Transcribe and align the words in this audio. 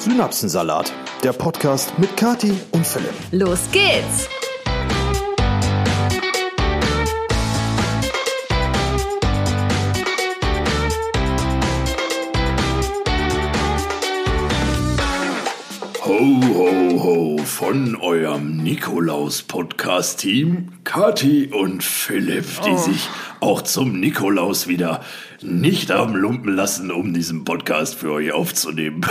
Synapsensalat, 0.00 0.90
der 1.22 1.34
Podcast 1.34 1.98
mit 1.98 2.16
Kati 2.16 2.54
und 2.70 2.86
Philipp. 2.86 3.12
Los 3.32 3.70
geht's! 3.70 4.30
Ho, 16.02 16.40
ho, 16.54 17.02
ho, 17.02 17.36
von 17.44 17.94
eurem 17.96 18.62
Nikolaus-Podcast-Team, 18.62 20.68
Kati 20.84 21.50
und 21.52 21.84
Philipp, 21.84 22.46
die 22.64 22.78
sich 22.78 23.06
auch 23.40 23.62
zum 23.62 23.98
Nikolaus 23.98 24.68
wieder 24.68 25.00
nicht 25.42 25.90
haben 25.90 26.14
lumpen 26.14 26.54
lassen, 26.54 26.90
um 26.90 27.14
diesen 27.14 27.44
Podcast 27.44 27.94
für 27.94 28.12
euch 28.12 28.32
aufzunehmen. 28.32 29.00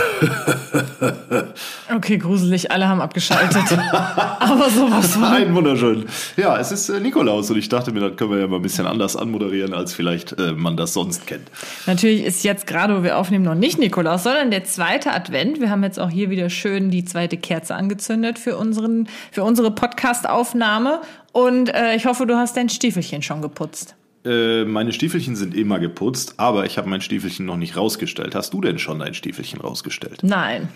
Okay, 1.92 2.18
gruselig, 2.18 2.70
alle 2.70 2.88
haben 2.88 3.00
abgeschaltet. 3.00 3.64
Aber 3.92 4.70
sowas 4.70 5.14
von. 5.14 5.24
Ein 5.24 5.54
wunderschön. 5.54 6.06
Ja, 6.36 6.58
es 6.58 6.70
ist 6.70 6.88
äh, 6.88 7.00
Nikolaus 7.00 7.50
und 7.50 7.58
ich 7.58 7.68
dachte 7.68 7.92
mir, 7.92 8.00
das 8.00 8.16
können 8.16 8.30
wir 8.30 8.38
ja 8.38 8.46
mal 8.46 8.56
ein 8.56 8.62
bisschen 8.62 8.86
anders 8.86 9.16
anmoderieren, 9.16 9.74
als 9.74 9.92
vielleicht 9.92 10.38
äh, 10.38 10.52
man 10.52 10.76
das 10.76 10.94
sonst 10.94 11.26
kennt. 11.26 11.50
Natürlich 11.86 12.24
ist 12.24 12.44
jetzt 12.44 12.66
gerade, 12.66 12.98
wo 12.98 13.02
wir 13.02 13.18
aufnehmen, 13.18 13.44
noch 13.44 13.54
nicht 13.54 13.78
Nikolaus, 13.78 14.22
sondern 14.22 14.50
der 14.50 14.64
zweite 14.64 15.12
Advent. 15.12 15.60
Wir 15.60 15.70
haben 15.70 15.82
jetzt 15.82 15.98
auch 15.98 16.10
hier 16.10 16.30
wieder 16.30 16.48
schön 16.48 16.90
die 16.90 17.04
zweite 17.04 17.36
Kerze 17.36 17.74
angezündet 17.74 18.38
für, 18.38 18.56
unseren, 18.56 19.08
für 19.32 19.42
unsere 19.42 19.72
Podcast-Aufnahme. 19.72 21.00
Und 21.32 21.74
äh, 21.74 21.96
ich 21.96 22.06
hoffe, 22.06 22.26
du 22.26 22.36
hast 22.36 22.56
dein 22.56 22.68
Stiefelchen 22.68 23.22
schon 23.22 23.42
geputzt. 23.42 23.96
Äh, 24.24 24.64
meine 24.64 24.92
Stiefelchen 24.92 25.36
sind 25.36 25.54
immer 25.54 25.78
geputzt, 25.78 26.34
aber 26.36 26.66
ich 26.66 26.76
habe 26.78 26.88
mein 26.88 27.00
Stiefelchen 27.00 27.46
noch 27.46 27.56
nicht 27.56 27.76
rausgestellt. 27.76 28.34
Hast 28.34 28.52
du 28.52 28.60
denn 28.60 28.78
schon 28.78 28.98
dein 28.98 29.14
Stiefelchen 29.14 29.60
rausgestellt? 29.60 30.18
Nein, 30.22 30.68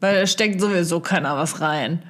weil 0.00 0.20
da 0.20 0.26
steckt 0.26 0.60
sowieso 0.60 1.00
keiner 1.00 1.36
was 1.36 1.60
rein. 1.60 2.02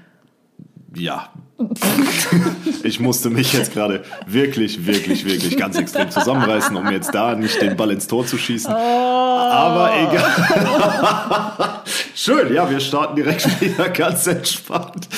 Ja. 0.94 1.30
ich 2.82 3.00
musste 3.00 3.30
mich 3.30 3.52
jetzt 3.52 3.72
gerade 3.72 4.02
wirklich, 4.26 4.86
wirklich, 4.86 5.24
wirklich 5.24 5.56
ganz 5.56 5.78
extrem 5.78 6.10
zusammenreißen, 6.10 6.76
um 6.76 6.90
jetzt 6.90 7.14
da 7.14 7.34
nicht 7.34 7.60
den 7.62 7.76
Ball 7.76 7.90
ins 7.92 8.06
Tor 8.06 8.26
zu 8.26 8.36
schießen. 8.36 8.72
Aber 8.72 9.92
egal. 9.96 11.82
Schön, 12.14 12.52
ja, 12.52 12.68
wir 12.68 12.80
starten 12.80 13.16
direkt 13.16 13.60
wieder 13.60 13.88
ganz 13.88 14.26
entspannt. 14.26 15.08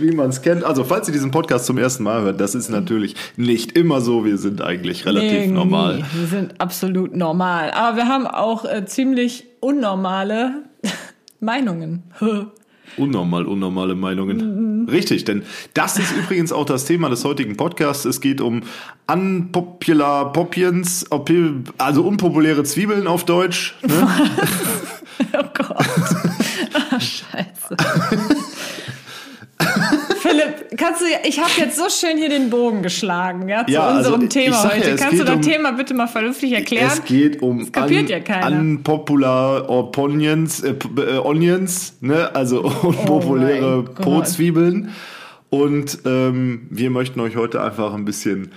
Wie 0.00 0.12
man 0.12 0.30
es 0.30 0.42
kennt. 0.42 0.64
Also, 0.64 0.84
falls 0.84 1.08
ihr 1.08 1.12
diesen 1.12 1.30
Podcast 1.30 1.66
zum 1.66 1.76
ersten 1.78 2.02
Mal 2.04 2.22
hört, 2.22 2.40
das 2.40 2.54
ist 2.54 2.68
natürlich 2.70 3.14
nicht 3.36 3.72
immer 3.72 4.00
so. 4.00 4.24
Wir 4.24 4.38
sind 4.38 4.62
eigentlich 4.62 5.04
relativ 5.06 5.30
Nee, 5.30 5.46
normal. 5.48 5.96
nie. 5.98 6.04
Wir 6.14 6.26
sind 6.26 6.60
absolut 6.60 7.14
normal. 7.14 7.70
Aber 7.72 7.96
wir 7.96 8.06
haben 8.08 8.26
auch 8.26 8.64
äh, 8.64 8.84
ziemlich 8.86 9.46
unnormale 9.60 10.64
Meinungen. 11.40 12.02
Unnormal, 12.96 13.46
unnormale 13.46 13.94
Meinungen. 13.94 14.88
Richtig, 14.90 15.24
denn 15.24 15.44
das 15.74 15.96
ist 15.96 16.10
übrigens 16.10 16.52
auch 16.52 16.64
das 16.64 16.86
Thema 16.86 17.08
des 17.08 17.24
heutigen 17.24 17.56
Podcasts. 17.56 18.04
Es 18.04 18.20
geht 18.20 18.40
um 18.40 18.62
unpopular 19.06 20.32
Popiens, 20.32 21.06
also 21.78 22.02
unpopuläre 22.02 22.64
Zwiebeln 22.64 23.06
auf 23.06 23.24
Deutsch. 23.24 23.76
Ne? 23.86 23.94
Oh 25.38 25.44
Gott. 25.54 25.76
Ah, 26.90 26.98
Scheiße. 26.98 27.76
Philipp, 30.20 30.76
kannst 30.78 31.02
du, 31.02 31.04
ich 31.30 31.38
habe 31.40 31.50
jetzt 31.56 31.76
so 31.78 31.88
schön 31.88 32.18
hier 32.18 32.28
den 32.28 32.50
Bogen 32.50 32.82
geschlagen, 32.82 33.48
ja, 33.48 33.64
zu 33.66 33.72
Ja, 33.72 33.86
also 33.86 33.98
unserem 34.14 34.22
ich 34.24 34.28
Thema 34.30 34.56
ja, 34.56 34.70
heute. 34.74 34.90
es 34.90 35.00
kannst 35.00 35.18
du 35.20 35.24
das 35.24 35.36
um- 35.36 35.42
Thema 35.42 35.72
bitte 35.72 35.94
mal 35.94 36.06
vernünftig 36.06 36.52
erklären? 36.52 36.90
Es 36.92 37.04
geht 37.04 37.40
um 37.40 37.60
Das 37.60 37.72
kapiert 37.72 38.10
ja 38.10 38.20
keiner. 38.20 38.58
unpopular 38.58 39.70
Opinions, 39.70 40.60
äh, 40.62 40.74
äh, 40.96 41.18
Onions, 41.18 41.94
ne? 42.00 42.34
also 42.34 42.60
unpopuläre 42.82 43.84
Oh. 43.88 44.02
Po-Zwiebeln. 44.02 44.90
Und 45.48 45.98
ähm, 46.04 46.66
wir 46.70 46.90
möchten 46.90 47.18
euch 47.20 47.36
heute 47.36 47.60
einfach 47.62 47.92
ein 47.94 48.04
bisschen, 48.04 48.52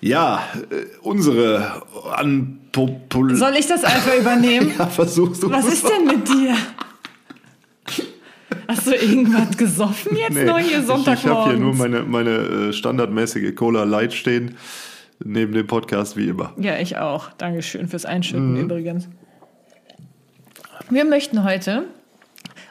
ja, 0.00 0.42
äh, 0.70 0.84
unsere 1.02 1.82
unpopular... 2.20 3.36
Soll 3.36 3.54
ich 3.58 3.66
das 3.66 3.84
einfach 3.84 4.14
übernehmen? 4.20 4.72
ja, 4.78 4.86
versuchst 4.86 5.42
du 5.42 5.50
Was 5.50 5.66
ist 5.66 5.84
denn 5.88 6.04
mit 6.06 6.28
dir? 6.28 6.54
Hast 8.68 8.86
du 8.86 8.92
irgendwas 8.94 9.56
gesoffen 9.56 10.16
jetzt 10.16 10.34
Nee, 10.34 10.44
noch 10.44 10.58
hier 10.58 10.78
ich, 10.78 10.88
ich 10.88 11.26
habe 11.26 11.50
hier 11.50 11.58
nur 11.58 11.74
meine, 11.74 12.02
meine 12.02 12.30
äh, 12.30 12.72
standardmäßige 12.72 13.54
Cola 13.54 13.84
Light 13.84 14.12
stehen, 14.12 14.56
neben 15.24 15.52
dem 15.52 15.66
Podcast 15.66 16.16
wie 16.16 16.28
immer. 16.28 16.52
Ja, 16.58 16.78
ich 16.78 16.96
auch. 16.98 17.30
Dankeschön 17.38 17.88
fürs 17.88 18.04
Einschütten 18.04 18.54
Mhm. 18.54 18.60
übrigens. 18.60 19.08
Wir 20.90 21.04
möchten 21.04 21.44
heute 21.44 21.84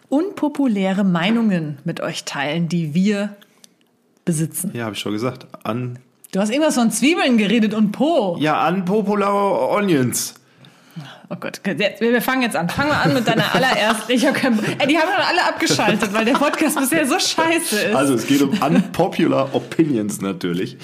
unpopuläre 0.10 1.04
Meinungen 1.04 1.78
mit 1.86 2.02
euch 2.02 2.26
teilen, 2.26 2.68
die 2.68 2.94
wir 2.94 3.36
besitzen. 4.26 4.72
Ja, 4.74 4.86
habe 4.86 4.96
ich 4.96 5.00
schon 5.02 5.14
gesagt. 5.14 5.48
An, 5.64 6.00
Du 6.34 6.40
hast 6.40 6.50
irgendwas 6.50 6.76
von 6.76 6.90
Zwiebeln 6.92 7.38
geredet 7.38 7.74
und 7.74 7.92
Po. 7.92 8.38
ja, 8.40 8.66
unpopular 8.70 9.70
Onions. 9.72 10.36
Oh 11.30 11.36
Gott, 11.40 11.62
jetzt, 11.66 12.02
wir 12.02 12.22
fangen 12.22 12.42
jetzt 12.42 12.56
an. 12.56 12.70
Fangen 12.70 12.90
wir 12.90 12.98
an 12.98 13.14
mit 13.14 13.28
deiner 13.28 13.54
allerersten. 13.56 14.12
Ich 14.12 14.26
hab 14.26 14.36
keinen, 14.36 14.60
ey, 14.80 14.88
die 14.88 14.98
haben 14.98 15.08
doch 15.08 15.28
alle 15.28 15.46
abgeschaltet, 15.46 16.14
weil 16.14 16.26
der 16.26 16.34
Podcast 16.34 16.78
bisher 16.78 17.06
so 17.08 17.18
scheiße 17.18 17.80
ist. 17.80 17.96
Also 17.96 18.16
es 18.16 18.28
geht 18.28 18.42
um 18.42 18.50
unpopular 18.62 19.54
Opinions 19.56 20.22
natürlich. 20.22 20.78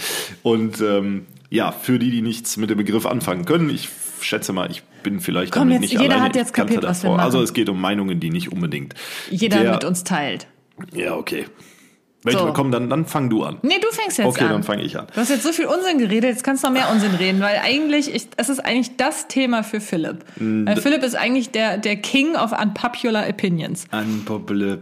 Und 0.43 0.79
ähm, 0.81 1.25
ja, 1.49 1.71
für 1.71 1.99
die, 1.99 2.11
die 2.11 2.21
nichts 2.21 2.57
mit 2.57 2.69
dem 2.69 2.77
Begriff 2.77 3.05
anfangen 3.05 3.45
können, 3.45 3.69
ich 3.69 3.89
schätze 4.21 4.53
mal, 4.53 4.71
ich 4.71 4.83
bin 5.03 5.19
vielleicht 5.19 5.53
Komm, 5.53 5.69
damit 5.69 5.81
jetzt, 5.81 5.91
nicht 5.91 6.01
jeder 6.01 6.15
alleine. 6.15 6.29
hat 6.29 6.35
jetzt 6.35 6.53
kapiert, 6.53 6.83
was 6.83 7.03
wir. 7.03 7.11
Also 7.11 7.37
machen. 7.37 7.43
es 7.43 7.53
geht 7.53 7.69
um 7.69 7.79
Meinungen, 7.79 8.19
die 8.19 8.29
nicht 8.29 8.51
unbedingt 8.51 8.93
Jeder 9.29 9.61
der, 9.61 9.73
mit 9.73 9.83
uns 9.83 10.03
teilt. 10.03 10.47
Ja, 10.93 11.15
okay. 11.15 11.45
Welche, 12.23 12.39
So. 12.39 12.51
komm, 12.53 12.71
dann, 12.71 12.89
dann 12.89 13.05
fang 13.05 13.29
du 13.29 13.43
an. 13.43 13.57
Nee, 13.61 13.75
du 13.79 13.87
fängst 13.95 14.17
jetzt 14.17 14.27
Okay, 14.27 14.45
an. 14.45 14.49
dann 14.49 14.63
fange 14.63 14.81
ich 14.83 14.97
an. 14.97 15.05
Du 15.13 15.21
hast 15.21 15.29
jetzt 15.29 15.43
so 15.43 15.51
viel 15.51 15.65
Unsinn 15.65 15.99
geredet, 15.99 16.31
jetzt 16.31 16.43
kannst 16.43 16.63
du 16.63 16.67
noch 16.67 16.73
mehr 16.73 16.89
Unsinn 16.91 17.13
reden, 17.13 17.39
weil 17.39 17.57
eigentlich, 17.63 18.13
ich, 18.13 18.27
es 18.37 18.49
ist 18.49 18.59
eigentlich 18.59 18.97
das 18.97 19.27
Thema 19.27 19.63
für 19.63 19.79
Philipp. 19.79 20.25
Weil 20.37 20.75
Philipp 20.81 21.03
ist 21.03 21.15
eigentlich 21.15 21.51
der, 21.51 21.77
der 21.77 21.95
King 21.97 22.35
of 22.35 22.51
unpopular 22.59 23.29
opinions. 23.29 23.85
Unpopular. 23.91 24.77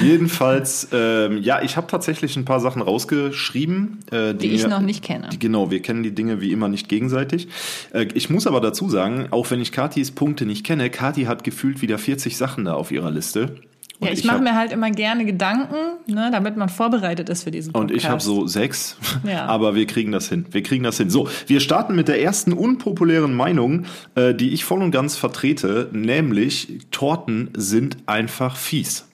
Jedenfalls, 0.00 0.88
ähm, 0.92 1.38
ja, 1.42 1.62
ich 1.62 1.76
habe 1.76 1.86
tatsächlich 1.86 2.36
ein 2.36 2.44
paar 2.44 2.60
Sachen 2.60 2.82
rausgeschrieben, 2.82 3.98
äh, 4.10 4.34
Die 4.34 4.48
ich 4.52 4.62
mir- 4.62 4.68
noch 4.68 4.80
nicht 4.80 5.04
kenne. 5.04 5.28
Die, 5.32 5.38
genau, 5.38 5.70
wir 5.70 5.82
kennen 5.82 6.02
die 6.02 6.14
Dinge 6.14 6.40
wie 6.40 6.52
immer 6.52 6.68
nicht 6.68 6.88
gegenseitig. 6.88 7.48
Äh, 7.92 8.08
ich 8.14 8.30
muss 8.30 8.46
aber 8.46 8.60
dazu 8.60 8.88
sagen, 8.88 9.28
auch 9.30 9.50
wenn 9.50 9.60
ich 9.60 9.72
Katis 9.72 10.10
Punkte 10.12 10.46
nicht 10.46 10.64
kenne, 10.64 10.90
Kati 10.90 11.24
hat 11.24 11.44
gefühlt 11.44 11.82
wieder 11.82 11.98
40 11.98 12.36
Sachen 12.36 12.64
da 12.64 12.74
auf 12.74 12.90
ihrer 12.90 13.10
Liste. 13.10 13.56
Und 14.00 14.06
Ja, 14.06 14.12
ich, 14.12 14.24
mache 14.24 14.36
hab- 14.36 14.44
mir 14.44 14.54
halt 14.54 14.70
immer 14.72 14.90
gerne 14.92 15.24
Gedanken, 15.24 15.74
ne, 16.06 16.28
damit 16.30 16.56
man 16.56 16.68
vorbereitet 16.68 17.28
ist 17.28 17.42
für 17.42 17.50
diesen 17.50 17.74
Und 17.74 17.88
Podcast. 17.88 18.04
ich 18.04 18.08
habe 18.08 18.20
so 18.22 18.46
sechs, 18.46 18.96
Ja. 19.24 19.46
aber 19.46 19.74
wir 19.74 19.86
kriegen 19.86 20.12
das 20.12 20.28
hin. 20.28 20.46
Wir 20.50 20.62
kriegen 20.62 20.84
das 20.84 20.98
hin. 20.98 21.10
So, 21.10 21.28
wir 21.48 21.58
starten 21.60 21.96
mit 21.96 22.06
der 22.06 22.22
ersten 22.22 22.52
unpopulären 22.52 23.34
Meinung, 23.34 23.86
äh, 24.14 24.34
die 24.34 24.50
ich 24.50 24.64
voll 24.64 24.82
und 24.82 24.92
ganz 24.92 25.16
vertrete, 25.16 25.88
nämlich 25.92 26.78
Torten 26.92 27.50
sind 27.56 27.96
einfach 28.06 28.56
fies. 28.56 29.06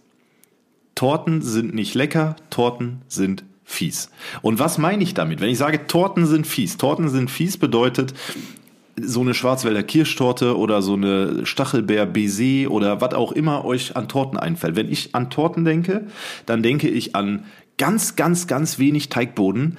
Torten 0.94 1.40
sind 1.42 1.74
nicht 1.74 1.94
lecker, 1.94 2.36
Torten 2.50 3.00
sind 3.08 3.42
fies. 3.64 4.10
Und 4.42 4.58
was 4.58 4.76
meine 4.78 5.02
ich 5.02 5.14
damit? 5.14 5.40
Wenn 5.40 5.48
ich 5.48 5.58
sage, 5.58 5.86
Torten 5.86 6.26
sind 6.26 6.46
fies, 6.46 6.76
Torten 6.76 7.08
sind 7.08 7.30
fies 7.30 7.56
bedeutet, 7.56 8.12
so 9.00 9.20
eine 9.20 9.34
Schwarzwälder 9.34 9.82
Kirschtorte 9.82 10.56
oder 10.56 10.82
so 10.82 10.94
eine 10.94 11.46
Stachelbeer 11.46 12.06
Baiser 12.06 12.70
oder 12.70 13.00
was 13.00 13.14
auch 13.14 13.32
immer 13.32 13.64
euch 13.64 13.96
an 13.96 14.08
Torten 14.08 14.38
einfällt. 14.38 14.76
Wenn 14.76 14.90
ich 14.90 15.14
an 15.14 15.30
Torten 15.30 15.64
denke, 15.64 16.06
dann 16.46 16.62
denke 16.62 16.88
ich 16.88 17.16
an 17.16 17.44
ganz, 17.78 18.16
ganz, 18.16 18.46
ganz 18.46 18.78
wenig 18.78 19.08
Teigboden, 19.08 19.76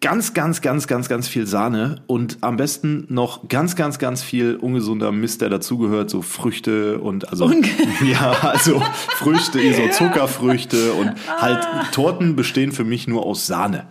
ganz, 0.00 0.34
ganz, 0.34 0.60
ganz, 0.60 0.86
ganz, 0.86 1.08
ganz 1.08 1.28
viel 1.28 1.46
Sahne 1.46 2.02
und 2.06 2.38
am 2.42 2.58
besten 2.58 3.06
noch 3.08 3.48
ganz, 3.48 3.74
ganz, 3.74 3.98
ganz 3.98 4.22
viel 4.22 4.56
ungesunder 4.56 5.12
Mist, 5.12 5.40
der 5.40 5.48
dazugehört, 5.48 6.10
so 6.10 6.20
Früchte 6.20 6.98
und 6.98 7.30
also 7.30 7.50
ja, 8.04 8.32
also 8.42 8.82
Früchte, 9.16 9.60
so 9.72 9.88
Zuckerfrüchte 9.90 10.92
und 10.92 11.12
halt 11.40 11.66
Torten 11.92 12.36
bestehen 12.36 12.72
für 12.72 12.84
mich 12.84 13.08
nur 13.08 13.24
aus 13.24 13.46
Sahne 13.46 13.86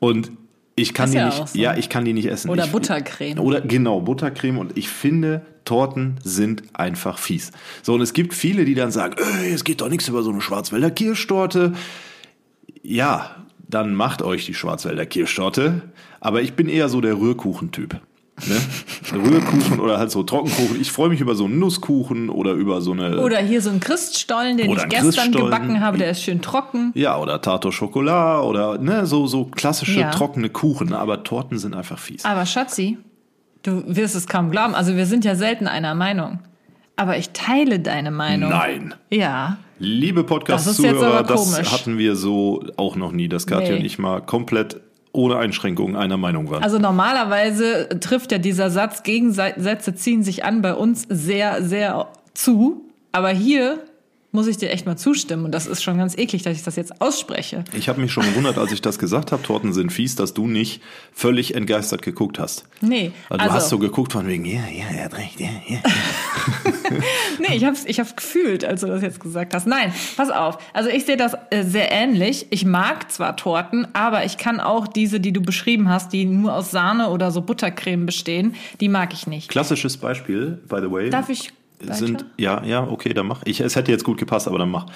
und 0.00 0.32
ich 0.76 0.94
kann 0.94 1.10
die 1.10 1.16
ja 1.18 1.26
nicht, 1.26 1.48
so. 1.48 1.58
ja, 1.58 1.76
ich 1.76 1.88
kann 1.88 2.04
die 2.04 2.12
nicht 2.12 2.26
essen. 2.26 2.50
Oder 2.50 2.64
ich, 2.64 2.72
Buttercreme. 2.72 3.38
Oder 3.38 3.60
genau, 3.60 4.00
Buttercreme 4.00 4.58
und 4.58 4.76
ich 4.76 4.88
finde, 4.88 5.42
Torten 5.64 6.16
sind 6.22 6.62
einfach 6.72 7.18
fies. 7.18 7.52
So, 7.82 7.94
und 7.94 8.00
es 8.00 8.12
gibt 8.12 8.34
viele, 8.34 8.64
die 8.64 8.74
dann 8.74 8.90
sagen, 8.90 9.16
"Ey, 9.42 9.52
es 9.52 9.64
geht 9.64 9.80
doch 9.80 9.88
nichts 9.88 10.08
über 10.08 10.22
so 10.22 10.30
eine 10.30 10.40
Schwarzwälder 10.40 10.90
Kirschtorte. 10.90 11.72
Ja, 12.82 13.36
dann 13.68 13.94
macht 13.94 14.22
euch 14.22 14.44
die 14.46 14.54
Schwarzwälder 14.54 15.06
Kirschtorte. 15.06 15.82
Aber 16.20 16.42
ich 16.42 16.54
bin 16.54 16.68
eher 16.68 16.88
so 16.88 17.00
der 17.00 17.18
Rührkuchentyp. 17.18 18.00
Ne? 18.48 18.60
Rührkuchen 19.12 19.78
oder 19.78 19.98
halt 19.98 20.10
so 20.10 20.22
Trockenkuchen. 20.24 20.80
Ich 20.80 20.90
freue 20.90 21.08
mich 21.08 21.20
über 21.20 21.36
so 21.36 21.44
einen 21.44 21.60
Nusskuchen 21.60 22.30
oder 22.30 22.52
über 22.52 22.80
so 22.80 22.90
eine. 22.92 23.20
Oder 23.20 23.38
hier 23.38 23.62
so 23.62 23.70
ein 23.70 23.78
Christstollen, 23.80 24.56
den 24.56 24.70
ich 24.72 24.88
gestern 24.88 25.30
gebacken 25.30 25.80
habe, 25.80 25.98
der 25.98 26.10
ist 26.10 26.22
schön 26.22 26.42
trocken. 26.42 26.90
ja, 26.94 27.16
oder 27.18 27.40
Tarte 27.40 27.68
au 27.68 27.70
Chocolat 27.70 28.42
oder 28.44 28.78
ne, 28.78 29.06
so, 29.06 29.26
so 29.28 29.44
klassische 29.44 30.00
Ja. 30.00 30.10
trockene 30.10 30.50
Kuchen. 30.50 30.92
Aber 30.92 31.22
Torten 31.22 31.58
sind 31.58 31.74
einfach 31.74 31.98
fies. 31.98 32.24
Aber 32.24 32.44
Schatzi, 32.44 32.98
du 33.62 33.84
wirst 33.86 34.16
es 34.16 34.26
kaum 34.26 34.50
glauben, 34.50 34.74
also 34.74 34.96
wir 34.96 35.06
sind 35.06 35.24
ja 35.24 35.36
selten 35.36 35.68
einer 35.68 35.94
Meinung. 35.94 36.40
Aber 36.96 37.16
ich 37.18 37.30
teile 37.30 37.80
deine 37.80 38.10
Meinung. 38.10 38.50
Nein. 38.50 38.94
Ja. 39.10 39.58
Liebe 39.80 40.20
Das 40.22 40.28
Podcast-Zuhörer, 40.28 41.24
das 41.24 41.52
komisch. 41.52 41.72
hatten 41.72 41.98
wir 41.98 42.14
so 42.14 42.64
auch 42.76 42.94
noch 42.94 43.10
nie, 43.10 43.28
dass 43.28 43.46
Katja 43.46 43.72
Nee. 43.74 43.78
und 43.80 43.84
ich 43.84 43.98
mal 43.98 44.20
komplett 44.22 44.80
ohne 45.14 45.36
Einschränkungen 45.36 45.96
einer 45.96 46.16
Meinung 46.16 46.50
waren. 46.50 46.62
Also 46.62 46.78
normalerweise 46.78 47.88
trifft 48.00 48.32
ja 48.32 48.38
dieser 48.38 48.70
Satz, 48.70 49.02
Gegensätze 49.04 49.94
ziehen 49.94 50.22
sich 50.22 50.44
an 50.44 50.60
bei 50.60 50.74
uns 50.74 51.06
sehr, 51.08 51.62
sehr 51.62 52.08
zu. 52.34 52.88
Aber 53.12 53.30
hier 53.30 53.78
muss 54.34 54.48
ich 54.48 54.56
dir 54.56 54.70
echt 54.70 54.84
mal 54.84 54.96
zustimmen. 54.96 55.44
Und 55.44 55.52
das 55.52 55.66
ist 55.66 55.82
schon 55.82 55.96
ganz 55.96 56.18
eklig, 56.18 56.42
dass 56.42 56.56
ich 56.56 56.64
das 56.64 56.74
jetzt 56.74 57.00
ausspreche. 57.00 57.64
ich 57.72 57.88
habe 57.88 58.00
mich 58.00 58.12
schon 58.12 58.24
gewundert, 58.24 58.58
als 58.58 58.72
ich 58.72 58.82
das 58.82 58.98
gesagt 58.98 59.30
habe, 59.30 59.42
Torten 59.42 59.72
sind 59.72 59.92
fies, 59.92 60.16
dass 60.16 60.34
du 60.34 60.48
nicht 60.48 60.82
völlig 61.12 61.54
entgeistert 61.54 62.02
geguckt 62.02 62.40
hast. 62.40 62.64
Nee, 62.80 63.12
Weil 63.28 63.38
du 63.38 63.44
also, 63.44 63.54
hast 63.56 63.68
so 63.68 63.78
geguckt 63.78 64.12
von 64.12 64.26
wegen, 64.26 64.44
ja, 64.44 64.62
ja, 64.70 64.86
er 64.92 65.04
hat 65.04 65.16
recht, 65.16 65.38
ja, 65.40 65.48
ja. 65.68 65.78
nee, 67.38 67.54
ich 67.54 67.64
hab's, 67.64 67.84
ich 67.86 68.00
hab's 68.00 68.16
gefühlt, 68.16 68.64
als 68.64 68.80
du 68.80 68.88
das 68.88 69.02
jetzt 69.02 69.20
gesagt 69.20 69.54
hast. 69.54 69.68
Nein, 69.68 69.94
pass 70.16 70.30
auf. 70.30 70.58
Also 70.72 70.90
ich 70.90 71.04
sehe 71.04 71.16
das 71.16 71.34
äh, 71.50 71.62
sehr 71.62 71.92
ähnlich. 71.92 72.48
Ich 72.50 72.64
mag 72.64 73.12
zwar 73.12 73.36
Torten, 73.36 73.86
aber 73.92 74.24
ich 74.24 74.36
kann 74.36 74.58
auch 74.58 74.88
diese, 74.88 75.20
die 75.20 75.32
du 75.32 75.42
beschrieben 75.42 75.88
hast, 75.88 76.12
die 76.12 76.24
nur 76.24 76.54
aus 76.54 76.72
Sahne 76.72 77.10
oder 77.10 77.30
so 77.30 77.40
Buttercreme 77.40 78.04
bestehen, 78.04 78.56
die 78.80 78.88
mag 78.88 79.12
ich 79.12 79.28
nicht. 79.28 79.48
Klassisches 79.48 79.96
Beispiel, 79.96 80.58
by 80.68 80.80
the 80.80 80.90
way. 80.90 81.10
Darf 81.10 81.28
ich 81.28 81.52
weiter? 81.80 81.94
sind 81.94 82.24
ja, 82.36 82.62
ja, 82.64 82.86
okay, 82.86 83.12
dann 83.14 83.26
mach. 83.26 83.42
Ich, 83.44 83.60
es 83.60 83.76
hätte 83.76 83.92
jetzt 83.92 84.04
gut 84.04 84.18
gepasst, 84.18 84.48
aber 84.48 84.58
dann 84.58 84.70
mach. 84.70 84.86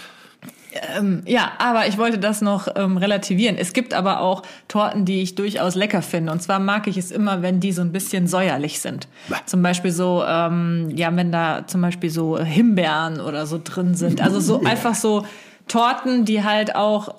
Ja, 1.25 1.53
aber 1.59 1.87
ich 1.87 1.99
wollte 1.99 2.19
das 2.19 2.41
noch 2.41 2.69
ähm, 2.77 2.99
relativieren. 2.99 3.57
Es 3.57 3.73
gibt 3.73 3.95
aber 3.95 4.21
auch 4.21 4.43
Torten, 4.69 5.05
die 5.05 5.23
ich 5.23 5.35
durchaus 5.35 5.75
lecker 5.75 6.03
finde. 6.03 6.31
Und 6.31 6.43
zwar 6.43 6.59
mag 6.59 6.87
ich 6.87 6.97
es 6.97 7.11
immer, 7.11 7.43
wenn 7.43 7.59
die 7.59 7.73
so 7.73 7.81
ein 7.81 7.91
bisschen 7.91 8.27
säuerlich 8.27 8.81
sind. 8.81 9.09
Bäh. 9.29 9.37
Zum 9.47 9.63
Beispiel 9.63 9.91
so, 9.91 10.23
ähm, 10.27 10.91
ja, 10.95 11.15
wenn 11.17 11.33
da 11.33 11.67
zum 11.67 11.81
Beispiel 11.81 12.11
so 12.11 12.39
Himbeeren 12.39 13.21
oder 13.21 13.47
so 13.47 13.61
drin 13.63 13.95
sind. 13.95 14.21
Also 14.21 14.41
so 14.41 14.63
einfach 14.65 14.95
so 14.95 15.27
Torten, 15.69 16.25
die 16.25 16.45
halt 16.45 16.77
auch 16.77 17.15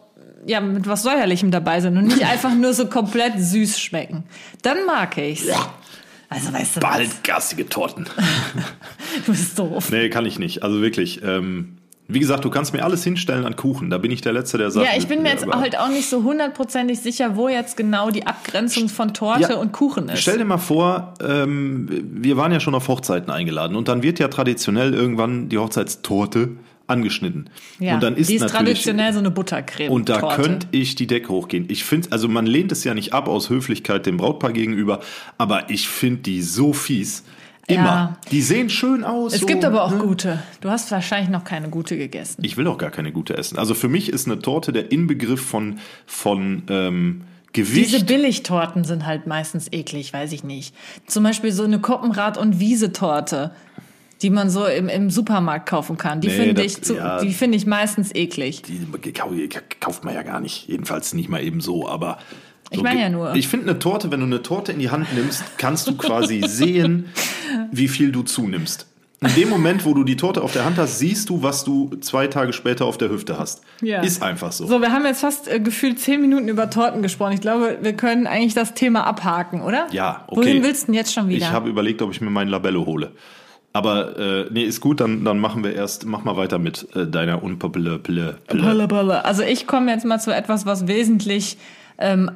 ja, 0.45 0.61
mit 0.61 0.87
was 0.87 1.03
Säuerlichem 1.03 1.51
dabei 1.51 1.81
sind 1.81 1.97
und 1.97 2.05
nicht 2.05 2.25
einfach 2.29 2.53
nur 2.53 2.73
so 2.73 2.87
komplett 2.87 3.33
süß 3.37 3.79
schmecken. 3.79 4.23
Dann 4.61 4.85
mag 4.85 5.17
ich's. 5.17 5.47
Also 6.29 6.53
weißt 6.53 6.75
du? 6.77 6.79
Bald 6.81 7.23
garstige 7.23 7.67
Torten. 7.67 8.05
Du 9.25 9.31
bist 9.31 9.57
doof. 9.57 9.91
Nee, 9.91 10.09
kann 10.09 10.25
ich 10.25 10.37
nicht. 10.37 10.61
Also 10.63 10.81
wirklich. 10.81 11.21
Ähm, 11.23 11.77
wie 12.07 12.19
gesagt, 12.19 12.45
du 12.45 12.49
kannst 12.49 12.73
mir 12.73 12.83
alles 12.83 13.03
hinstellen 13.03 13.45
an 13.45 13.55
Kuchen. 13.55 13.89
Da 13.89 13.97
bin 13.97 14.11
ich 14.11 14.21
der 14.21 14.33
Letzte, 14.33 14.57
der 14.59 14.71
sagt. 14.71 14.85
Ja, 14.85 14.97
ich 14.97 15.07
bin 15.07 15.21
mir 15.23 15.29
jetzt 15.29 15.43
aber- 15.43 15.59
halt 15.59 15.77
auch 15.77 15.89
nicht 15.89 16.07
so 16.09 16.23
hundertprozentig 16.23 16.99
sicher, 16.99 17.35
wo 17.35 17.49
jetzt 17.49 17.75
genau 17.77 18.09
die 18.11 18.25
Abgrenzung 18.27 18.87
von 18.89 19.13
Torte 19.13 19.41
Ja, 19.41 19.55
und 19.57 19.71
Kuchen 19.71 20.09
ist. 20.09 20.19
Stell 20.21 20.37
dir 20.37 20.45
mal 20.45 20.57
vor, 20.59 21.13
ähm, 21.27 21.87
wir 22.13 22.37
waren 22.37 22.51
ja 22.51 22.59
schon 22.59 22.73
auf 22.75 22.87
Hochzeiten 22.87 23.31
eingeladen 23.31 23.75
und 23.75 23.87
dann 23.87 24.01
wird 24.03 24.19
ja 24.19 24.27
traditionell 24.27 24.93
irgendwann 24.93 25.49
die 25.49 25.57
Hochzeitstorte 25.57 26.49
angeschnitten. 26.89 27.49
Ja, 27.79 27.95
und 27.95 28.03
dann 28.03 28.15
ist 28.15 28.29
die 28.29 28.35
ist 28.35 28.49
traditionell 28.49 29.13
so 29.13 29.19
eine 29.19 29.31
Buttercreme. 29.31 29.91
und 29.91 30.09
da 30.09 30.35
könnte 30.35 30.67
ich 30.71 30.95
die 30.95 31.07
Decke 31.07 31.29
hochgehen. 31.29 31.65
Ich 31.69 31.83
finde, 31.83 32.11
also 32.11 32.27
man 32.27 32.45
lehnt 32.45 32.71
es 32.71 32.83
ja 32.83 32.93
nicht 32.93 33.13
ab 33.13 33.27
aus 33.27 33.49
Höflichkeit 33.49 34.05
dem 34.05 34.17
Brautpaar 34.17 34.53
gegenüber, 34.53 34.99
aber 35.37 35.69
ich 35.69 35.87
finde 35.87 36.21
die 36.21 36.41
so 36.41 36.73
fies. 36.73 37.23
Immer. 37.67 37.83
Ja. 37.83 38.17
Die 38.31 38.41
sehen 38.41 38.69
schön 38.71 39.03
aus. 39.03 39.33
Es 39.33 39.41
so, 39.41 39.45
gibt 39.45 39.63
aber 39.63 39.83
auch 39.83 39.91
ne? 39.91 39.99
gute. 39.99 40.39
Du 40.59 40.69
hast 40.69 40.91
wahrscheinlich 40.91 41.29
noch 41.29 41.43
keine 41.43 41.69
gute 41.69 41.97
gegessen. 41.97 42.43
Ich 42.43 42.57
will 42.57 42.65
auch 42.65 42.79
gar 42.79 42.89
keine 42.89 43.11
gute 43.11 43.37
essen. 43.37 43.59
Also 43.59 43.75
für 43.75 43.89
mich 43.89 44.09
ist 44.09 44.25
eine 44.25 44.39
Torte 44.39 44.73
der 44.73 44.91
Inbegriff 44.91 45.41
von, 45.41 45.77
von 46.07 46.63
ähm, 46.67 47.21
Gewicht. 47.53 47.93
Diese 47.93 48.05
Billigtorten 48.05 48.83
sind 48.83 49.05
halt 49.05 49.27
meistens 49.27 49.71
eklig, 49.71 50.13
weiß 50.13 50.31
ich 50.31 50.43
nicht. 50.43 50.75
Zum 51.05 51.23
Beispiel 51.23 51.51
so 51.51 51.63
eine 51.63 51.79
Koppenrad- 51.79 52.37
und 52.37 52.59
Wiesetorte, 52.59 53.51
die 54.21 54.29
man 54.29 54.49
so 54.49 54.65
im, 54.65 54.89
im 54.89 55.09
Supermarkt 55.09 55.67
kaufen 55.69 55.97
kann. 55.97 56.19
Die 56.21 56.27
Nee, 56.27 56.33
finde 56.33 56.63
ich, 56.63 56.81
zu, 56.81 56.95
ja. 56.95 57.19
die 57.21 57.31
finde 57.33 57.57
ich 57.57 57.65
meistens 57.65 58.13
eklig. 58.13 58.61
die 58.63 58.85
kau- 59.13 59.31
kauft 59.79 60.03
man 60.03 60.13
ja 60.13 60.23
gar 60.23 60.39
nicht. 60.39 60.67
Jedenfalls 60.67 61.13
nicht 61.13 61.29
mal 61.29 61.41
eben 61.43 61.61
so, 61.61 61.87
aber. 61.87 62.17
Ich 62.71 62.83
meine 62.83 63.01
ja 63.01 63.09
nur. 63.09 63.33
Ich 63.35 63.47
finde 63.47 63.69
eine 63.69 63.79
Torte, 63.79 64.11
wenn 64.11 64.19
du 64.19 64.25
eine 64.27 64.43
Torte 64.43 64.71
in 64.73 64.79
die 64.79 64.89
Hand 64.91 65.13
nimmst, 65.15 65.43
kannst 65.57 65.87
du 65.87 65.95
quasi 65.97 66.43
sehen, 66.47 67.05
wie 67.71 67.87
viel 67.87 68.11
du 68.11 68.21
zunimmst. 68.23 68.85
In 69.21 69.35
dem 69.35 69.49
Moment, 69.49 69.83
wo 69.83 69.93
du 69.93 70.05
die 70.05 70.15
Torte 70.15 70.41
auf 70.41 70.53
der 70.53 70.63
Hand 70.63 70.77
hast, 70.77 70.97
siehst 70.99 71.27
du, 71.29 71.43
was 71.43 71.65
du 71.65 71.89
zwei 71.99 72.27
Tage 72.27 72.53
später 72.53 72.85
auf 72.85 72.97
der 72.97 73.09
Hüfte 73.09 73.37
hast. 73.37 73.63
Ja. 73.81 74.01
Ist 74.01 74.23
einfach 74.23 74.53
so. 74.53 74.65
So, 74.65 74.79
wir 74.81 74.93
haben 74.93 75.03
jetzt 75.05 75.19
fast 75.21 75.49
äh, 75.49 75.59
gefühlt 75.59 75.99
zehn 75.99 76.21
Minuten 76.21 76.47
über 76.47 76.69
Torten 76.69 77.01
gesprochen. 77.01 77.33
Ich 77.33 77.41
glaube, 77.41 77.79
wir 77.81 77.93
können 77.93 78.27
eigentlich 78.27 78.53
das 78.53 78.75
Thema 78.75 79.05
abhaken, 79.05 79.59
oder? 79.61 79.87
Ja, 79.91 80.23
okay. 80.27 80.39
Wohin 80.41 80.63
willst 80.63 80.83
du 80.83 80.85
denn 80.87 80.95
jetzt 80.95 81.13
schon 81.13 81.27
wieder? 81.27 81.37
Ich 81.47 81.51
habe 81.51 81.67
überlegt, 81.69 82.01
ob 82.01 82.11
ich 82.11 82.21
mir 82.21 82.29
mein 82.29 82.47
Labello 82.47 82.85
hole. 82.85 83.11
Aber 83.71 84.17
äh, 84.17 84.45
nee, 84.51 84.63
ist 84.63 84.81
gut, 84.81 84.99
dann, 84.99 85.23
dann 85.23 85.39
machen 85.39 85.63
wir 85.63 85.73
erst, 85.73 86.05
mach 86.05 86.23
mal 86.23 86.37
weiter 86.37 86.57
mit 86.57 86.87
äh, 86.95 87.05
deiner 87.05 87.39
Pille. 87.39 87.99
Pille. 87.99 88.87
Balle. 88.87 89.25
Also 89.25 89.43
ich 89.43 89.67
komme 89.67 89.91
jetzt 89.91 90.05
mal 90.05 90.19
zu 90.19 90.33
etwas, 90.33 90.65
was 90.65 90.87
wesentlich 90.87 91.57
ähm, 91.99 92.31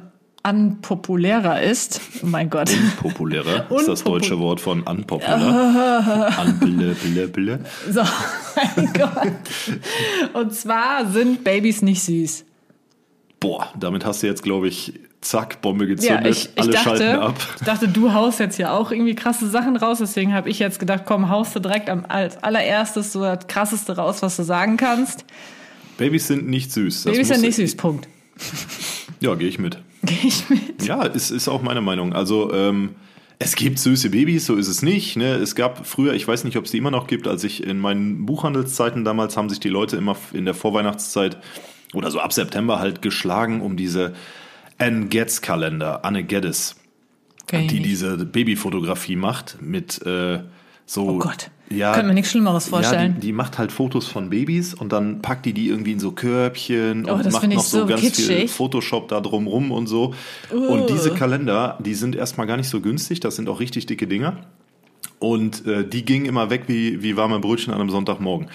unpopulärer 0.46 1.62
ist. 1.62 2.00
Oh 2.22 2.26
mein 2.26 2.50
Gott. 2.50 2.70
Populärer 3.00 3.70
ist 3.76 3.88
das 3.88 4.04
deutsche 4.04 4.38
Wort 4.38 4.60
von 4.60 4.82
unpopular. 4.82 6.38
Unpille, 6.46 6.94
pille, 6.94 7.28
pille. 7.28 7.60
So, 7.90 8.02
mein 8.76 8.92
Gott. 8.92 9.32
Und 10.34 10.54
zwar 10.54 11.06
sind 11.10 11.42
Babys 11.44 11.82
nicht 11.82 12.02
süß. 12.02 12.44
Boah, 13.40 13.68
damit 13.78 14.04
hast 14.04 14.22
du 14.22 14.26
jetzt, 14.26 14.42
glaube 14.42 14.68
ich, 14.68 14.94
zack, 15.24 15.60
Bombe 15.60 15.84
Ja, 15.84 15.94
gezündet. 15.94 16.26
ich, 16.26 16.50
ich, 16.54 16.60
Alle 16.62 16.76
schalten 16.76 17.04
dachte, 17.04 17.22
ab. 17.22 17.34
ich 17.58 17.64
dachte, 17.66 17.88
du 17.88 18.12
haust 18.12 18.40
jetzt 18.40 18.58
ja 18.58 18.72
auch 18.72 18.90
irgendwie 18.90 19.14
krasse 19.14 19.48
Sachen 19.48 19.76
raus. 19.76 19.98
Deswegen 20.00 20.34
habe 20.34 20.48
ich 20.48 20.58
jetzt 20.58 20.78
gedacht, 20.78 21.02
komm, 21.06 21.28
haust 21.28 21.54
du 21.56 21.60
direkt 21.60 21.88
am, 21.90 22.04
als 22.06 22.42
allererstes 22.42 23.12
so 23.12 23.20
das 23.22 23.46
krasseste 23.46 23.96
raus, 23.96 24.22
was 24.22 24.36
du 24.36 24.42
sagen 24.42 24.76
kannst. 24.76 25.24
Babys 25.98 26.26
sind 26.26 26.48
nicht 26.48 26.72
süß. 26.72 27.04
Das 27.04 27.12
Babys 27.12 27.28
sind 27.28 27.40
nicht 27.40 27.56
süß, 27.56 27.76
Punkt. 27.76 28.08
Ja, 29.20 29.34
gehe 29.34 29.48
ich 29.48 29.58
mit. 29.58 29.78
Gehe 30.04 30.18
ich 30.24 30.50
mit. 30.50 30.84
Ja, 30.86 31.02
ist, 31.04 31.30
ist 31.30 31.48
auch 31.48 31.62
meine 31.62 31.80
Meinung. 31.80 32.12
Also, 32.12 32.52
ähm, 32.52 32.90
es 33.38 33.56
gibt 33.56 33.78
süße 33.78 34.10
Babys, 34.10 34.46
so 34.46 34.56
ist 34.56 34.68
es 34.68 34.82
nicht. 34.82 35.16
Ne? 35.16 35.34
Es 35.36 35.54
gab 35.54 35.86
früher, 35.86 36.12
ich 36.14 36.26
weiß 36.28 36.44
nicht, 36.44 36.56
ob 36.56 36.66
es 36.66 36.70
die 36.72 36.78
immer 36.78 36.90
noch 36.90 37.06
gibt, 37.06 37.26
als 37.26 37.42
ich 37.42 37.64
in 37.64 37.78
meinen 37.78 38.26
Buchhandelszeiten 38.26 39.04
damals 39.04 39.36
haben 39.36 39.48
sich 39.48 39.60
die 39.60 39.68
Leute 39.70 39.96
immer 39.96 40.16
in 40.32 40.44
der 40.44 40.54
Vorweihnachtszeit 40.54 41.38
oder 41.94 42.10
so 42.10 42.20
ab 42.20 42.32
September 42.32 42.78
halt 42.78 43.02
geschlagen 43.02 43.60
um 43.60 43.76
diese 43.76 44.14
Anne 44.78 45.06
Getz 45.06 45.40
Kalender, 45.40 46.04
Anne 46.04 46.24
Geddes, 46.24 46.76
die 47.50 47.56
nicht. 47.58 47.84
diese 47.84 48.16
Babyfotografie 48.24 49.16
macht 49.16 49.58
mit 49.60 50.04
äh, 50.06 50.40
so. 50.86 51.08
Oh 51.08 51.18
Gott. 51.18 51.50
Ja, 51.70 51.92
Könnte 51.92 52.08
mir 52.08 52.14
nichts 52.14 52.30
Schlimmeres 52.30 52.66
ja, 52.66 52.70
vorstellen. 52.70 53.14
die, 53.14 53.28
die 53.28 53.32
macht 53.32 53.56
halt 53.58 53.72
Fotos 53.72 54.06
von 54.06 54.28
Babys 54.28 54.74
und 54.74 54.92
dann 54.92 55.22
packt 55.22 55.46
die 55.46 55.54
die 55.54 55.68
irgendwie 55.68 55.92
in 55.92 55.98
so 55.98 56.12
Körbchen 56.12 57.06
Oh, 57.08 57.14
und 57.14 57.32
macht 57.32 57.48
noch 57.48 57.62
so, 57.64 57.80
so 57.80 57.86
ganz 57.86 58.00
viel 58.02 58.10
kitschig. 58.10 58.50
Photoshop 58.50 59.08
da 59.08 59.20
drumrum 59.22 59.72
und 59.72 59.86
so. 59.86 60.14
Und 60.50 60.90
diese 60.90 61.12
Kalender, 61.14 61.78
die 61.82 61.94
sind 61.94 62.16
erstmal 62.16 62.46
gar 62.46 62.58
nicht 62.58 62.68
so 62.68 62.82
günstig, 62.82 63.20
das 63.20 63.36
sind 63.36 63.48
auch 63.48 63.60
richtig 63.60 63.86
dicke 63.86 64.06
Dinger. 64.06 64.44
Und 65.18 65.66
äh, 65.66 65.88
die 65.88 66.04
gingen 66.04 66.26
immer 66.26 66.50
weg 66.50 66.64
wie, 66.66 67.02
wie 67.02 67.16
warme 67.16 67.40
Brötchen 67.40 67.72
an 67.72 67.80
einem 67.80 67.90
Sonntagmorgen. 67.90 68.48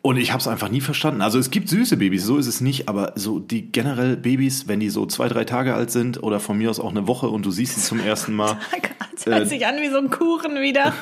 Und 0.00 0.16
ich 0.16 0.30
habe 0.30 0.40
es 0.40 0.46
einfach 0.46 0.68
nie 0.68 0.80
verstanden. 0.80 1.22
Also 1.22 1.38
es 1.38 1.50
gibt 1.50 1.68
süße 1.68 1.96
Babys, 1.96 2.24
so 2.24 2.38
ist 2.38 2.46
es 2.46 2.60
nicht, 2.60 2.88
aber 2.88 3.12
so 3.16 3.40
die 3.40 3.72
generell 3.72 4.16
Babys, 4.16 4.68
wenn 4.68 4.80
die 4.80 4.90
so 4.90 5.06
zwei, 5.06 5.28
drei 5.28 5.44
Tage 5.44 5.74
alt 5.74 5.90
sind 5.90 6.22
oder 6.22 6.38
von 6.38 6.56
mir 6.56 6.70
aus 6.70 6.78
auch 6.78 6.90
eine 6.90 7.06
Woche 7.08 7.28
und 7.28 7.44
du 7.44 7.50
siehst 7.50 7.74
sie 7.74 7.80
zum 7.80 8.00
ersten 8.00 8.34
Mal, 8.34 8.58
Das 9.24 9.26
hört 9.26 9.48
sich 9.48 9.66
an 9.66 9.76
wie 9.80 9.88
so 9.88 9.98
ein 9.98 10.10
Kuchen 10.10 10.60
wieder. 10.60 10.92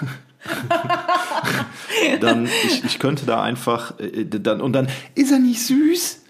dann 2.21 2.49
ich, 2.65 2.85
ich 2.85 2.99
könnte 2.99 3.27
da 3.27 3.43
einfach 3.43 3.99
äh, 3.99 4.25
dann 4.25 4.61
und 4.61 4.73
dann 4.73 4.89
ist 5.15 5.33
er 5.33 5.39
nicht 5.39 5.63
süß? 5.63 6.23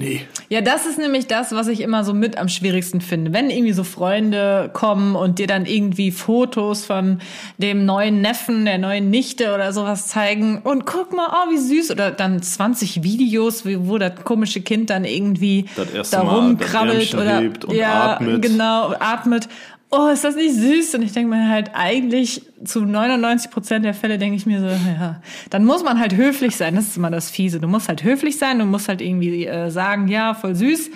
Nee. 0.00 0.22
Ja, 0.48 0.62
das 0.62 0.86
ist 0.86 0.98
nämlich 0.98 1.26
das, 1.26 1.52
was 1.52 1.68
ich 1.68 1.82
immer 1.82 2.04
so 2.04 2.14
mit 2.14 2.38
am 2.38 2.48
schwierigsten 2.48 3.02
finde. 3.02 3.34
Wenn 3.34 3.50
irgendwie 3.50 3.74
so 3.74 3.84
Freunde 3.84 4.70
kommen 4.72 5.14
und 5.14 5.38
dir 5.38 5.46
dann 5.46 5.66
irgendwie 5.66 6.10
Fotos 6.10 6.86
von 6.86 7.20
dem 7.58 7.84
neuen 7.84 8.22
Neffen, 8.22 8.64
der 8.64 8.78
neuen 8.78 9.10
Nichte 9.10 9.54
oder 9.54 9.74
sowas 9.74 10.06
zeigen 10.06 10.62
und 10.62 10.86
guck 10.86 11.12
mal, 11.12 11.28
oh, 11.30 11.52
wie 11.52 11.58
süß. 11.58 11.90
Oder 11.90 12.12
dann 12.12 12.40
20 12.40 13.02
Videos, 13.02 13.66
wo 13.66 13.98
das 13.98 14.24
komische 14.24 14.62
Kind 14.62 14.88
dann 14.88 15.04
irgendwie 15.04 15.66
da 16.10 16.22
rumkrabbelt 16.22 17.14
oder 17.14 17.42
ja, 17.70 18.14
atmet. 18.14 18.40
genau, 18.40 18.94
atmet. 18.98 19.48
Oh, 19.92 20.08
ist 20.08 20.22
das 20.22 20.36
nicht 20.36 20.54
süß? 20.54 20.94
Und 20.94 21.02
ich 21.02 21.12
denke 21.12 21.34
mir 21.34 21.48
halt 21.48 21.70
eigentlich 21.74 22.42
zu 22.64 22.82
99 22.84 23.50
Prozent 23.50 23.84
der 23.84 23.94
Fälle 23.94 24.18
denke 24.18 24.36
ich 24.36 24.46
mir 24.46 24.60
so, 24.60 24.66
ja, 24.66 25.20
dann 25.50 25.64
muss 25.64 25.82
man 25.82 25.98
halt 25.98 26.14
höflich 26.16 26.54
sein. 26.56 26.76
Das 26.76 26.84
ist 26.86 26.96
immer 26.96 27.10
das 27.10 27.28
Fiese. 27.30 27.58
Du 27.58 27.66
musst 27.66 27.88
halt 27.88 28.04
höflich 28.04 28.38
sein, 28.38 28.60
du 28.60 28.66
musst 28.66 28.88
halt 28.88 29.00
irgendwie 29.00 29.46
äh, 29.46 29.68
sagen, 29.70 30.06
ja, 30.06 30.34
voll 30.34 30.54
süß. 30.54 30.90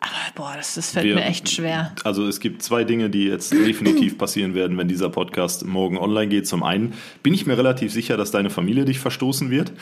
Aber 0.00 0.12
boah, 0.36 0.52
das, 0.56 0.76
das 0.76 0.92
fällt 0.92 1.06
Wir- 1.06 1.16
mir 1.16 1.24
echt 1.24 1.50
schwer. 1.50 1.90
Also 2.04 2.28
es 2.28 2.38
gibt 2.38 2.62
zwei 2.62 2.84
Dinge, 2.84 3.10
die 3.10 3.24
jetzt 3.24 3.50
definitiv 3.52 4.16
passieren 4.18 4.54
werden, 4.54 4.78
wenn 4.78 4.86
dieser 4.86 5.08
Podcast 5.08 5.64
morgen 5.66 5.98
online 5.98 6.28
geht. 6.28 6.46
Zum 6.46 6.62
einen 6.62 6.92
bin 7.24 7.34
ich 7.34 7.46
mir 7.46 7.58
relativ 7.58 7.92
sicher, 7.92 8.16
dass 8.16 8.30
deine 8.30 8.50
Familie 8.50 8.84
dich 8.84 9.00
verstoßen 9.00 9.50
wird. 9.50 9.72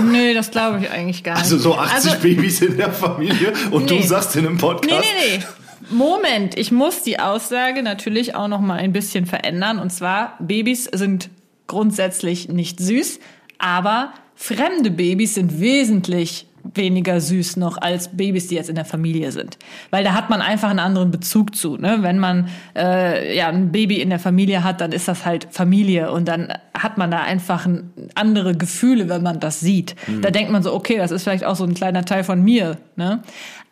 Nö, 0.00 0.34
das 0.34 0.52
glaube 0.52 0.78
ich 0.80 0.90
eigentlich 0.90 1.24
gar 1.24 1.34
nicht. 1.34 1.42
Also 1.42 1.58
so 1.58 1.74
80 1.74 1.94
Also, 2.12 2.22
Babys 2.22 2.60
in 2.62 2.76
der 2.76 2.92
Familie 2.92 3.52
und 3.72 3.90
Nee. 3.90 3.98
du 4.00 4.06
sagst 4.06 4.36
in 4.36 4.46
einem 4.46 4.54
Nee, 4.54 4.60
Podcast. 4.60 5.02
nee, 5.02 5.38
nee. 5.38 5.44
Moment, 5.90 6.56
ich 6.56 6.72
muss 6.72 7.02
die 7.02 7.18
Aussage 7.18 7.82
natürlich 7.82 8.34
auch 8.34 8.48
noch 8.48 8.60
mal 8.60 8.78
ein 8.78 8.92
bisschen 8.92 9.26
verändern. 9.26 9.78
Und 9.78 9.90
zwar, 9.90 10.36
Babys 10.38 10.84
sind 10.84 11.30
grundsätzlich 11.66 12.48
nicht 12.48 12.80
süß, 12.80 13.20
aber 13.58 14.12
fremde 14.34 14.90
Babys 14.90 15.34
sind 15.34 15.60
wesentlich 15.60 16.46
weniger 16.72 17.20
süß 17.20 17.58
noch 17.58 17.76
als 17.76 18.16
Babys, 18.16 18.48
die 18.48 18.54
jetzt 18.54 18.70
in 18.70 18.74
der 18.74 18.84
Familie 18.84 19.32
sind. 19.32 19.58
Weil 19.90 20.02
da 20.02 20.14
hat 20.14 20.30
man 20.30 20.40
einfach 20.40 20.70
einen 20.70 20.78
anderen 20.78 21.10
Bezug 21.10 21.54
zu. 21.54 21.76
Ne? 21.76 21.98
Wenn 22.00 22.18
man 22.18 22.48
äh, 22.74 23.36
ja 23.36 23.48
ein 23.48 23.70
Baby 23.70 24.00
in 24.00 24.08
der 24.08 24.18
Familie 24.18 24.64
hat, 24.64 24.80
dann 24.80 24.92
ist 24.92 25.06
das 25.06 25.26
halt 25.26 25.48
Familie 25.50 26.10
und 26.10 26.26
dann 26.26 26.52
hat 26.76 26.96
man 26.96 27.10
da 27.10 27.20
einfach 27.20 27.66
ein, 27.66 27.90
andere 28.14 28.56
Gefühle, 28.56 29.08
wenn 29.08 29.22
man 29.22 29.40
das 29.40 29.60
sieht. 29.60 29.94
Mhm. 30.06 30.22
Da 30.22 30.30
denkt 30.30 30.50
man 30.50 30.62
so, 30.62 30.72
okay, 30.72 30.96
das 30.96 31.10
ist 31.10 31.24
vielleicht 31.24 31.44
auch 31.44 31.56
so 31.56 31.64
ein 31.64 31.74
kleiner 31.74 32.04
Teil 32.04 32.24
von 32.24 32.42
mir. 32.42 32.78
Ne? 32.96 33.22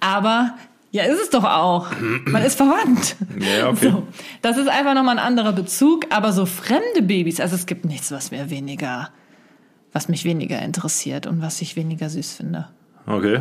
Aber 0.01 0.55
ja, 0.93 1.05
ist 1.05 1.21
es 1.21 1.31
doch 1.31 1.45
auch. 1.45 1.89
Man 2.27 2.43
ist 2.43 2.57
verwandt. 2.57 3.17
Ja, 3.41 3.71
okay. 3.71 3.91
So, 3.91 4.07
das 4.43 4.59
ist 4.59 4.69
einfach 4.69 4.95
nochmal 4.95 5.19
ein 5.19 5.25
anderer 5.25 5.53
Bezug. 5.53 6.07
Aber 6.11 6.33
so 6.33 6.45
fremde 6.47 7.03
Babys, 7.03 7.41
also 7.41 7.55
es 7.57 7.65
gibt 7.67 7.87
nichts, 7.87 8.13
was 8.13 8.31
mir 8.31 8.51
weniger, 8.51 9.09
was 9.93 10.09
mich 10.09 10.25
weniger 10.25 10.61
interessiert 10.61 11.27
und 11.27 11.41
was 11.41 11.63
ich 11.63 11.77
weniger 11.77 12.11
süß 12.11 12.35
finde. 12.35 12.69
Okay. 13.07 13.41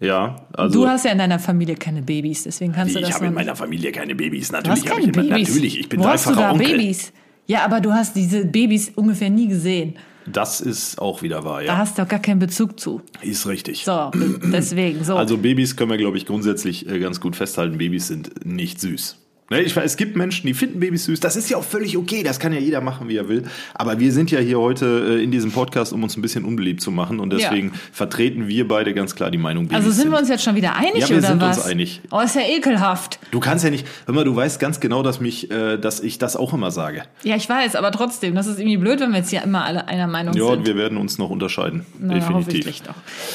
Ja, 0.00 0.46
also. 0.52 0.82
Du 0.82 0.88
hast 0.88 1.06
ja 1.06 1.12
in 1.12 1.18
deiner 1.18 1.38
Familie 1.38 1.74
keine 1.74 2.02
Babys, 2.02 2.44
deswegen 2.44 2.72
kannst 2.72 2.94
du 2.94 3.00
das 3.00 3.08
Ich 3.08 3.14
habe 3.14 3.26
in 3.26 3.34
meiner 3.34 3.56
Familie 3.56 3.90
keine 3.90 4.14
Babys. 4.14 4.48
Du 4.48 4.56
hast 4.56 4.66
Natürlich 4.66 4.90
habe 4.90 5.00
keine 5.00 5.10
ich 5.10 5.30
Babys. 5.30 5.48
natürlich, 5.48 5.80
ich 5.80 5.88
bin 5.88 6.00
Wo 6.00 6.08
hast 6.08 6.26
du 6.26 6.30
dreifacher 6.30 6.48
da 6.48 6.52
Onkel. 6.52 6.76
Babys? 6.76 7.12
Ja, 7.46 7.64
aber 7.64 7.80
du 7.80 7.92
hast 7.92 8.14
diese 8.14 8.44
Babys 8.44 8.90
ungefähr 8.94 9.30
nie 9.30 9.48
gesehen. 9.48 9.96
Das 10.32 10.60
ist 10.60 10.98
auch 10.98 11.22
wieder 11.22 11.44
wahr, 11.44 11.60
Da 11.60 11.66
ja. 11.66 11.76
hast 11.78 11.98
du 11.98 12.02
auch 12.02 12.08
gar 12.08 12.20
keinen 12.20 12.38
Bezug 12.38 12.78
zu. 12.78 13.02
Ist 13.22 13.46
richtig. 13.46 13.84
So, 13.84 14.10
deswegen, 14.14 15.04
so. 15.04 15.16
Also 15.16 15.38
Babys 15.38 15.76
können 15.76 15.90
wir, 15.90 15.98
glaube 15.98 16.16
ich, 16.16 16.26
grundsätzlich 16.26 16.88
äh, 16.88 16.98
ganz 16.98 17.20
gut 17.20 17.36
festhalten. 17.36 17.78
Babys 17.78 18.08
sind 18.08 18.44
nicht 18.44 18.80
süß. 18.80 19.18
Ne, 19.50 19.62
ich 19.62 19.74
es 19.76 19.96
gibt 19.96 20.14
Menschen, 20.14 20.46
die 20.46 20.52
finden 20.52 20.78
Babys 20.78 21.06
süß. 21.06 21.20
Das 21.20 21.34
ist 21.34 21.48
ja 21.48 21.56
auch 21.56 21.64
völlig 21.64 21.96
okay. 21.96 22.22
Das 22.22 22.38
kann 22.38 22.52
ja 22.52 22.58
jeder 22.58 22.82
machen, 22.82 23.08
wie 23.08 23.16
er 23.16 23.28
will. 23.30 23.44
Aber 23.72 23.98
wir 23.98 24.12
sind 24.12 24.30
ja 24.30 24.40
hier 24.40 24.60
heute 24.60 25.16
äh, 25.18 25.24
in 25.24 25.30
diesem 25.30 25.52
Podcast, 25.52 25.94
um 25.94 26.02
uns 26.02 26.18
ein 26.18 26.22
bisschen 26.22 26.44
unbeliebt 26.44 26.82
zu 26.82 26.90
machen. 26.90 27.18
Und 27.18 27.32
deswegen 27.32 27.72
vertreten 27.90 28.46
wir 28.46 28.68
beide 28.68 28.92
ganz 28.92 29.14
klar 29.14 29.30
die 29.30 29.38
Meinung, 29.38 29.68
Babys 29.68 29.86
also 29.86 29.90
sind 29.90 30.10
wir 30.10 30.18
uns 30.18 30.28
jetzt 30.28 30.44
schon 30.44 30.54
wieder 30.54 30.76
einig 30.76 30.96
Ja, 30.98 31.08
wir 31.08 31.18
oder 31.18 31.28
sind 31.28 31.40
was? 31.40 31.56
uns 31.58 31.66
einig. 31.66 32.02
Oh, 32.10 32.20
ist 32.20 32.34
ja 32.34 32.42
ekelhaft. 32.42 33.18
Du 33.30 33.40
kannst 33.40 33.64
ja 33.64 33.70
nicht, 33.70 33.86
hör 34.04 34.14
mal, 34.14 34.24
du 34.24 34.36
weißt 34.36 34.60
ganz 34.60 34.80
genau, 34.80 35.02
dass 35.02 35.18
mich, 35.18 35.50
äh, 35.50 35.78
dass 35.78 36.00
ich 36.00 36.18
das 36.18 36.36
auch 36.36 36.52
immer 36.52 36.70
sage. 36.70 37.04
Ja, 37.22 37.36
ich 37.36 37.48
weiß, 37.48 37.74
aber 37.74 37.90
trotzdem, 37.90 38.34
das 38.34 38.46
ist 38.48 38.58
irgendwie 38.58 38.76
blöd, 38.76 39.00
wenn 39.00 39.12
wir 39.12 39.18
jetzt 39.18 39.30
hier 39.30 39.42
immer 39.42 39.64
alle 39.64 39.88
einer 39.88 40.08
Meinung 40.08 40.34
Ja, 40.34 40.44
und 40.44 40.56
sind. 40.56 40.66
wir 40.66 40.76
werden 40.76 40.98
uns 40.98 41.16
noch 41.16 41.30
unterscheiden. 41.30 41.86
Na, 41.98 42.12
Definitiv. 42.14 42.66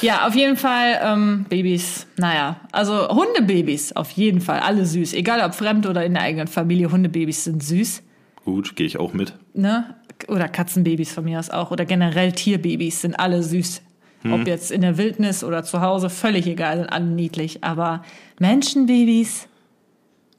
Ja, 0.01 0.27
auf 0.27 0.35
jeden 0.35 0.57
Fall 0.57 0.99
ähm, 1.03 1.45
Babys. 1.49 2.05
Naja, 2.17 2.57
also 2.71 3.09
Hundebabys 3.09 3.93
auf 3.95 4.11
jeden 4.11 4.41
Fall, 4.41 4.59
alle 4.59 4.85
süß. 4.85 5.13
Egal 5.13 5.41
ob 5.43 5.55
fremd 5.55 5.87
oder 5.87 6.02
in 6.03 6.13
der 6.13 6.23
eigenen 6.23 6.47
Familie, 6.47 6.91
Hundebabys 6.91 7.43
sind 7.43 7.63
süß. 7.63 8.03
Gut, 8.45 8.75
gehe 8.75 8.85
ich 8.85 8.99
auch 8.99 9.13
mit. 9.13 9.33
Ne? 9.53 9.95
Oder 10.27 10.47
Katzenbabys 10.47 11.11
von 11.11 11.23
mir 11.25 11.39
aus 11.39 11.49
auch. 11.49 11.71
Oder 11.71 11.85
generell 11.85 12.31
Tierbabys 12.31 13.01
sind 13.01 13.15
alle 13.15 13.43
süß. 13.43 13.81
Hm. 14.21 14.33
Ob 14.33 14.47
jetzt 14.47 14.71
in 14.71 14.81
der 14.81 14.97
Wildnis 14.97 15.43
oder 15.43 15.63
zu 15.63 15.81
Hause, 15.81 16.09
völlig 16.09 16.47
egal, 16.47 16.77
sind 16.77 16.87
alle 16.87 17.05
niedlich. 17.05 17.63
Aber 17.63 18.03
Menschenbabys, 18.39 19.47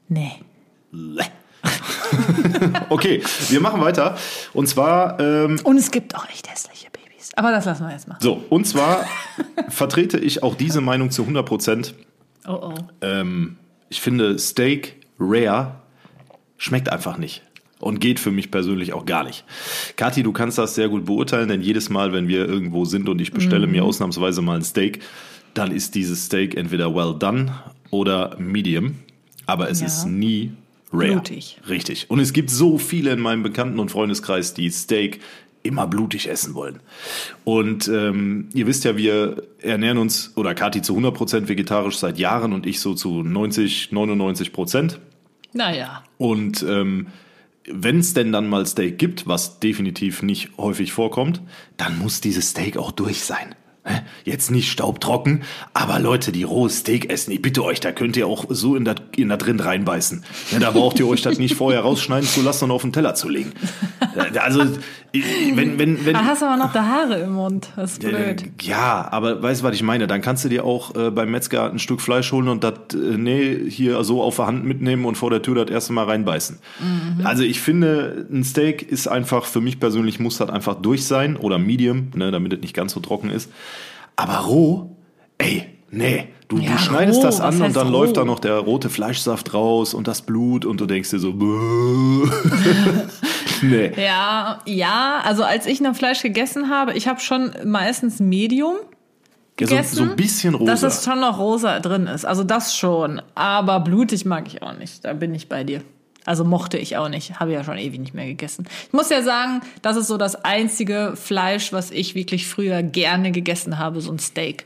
nee. 0.07 0.31
Okay, 2.89 3.21
wir 3.49 3.59
machen 3.59 3.81
weiter. 3.81 4.17
Und 4.53 4.67
zwar, 4.67 5.19
ähm, 5.19 5.59
Und 5.63 5.77
es 5.77 5.91
gibt 5.91 6.15
auch 6.15 6.27
echt 6.29 6.49
hässliche 6.49 6.87
Babys. 6.91 7.31
Aber 7.35 7.51
das 7.51 7.65
lassen 7.65 7.85
wir 7.85 7.91
jetzt 7.91 8.07
mal. 8.07 8.17
so, 8.21 8.43
und 8.49 8.65
zwar 8.65 9.05
vertrete 9.69 10.17
ich 10.19 10.43
auch 10.43 10.55
diese 10.55 10.81
Meinung 10.81 11.11
zu 11.11 11.23
100 11.23 11.45
Prozent. 11.45 11.95
Oh 12.47 12.53
oh. 12.61 12.73
Ähm, 13.01 13.57
ich 13.89 14.01
finde 14.01 14.37
Steak 14.39 15.04
Rare 15.19 15.75
schmeckt 16.57 16.91
einfach 16.91 17.17
nicht. 17.17 17.41
Und 17.79 17.99
geht 17.99 18.19
für 18.21 18.31
mich 18.31 18.51
persönlich 18.51 18.93
auch 18.93 19.05
gar 19.05 19.25
nicht. 19.25 19.43
Kathi, 19.97 20.23
du 20.23 20.31
kannst 20.31 20.57
das 20.57 20.75
sehr 20.75 20.87
gut 20.87 21.05
beurteilen, 21.05 21.49
denn 21.49 21.61
jedes 21.61 21.89
Mal, 21.89 22.13
wenn 22.13 22.27
wir 22.27 22.47
irgendwo 22.47 22.85
sind 22.85 23.09
und 23.09 23.19
ich 23.19 23.31
bestelle 23.33 23.67
mir 23.67 23.83
ausnahmsweise 23.83 24.41
mal 24.41 24.55
ein 24.55 24.63
Steak, 24.63 25.01
dann 25.53 25.71
ist 25.71 25.93
dieses 25.93 26.25
Steak 26.25 26.55
entweder 26.55 26.95
well 26.95 27.13
done 27.19 27.53
oder 27.91 28.37
medium. 28.39 28.95
Aber 29.45 29.69
es 29.69 29.81
Ja. 29.81 29.87
ist 29.87 30.05
nie 30.05 30.53
rare. 30.91 31.11
Blutig. 31.11 31.59
Richtig. 31.67 32.09
Und 32.09 32.19
es 32.21 32.31
gibt 32.31 32.49
so 32.49 32.77
viele 32.77 33.11
in 33.11 33.19
meinem 33.19 33.43
Bekannten- 33.43 33.79
und 33.79 33.91
Freundeskreis, 33.91 34.53
die 34.53 34.69
Steak 34.69 35.19
immer 35.65 35.87
blutig 35.87 36.29
essen 36.29 36.53
wollen. 36.53 36.79
Und 37.43 37.87
ähm, 37.87 38.49
ihr 38.53 38.67
wisst 38.67 38.83
ja, 38.83 38.97
wir 38.97 39.43
ernähren 39.61 39.97
uns, 39.97 40.31
oder 40.35 40.53
Kathi 40.53 40.81
zu 40.81 40.97
100% 40.97 41.47
vegetarisch 41.47 41.97
seit 41.97 42.17
Jahren 42.17 42.53
und 42.53 42.65
ich 42.65 42.79
so 42.79 42.93
zu 42.93 43.23
90, 43.23 43.91
99 43.91 44.53
Prozent. 44.53 44.99
Naja. 45.53 46.03
Und 46.17 46.63
ähm, 46.67 47.07
wenn 47.67 47.99
es 47.99 48.13
denn 48.13 48.31
dann 48.31 48.47
mal 48.47 48.65
Steak 48.65 48.99
gibt, 48.99 49.27
was 49.27 49.59
definitiv 49.59 50.21
nicht 50.21 50.57
häufig 50.57 50.93
vorkommt, 50.93 51.41
dann 51.77 51.97
muss 51.97 52.21
dieses 52.21 52.49
Steak 52.49 52.77
auch 52.77 52.91
durch 52.91 53.23
sein. 53.23 53.55
Jetzt 54.23 54.49
nicht 54.49 54.71
staubtrocken, 54.71 55.43
aber 55.73 55.99
Leute, 55.99 56.31
die 56.31 56.43
rohes 56.43 56.79
Steak 56.79 57.11
essen, 57.11 57.31
ich 57.31 57.41
bitte 57.41 57.63
euch, 57.63 57.79
da 57.79 57.91
könnt 57.91 58.17
ihr 58.17 58.25
auch 58.27 58.45
so 58.49 58.75
in 58.75 58.83
da, 58.85 58.95
in 59.15 59.29
da 59.29 59.37
drin 59.37 59.59
reinbeißen. 59.59 60.23
Ja, 60.51 60.59
da 60.59 60.71
braucht 60.71 60.99
ihr 60.99 61.07
euch 61.07 61.21
das 61.21 61.37
nicht 61.37 61.55
vorher 61.55 61.81
rausschneiden 61.81 62.27
zu 62.27 62.41
lassen 62.41 62.65
und 62.65 62.71
auf 62.71 62.81
den 62.81 62.93
Teller 62.93 63.13
zu 63.13 63.29
legen. 63.29 63.53
Äh, 64.15 64.37
Also, 64.39 64.61
wenn, 65.53 65.79
wenn, 65.79 66.05
wenn, 66.05 66.13
Da 66.13 66.25
hast 66.25 66.41
du 66.41 66.45
aber 66.47 66.57
noch 66.57 66.73
da 66.73 66.85
Haare 66.85 67.19
im 67.19 67.33
Mund. 67.33 67.69
Das 67.75 67.93
ist 67.93 68.01
blöd. 68.01 68.43
ja, 68.61 69.07
aber 69.11 69.41
weißt 69.41 69.61
du, 69.61 69.65
was 69.65 69.75
ich 69.75 69.83
meine? 69.83 70.07
Dann 70.07 70.21
kannst 70.21 70.43
du 70.43 70.49
dir 70.49 70.65
auch 70.65 70.95
äh, 70.95 71.11
beim 71.11 71.31
Metzger 71.31 71.71
ein 71.71 71.79
Stück 71.79 72.01
Fleisch 72.01 72.31
holen 72.31 72.47
und 72.47 72.63
das, 72.63 72.73
äh, 72.93 72.97
nee, 73.17 73.69
hier 73.69 74.03
so 74.03 74.21
auf 74.21 74.37
der 74.37 74.47
Hand 74.47 74.65
mitnehmen 74.65 75.05
und 75.05 75.15
vor 75.15 75.29
der 75.29 75.41
Tür 75.41 75.63
das 75.63 75.73
erste 75.73 75.93
Mal 75.93 76.05
reinbeißen. 76.05 76.59
Also 77.23 77.43
ich 77.43 77.61
finde, 77.61 78.25
ein 78.31 78.43
Steak 78.43 78.81
ist 78.81 79.07
einfach, 79.07 79.45
für 79.45 79.61
mich 79.61 79.79
persönlich 79.79 80.19
muss 80.19 80.37
das 80.37 80.49
einfach 80.49 80.75
durch 80.75 81.05
sein 81.05 81.37
oder 81.37 81.59
medium, 81.59 82.07
ne, 82.15 82.31
damit 82.31 82.51
es 82.53 82.59
nicht 82.61 82.73
ganz 82.73 82.93
so 82.93 82.99
trocken 82.99 83.29
ist. 83.29 83.49
Aber 84.15 84.37
roh, 84.45 84.95
ey, 85.37 85.65
nee. 85.91 86.29
Du, 86.47 86.57
Ja, 86.59 86.73
du 86.73 86.77
schneidest 86.77 87.19
roh, 87.19 87.23
das 87.23 87.41
an 87.41 87.59
und 87.59 87.75
dann 87.75 87.87
roh? 87.87 87.93
läuft 88.01 88.17
da 88.17 88.23
noch 88.23 88.37
der 88.39 88.59
rote 88.59 88.89
Fleischsaft 88.91 89.55
raus 89.55 89.95
und 89.95 90.07
das 90.07 90.21
Blut 90.21 90.63
und 90.63 90.79
du 90.79 90.85
denkst 90.85 91.09
dir 91.09 91.17
so, 91.19 91.33
nee. 93.61 93.91
Ja, 93.99 94.59
ja, 94.65 95.21
also 95.23 95.43
als 95.43 95.65
ich 95.65 95.81
noch 95.81 95.95
Fleisch 95.95 96.21
gegessen 96.21 96.69
habe, 96.69 96.93
ich 96.93 97.07
habe 97.07 97.19
schon 97.19 97.51
meistens 97.65 98.19
Medium 98.19 98.75
Ja, 99.59 99.67
so, 99.67 99.75
gegessen. 99.75 99.95
so 99.95 100.03
ein 100.03 100.15
bisschen 100.15 100.55
rosa. 100.55 100.71
Dass 100.71 100.83
es 100.83 101.03
schon 101.03 101.19
noch 101.19 101.39
rosa 101.39 101.79
drin 101.79 102.07
ist. 102.07 102.25
Also 102.25 102.43
das 102.43 102.75
schon. 102.75 103.21
Aber 103.33 103.79
blutig 103.79 104.25
mag 104.25 104.47
ich 104.47 104.61
auch 104.61 104.77
nicht. 104.77 105.03
Da 105.05 105.13
bin 105.13 105.33
ich 105.33 105.49
bei 105.49 105.63
dir. 105.63 105.81
Also 106.25 106.43
mochte 106.43 106.77
ich 106.77 106.97
auch 106.97 107.09
nicht. 107.09 107.39
Habe 107.39 107.53
ja 107.53 107.63
schon 107.63 107.77
ewig 107.77 107.99
nicht 107.99 108.13
mehr 108.13 108.25
gegessen. 108.25 108.65
Ich 108.87 108.93
muss 108.93 109.09
ja 109.09 109.21
sagen, 109.21 109.61
das 109.81 109.95
ist 109.95 110.07
so 110.07 110.17
das 110.17 110.35
einzige 110.43 111.13
Fleisch, 111.15 111.71
was 111.71 111.91
ich 111.91 112.15
wirklich 112.15 112.47
früher 112.47 112.81
gerne 112.83 113.31
gegessen 113.31 113.77
habe, 113.77 114.01
so 114.01 114.11
ein 114.11 114.19
Steak. 114.19 114.65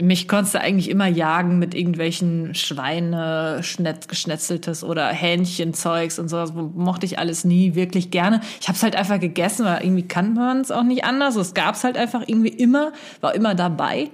Mich 0.00 0.26
konntest 0.26 0.54
du 0.54 0.60
eigentlich 0.60 0.90
immer 0.90 1.06
jagen 1.06 1.60
mit 1.60 1.72
irgendwelchen 1.74 2.52
Schweine, 2.56 3.60
Schnetz, 3.62 4.08
geschnetzeltes 4.08 4.82
oder 4.82 5.06
Hähnchenzeugs 5.08 6.18
und 6.18 6.28
sowas. 6.28 6.52
Mochte 6.52 7.06
ich 7.06 7.18
alles 7.20 7.44
nie 7.44 7.76
wirklich 7.76 8.10
gerne. 8.10 8.40
Ich 8.60 8.66
habe 8.66 8.76
es 8.76 8.82
halt 8.82 8.96
einfach 8.96 9.20
gegessen, 9.20 9.64
weil 9.64 9.84
irgendwie 9.84 10.02
kann 10.08 10.34
man 10.34 10.60
es 10.60 10.72
auch 10.72 10.82
nicht 10.82 11.04
anders. 11.04 11.36
Es 11.36 11.54
gab 11.54 11.76
es 11.76 11.84
halt 11.84 11.96
einfach 11.96 12.22
irgendwie 12.26 12.48
immer, 12.48 12.92
war 13.20 13.36
immer 13.36 13.54
dabei. 13.54 14.10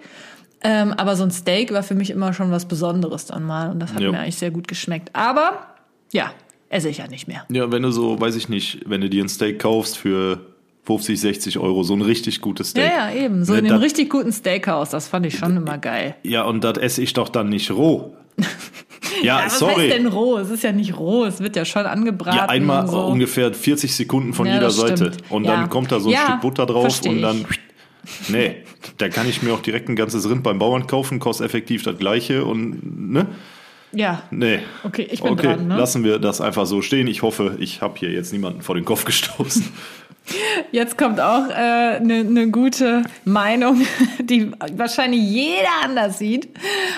Ähm, 0.63 0.93
aber 0.93 1.17
so 1.17 1.25
ein 1.25 1.31
Steak 1.31 1.73
war 1.73 1.83
für 1.83 1.95
mich 1.95 2.11
immer 2.11 2.35
schon 2.35 2.51
was 2.51 2.67
Besonderes 2.67 3.25
dann 3.25 3.45
mal. 3.45 3.71
Und 3.71 3.81
das 3.81 3.95
hat 3.95 4.01
Ja. 4.01 4.11
mir 4.11 4.21
eigentlich 4.21 4.37
sehr 4.37 4.51
gut 4.51 4.69
geschmeckt. 4.69 5.09
Aber 5.15 5.67
ja, 6.13 6.31
esse 6.71 6.89
ich 6.89 6.97
ja 6.99 7.07
nicht 7.09 7.29
mehr. 7.29 7.45
Ja, 7.50 7.71
wenn 7.71 7.83
du 7.83 7.91
so, 7.91 8.19
weiß 8.19 8.35
ich 8.37 8.49
nicht, 8.49 8.81
wenn 8.87 9.03
du 9.03 9.11
dir 9.11 9.23
ein 9.23 9.29
Steak 9.29 9.59
kaufst 9.59 9.99
für 9.99 10.41
50, 10.85 11.21
60 11.21 11.59
Euro, 11.59 11.83
so 11.83 11.93
ein 11.95 12.00
richtig 12.00 12.41
gutes 12.41 12.71
Steak. 12.71 12.85
Ja, 12.91 13.11
ja, 13.11 13.25
eben. 13.25 13.45
So 13.45 13.53
Ne, 13.53 13.59
in 13.59 13.69
das- 13.69 13.83
richtig 13.83 14.09
guten 14.09 14.33
Steakhouse, 14.33 14.89
das 14.91 15.07
fand 15.09 15.27
ich 15.27 15.37
schon 15.37 15.57
immer 15.57 15.77
geil. 15.77 16.17
Ja, 16.23 16.45
und 16.45 16.65
das 16.65 16.79
esse 16.79 17.03
ich 17.03 17.12
doch 17.12 17.29
dann 17.29 17.50
nicht 17.50 17.71
roh. 17.71 18.15
Ja, 19.23 19.41
Ja, 19.41 19.47
was 19.47 19.59
sorry. 19.59 19.89
heißt 19.89 19.93
denn 19.99 20.07
roh? 20.07 20.39
Es 20.39 20.50
ist 20.50 20.62
ja 20.62 20.71
nicht 20.73 20.97
roh, 20.97 21.25
es 21.25 21.41
wird 21.41 21.57
ja 21.57 21.65
schon 21.65 21.85
angebraten. 21.85 22.39
ja, 22.39 22.47
einmal 22.49 22.87
so. 22.87 23.00
ungefähr 23.07 23.53
40 23.53 23.93
Sekunden 23.95 24.33
von 24.33 24.47
Ja, 24.47 24.55
jeder 24.55 24.71
Seite. 24.71 25.12
stimmt. 25.12 25.31
Und 25.31 25.45
dann 25.47 25.69
kommt 25.69 25.91
da 25.91 25.99
so 26.00 26.11
ein 26.11 26.17
Stück 26.17 26.41
Butter 26.41 26.65
drauf 26.65 27.00
und 27.05 27.21
dann. 27.21 27.45
Nee, 28.29 28.57
da 28.99 29.09
kann 29.09 29.29
ich 29.29 29.43
mir 29.43 29.53
auch 29.53 29.61
direkt 29.61 29.89
ein 29.89 29.97
ganzes 29.97 30.31
Rind 30.31 30.43
beim 30.45 30.59
Bauern 30.59 30.87
kaufen, 30.87 31.19
kostet 31.19 31.47
effektiv 31.47 31.83
das 31.83 31.99
gleiche 31.99 32.45
und 32.45 33.11
ne? 33.12 33.27
Ja, 33.93 34.23
Nee. 34.31 34.61
Okay, 34.85 35.09
ich 35.11 35.23
bin 35.23 35.33
okay, 35.33 35.47
dran, 35.49 35.69
ne? 35.69 35.77
lassen 35.77 36.05
wir 36.05 36.19
das 36.19 36.41
einfach 36.41 36.67
so 36.67 36.83
stehen. 36.83 37.07
Ich 37.07 37.23
hoffe, 37.23 37.57
ich 37.59 37.83
habe 37.83 37.99
hier 37.99 38.11
jetzt 38.11 38.33
niemanden 38.33 38.63
vor 38.63 38.75
den 38.75 38.85
Kopf 38.85 39.05
gestoßen. 39.05 39.69
jetzt 40.73 40.97
kommt 40.97 41.21
auch 41.21 41.49
eine 41.49 41.97
äh, 41.97 42.01
ne 42.01 42.25
ne 42.25 42.51
gute 42.51 43.03
Meinung, 43.25 43.83
die 44.21 44.53
wahrscheinlich 44.77 45.23
jeder 45.23 45.83
anders 45.85 46.19
sieht. 46.19 46.49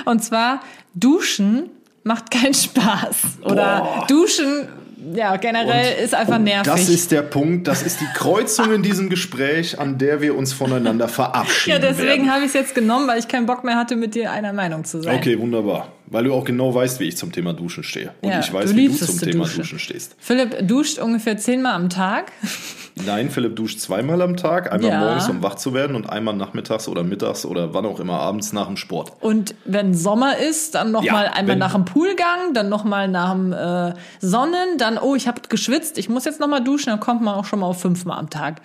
Und 0.05 0.23
zwar, 0.23 0.61
Duschen 0.95 1.71
macht 2.05 2.31
keinen 2.31 2.55
Spaß. 2.55 3.39
Oder 3.45 4.05
Duschen, 4.09 4.69
ja, 5.15 5.37
generell 5.37 6.05
ist 6.05 6.15
einfach 6.15 6.39
nervig. 6.39 6.73
Das 6.73 6.89
ist 6.89 7.11
der 7.11 7.23
Punkt, 7.23 7.67
das 7.67 7.83
ist 7.83 8.01
die 8.01 8.09
Kreuzung 8.15 8.73
in 8.73 8.83
diesem 8.83 9.09
Gespräch, 9.09 9.79
an 9.79 9.99
der 9.99 10.21
wir 10.21 10.37
uns 10.37 10.53
voneinander 10.53 11.07
ja, 11.07 11.11
verabschieden 11.11 11.81
deswegen 11.83 12.09
werden. 12.09 12.31
habe 12.31 12.41
ich 12.41 12.49
es 12.49 12.55
jetzt 12.55 12.75
genommen, 12.75 13.09
weil 13.09 13.19
ich 13.19 13.29
keinen 13.29 13.47
Bock 13.47 13.65
mehr 13.65 13.77
hatte, 13.77 13.97
mit 13.97 14.15
dir 14.15 14.31
einer 14.31 14.53
Meinung 14.53 14.85
zu 14.85 15.03
sein. 15.03 15.17
Okay, 15.17 15.39
wunderbar. 15.39 15.89
Weil 16.13 16.25
du 16.25 16.35
auch 16.35 16.45
genau 16.45 16.75
weißt, 16.75 17.01
wie 17.01 17.09
ich 17.09 17.17
zum 17.17 17.33
Thema 17.33 17.55
Duschen 17.55 17.83
stehe. 17.83 18.13
Und 18.21 18.31
Ja, 18.31 18.41
ich 18.41 18.53
weiß, 18.53 18.71
du 18.71 18.77
wie 18.77 18.89
du 18.89 18.95
zum 18.95 19.19
zu 19.19 19.25
Thema 19.25 19.45
duschen. 19.45 19.61
Duschen 19.63 19.79
stehst. 19.79 20.15
Philipp 20.19 20.69
duscht 20.69 20.99
ungefähr 20.99 21.37
zehnmal 21.39 21.73
am 21.75 21.89
Tag. 21.89 22.31
Nein, 23.07 23.31
Philipp 23.31 23.57
duscht 23.57 23.81
zweimal 23.81 24.21
am 24.21 24.37
Tag. 24.37 24.71
Einmal 24.71 24.91
Ja. 24.91 24.99
morgens, 25.01 25.29
um 25.31 25.43
wach 25.43 25.55
zu 25.55 25.73
werden 25.73 25.97
und 25.97 26.09
einmal 26.09 26.35
nachmittags 26.37 26.87
oder 26.87 27.03
mittags 27.03 27.47
oder 27.47 27.73
wann 27.73 27.87
auch 27.87 27.99
immer 27.99 28.21
abends 28.21 28.53
nach 28.53 28.67
dem 28.67 28.77
Sport. 28.77 29.13
Und 29.21 29.55
wenn 29.65 29.95
Sommer 29.95 30.37
ist, 30.37 30.75
dann 30.75 30.93
noch 30.93 31.03
Ja, 31.03 31.13
mal 31.15 31.27
einmal 31.29 31.57
nach 31.57 31.73
dem 31.73 31.87
Poolgang, 31.87 32.53
dann 32.53 32.69
noch 32.69 32.85
mal 32.85 33.09
nach 33.09 33.33
dem 33.33 33.53
äh, 33.55 33.95
Sonnen, 34.21 34.77
dann 34.79 34.99
oh, 34.99 35.15
ich 35.15 35.27
habe 35.27 35.41
geschwitzt, 35.49 35.97
ich 35.97 36.11
muss 36.11 36.27
jetzt 36.27 36.39
noch 36.41 36.49
mal 36.49 36.61
duschen, 36.61 36.91
dann 36.91 37.01
kommt 37.01 37.23
man 37.23 37.35
auch 37.35 37.47
schon 37.47 37.61
mal 37.61 37.67
auf 37.67 37.81
fünfmal 37.81 38.19
am 38.19 38.29
Tag. 38.29 38.61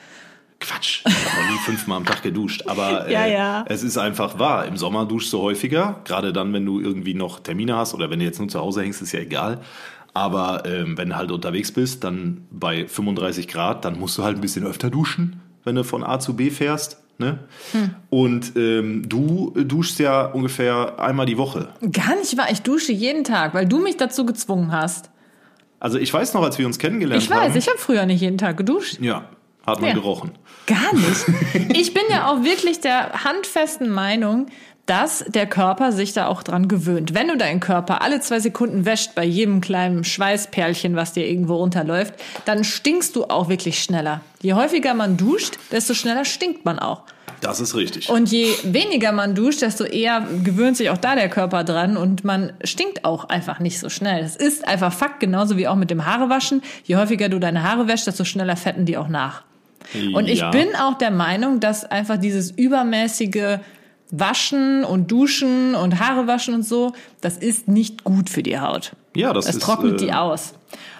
Quatsch, 0.59 1.03
ich 1.05 1.13
habe 1.13 1.43
noch 1.45 1.51
nie 1.51 1.57
fünfmal 1.59 1.97
am 1.97 2.05
Tag 2.05 2.23
geduscht. 2.23 2.63
Aber 2.67 3.07
äh, 3.07 3.13
Ja, 3.13 3.25
ja. 3.27 3.65
es 3.67 3.83
ist 3.83 3.97
einfach 3.97 4.39
wahr. 4.39 4.65
Im 4.65 4.75
Sommer 4.77 5.05
duschst 5.05 5.31
du 5.33 5.39
häufiger, 5.41 6.01
gerade 6.03 6.33
dann, 6.33 6.51
wenn 6.53 6.65
du 6.65 6.79
irgendwie 6.79 7.13
noch 7.13 7.39
Termine 7.39 7.75
hast 7.75 7.93
oder 7.93 8.09
wenn 8.09 8.19
du 8.19 8.25
jetzt 8.25 8.39
nur 8.39 8.47
zu 8.47 8.59
Hause 8.59 8.81
hängst, 8.81 9.01
ist 9.01 9.11
ja 9.11 9.19
egal. 9.19 9.59
Aber 10.13 10.63
ähm, 10.65 10.97
wenn 10.97 11.09
du 11.09 11.15
halt 11.15 11.31
unterwegs 11.31 11.71
bist, 11.71 12.03
dann 12.03 12.47
bei 12.49 12.87
35 12.87 13.47
Grad, 13.47 13.85
dann 13.85 13.99
musst 13.99 14.17
du 14.17 14.23
halt 14.23 14.35
ein 14.37 14.41
bisschen 14.41 14.65
öfter 14.65 14.89
duschen, 14.89 15.41
wenn 15.63 15.75
du 15.75 15.83
von 15.83 16.03
A 16.03 16.19
zu 16.19 16.35
B 16.35 16.49
fährst. 16.49 17.03
Ne? 17.19 17.39
Hm. 17.73 17.95
Und 18.09 18.53
ähm, 18.55 19.07
du 19.07 19.51
duschst 19.55 19.99
ja 19.99 20.25
ungefähr 20.25 20.99
einmal 20.99 21.25
die 21.27 21.37
Woche. 21.37 21.69
Gar 21.91 22.15
nicht 22.15 22.35
wahr, 22.37 22.47
ich 22.51 22.61
dusche 22.63 22.91
jeden 22.93 23.23
Tag, 23.23 23.53
weil 23.53 23.67
du 23.67 23.79
mich 23.79 23.97
dazu 23.97 24.25
gezwungen 24.25 24.71
hast. 24.71 25.11
Also 25.79 25.99
ich 25.99 26.11
weiß 26.11 26.33
noch, 26.33 26.41
als 26.43 26.57
wir 26.57 26.65
uns 26.65 26.79
kennengelernt 26.79 27.21
Ich 27.23 27.29
haben. 27.31 27.39
weiß, 27.41 27.55
ich 27.55 27.67
habe 27.67 27.77
früher 27.77 28.05
nicht 28.07 28.21
jeden 28.21 28.37
Tag 28.39 28.57
geduscht. 28.57 28.99
ja, 29.01 29.29
hat 29.65 29.81
man 29.81 29.89
Ja. 29.89 29.93
gerochen. 29.95 30.31
Gar 30.67 30.93
nicht. 30.93 31.25
Ich 31.77 31.93
bin 31.93 32.03
ja 32.09 32.29
auch 32.29 32.43
wirklich 32.43 32.79
der 32.81 33.23
handfesten 33.23 33.89
Meinung, 33.89 34.47
dass 34.85 35.25
der 35.27 35.47
Körper 35.47 35.91
sich 35.91 36.13
da 36.13 36.27
auch 36.27 36.43
dran 36.43 36.67
gewöhnt. 36.67 37.13
Wenn 37.13 37.27
du 37.27 37.37
deinen 37.37 37.59
Körper 37.59 38.01
alle 38.01 38.21
zwei 38.21 38.39
Sekunden 38.39 38.85
wäscht 38.85 39.15
bei 39.15 39.23
jedem 39.23 39.61
kleinen 39.61 40.03
Schweißperlchen, 40.03 40.95
was 40.95 41.13
dir 41.13 41.27
irgendwo 41.27 41.55
runterläuft, 41.55 42.13
dann 42.45 42.63
stinkst 42.63 43.15
du 43.15 43.25
auch 43.25 43.49
wirklich 43.49 43.83
schneller. 43.83 44.21
Je 44.41 44.53
häufiger 44.53 44.93
man 44.93 45.17
duscht, 45.17 45.57
desto 45.71 45.93
schneller 45.93 46.25
stinkt 46.25 46.63
man 46.63 46.79
auch. 46.79 47.03
Das 47.41 47.59
ist 47.59 47.75
richtig. 47.75 48.09
Und 48.09 48.31
je 48.31 48.51
weniger 48.63 49.11
man 49.11 49.35
duscht, 49.35 49.61
desto 49.61 49.83
eher 49.83 50.25
gewöhnt 50.43 50.77
sich 50.77 50.89
auch 50.89 50.97
da 50.97 51.15
der 51.15 51.29
Körper 51.29 51.63
dran 51.63 51.97
und 51.97 52.23
man 52.23 52.53
stinkt 52.63 53.05
auch 53.05 53.25
einfach 53.25 53.59
nicht 53.59 53.79
so 53.79 53.89
schnell. 53.89 54.21
Das 54.21 54.35
ist 54.35 54.67
einfach 54.67 54.91
Fakt, 54.91 55.19
genauso 55.19 55.57
wie 55.57 55.67
auch 55.67 55.75
mit 55.75 55.91
dem 55.91 56.05
Haarewaschen. 56.05 56.63
Je 56.83 56.95
häufiger 56.95 57.29
du 57.29 57.39
deine 57.39 57.63
Haare 57.63 57.87
wäschst, 57.87 58.07
desto 58.07 58.23
schneller 58.23 58.55
fetten 58.55 58.85
die 58.85 58.97
auch 58.97 59.09
nach. 59.09 59.43
Und 60.13 60.27
ich 60.27 60.39
Ja. 60.39 60.49
bin 60.51 60.67
auch 60.75 60.97
der 60.97 61.11
Meinung, 61.11 61.59
dass 61.59 61.85
einfach 61.85 62.17
dieses 62.17 62.51
übermäßige 62.51 63.59
Waschen 64.11 64.83
und 64.85 65.11
Duschen 65.11 65.75
und 65.75 65.99
Haare 65.99 66.27
waschen 66.27 66.53
und 66.53 66.63
so, 66.63 66.93
das 67.21 67.37
ist 67.37 67.67
nicht 67.67 68.03
gut 68.03 68.29
für 68.29 68.41
die 68.43 68.59
Haut. 68.59 68.93
Ja, 69.15 69.33
das 69.33 69.45
Das 69.45 69.55
ist, 69.55 69.61
trocknet 69.63 70.01
äh, 70.01 70.05
die 70.05 70.13
aus. 70.13 70.53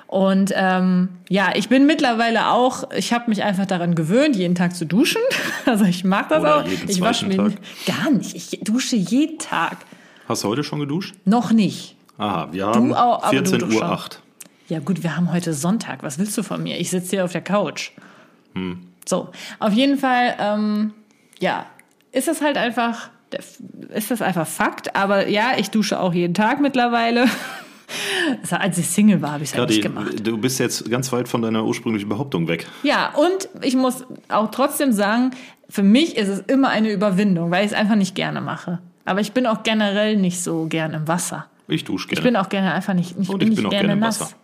Und 0.08 0.51
ähm, 0.56 1.10
ja, 1.29 1.50
ich 1.56 1.67
bin 1.70 1.86
mittlerweile 1.86 2.48
auch, 2.50 2.89
ich 2.91 3.12
habe 3.13 3.29
mich 3.29 3.44
einfach 3.44 3.65
daran 3.65 3.94
gewöhnt, 3.96 4.36
jeden 4.36 4.56
Tag 4.56 4.75
zu 4.75 4.86
duschen. 4.86 5.22
Also 5.65 5.84
ich 5.84 6.06
mag 6.06 6.29
das 6.29 6.39
Oder 6.41 6.58
auch. 6.60 6.65
jeden 6.65 6.89
Ich 6.89 7.01
wasche 7.01 7.25
mir 7.27 7.36
Tag. 7.36 7.51
gar 7.86 8.10
nicht. 8.10 8.34
Ich 8.36 8.60
dusche 8.63 8.96
jeden 8.96 9.38
Tag. 9.38 9.75
Hast 10.29 10.46
du 10.46 10.48
heute 10.48 10.63
schon 10.63 10.79
geduscht? 10.79 11.13
Noch 11.25 11.51
nicht. 11.51 11.98
Aha, 12.17 12.48
wir 12.53 12.65
haben 12.67 12.94
auch, 12.94 13.22
aber 13.24 13.32
du 13.36 13.50
14 13.50 13.60
doch 13.60 13.67
Uhr 13.67 13.74
schon. 13.74 13.84
8. 13.84 14.22
Ja 14.70 14.79
gut, 14.79 15.03
wir 15.03 15.17
haben 15.17 15.32
heute 15.34 15.53
Sonntag. 15.53 16.03
Was 16.03 16.20
willst 16.20 16.38
du 16.38 16.44
von 16.44 16.63
mir? 16.63 16.79
Ich 16.79 16.89
sitze 16.89 17.12
hier 17.17 17.25
auf 17.25 17.34
der 17.34 17.41
Couch. 17.41 17.91
Hm. 18.58 18.80
So, 19.08 19.30
auf 19.60 19.74
jeden 19.74 19.98
Fall, 19.98 20.36
ähm, 20.40 20.94
ja, 21.40 21.66
ist 22.12 22.28
das 22.28 22.42
halt 22.42 22.58
einfach, 22.58 23.10
ist 23.94 24.12
das 24.12 24.22
einfach 24.22 24.48
Fakt. 24.48 24.96
Aber 24.96 25.28
ja, 25.28 25.52
ich 25.58 25.70
dusche 25.70 26.00
auch 26.00 26.14
jeden 26.14 26.34
Tag 26.34 26.60
mittlerweile. 26.60 27.26
War, 28.50 28.60
als 28.62 28.78
ich 28.78 28.90
Single 28.90 29.22
war, 29.22 29.34
habe 29.34 29.44
ich 29.44 29.52
es 29.52 29.58
halt 29.58 29.70
nicht 29.70 29.82
gemacht. 29.82 30.28
du 30.28 30.38
bist 30.38 30.60
jetzt 30.60 30.90
ganz 30.90 31.12
weit 31.14 31.30
von 31.30 31.42
deiner 31.42 31.64
ursprünglichen 31.64 32.10
Behauptung 32.10 32.48
weg. 32.48 32.68
Ja, 32.84 33.14
und 33.16 33.48
ich 33.62 33.76
muss 33.76 34.04
auch 34.30 34.52
trotzdem 34.52 34.92
sagen, 34.92 35.32
für 35.70 35.84
mich 35.84 36.18
ist 36.18 36.28
es 36.28 36.40
immer 36.40 36.70
eine 36.70 36.92
Überwindung, 36.92 37.52
weil 37.52 37.66
ich 37.66 37.72
es 37.72 37.78
einfach 37.78 37.96
nicht 37.96 38.16
gerne 38.16 38.42
mache. 38.42 38.80
Aber 39.06 39.22
ich 39.22 39.32
bin 39.32 39.46
auch 39.48 39.63
generell 39.63 40.17
nicht 40.17 40.43
so 40.43 40.65
gern 40.67 40.93
im 40.93 41.08
Wasser. 41.08 41.46
Ich 41.70 41.86
dusche 41.86 42.08
Ich 42.10 42.15
gerne. 42.15 42.24
bin 42.24 42.36
auch 42.36 42.50
gerne 42.50 42.74
einfach 42.74 42.93
nicht, 42.93 43.17
nicht, 43.17 43.30
Und 43.30 43.39
bin 43.39 43.50
ich 43.54 43.58
nicht 43.58 43.58
bin 43.60 43.65
auch 43.67 43.72
gerne 43.72 43.88
gerne 43.88 43.93
im 43.93 44.00
nass. 44.00 44.20
Wasser. 44.20 44.36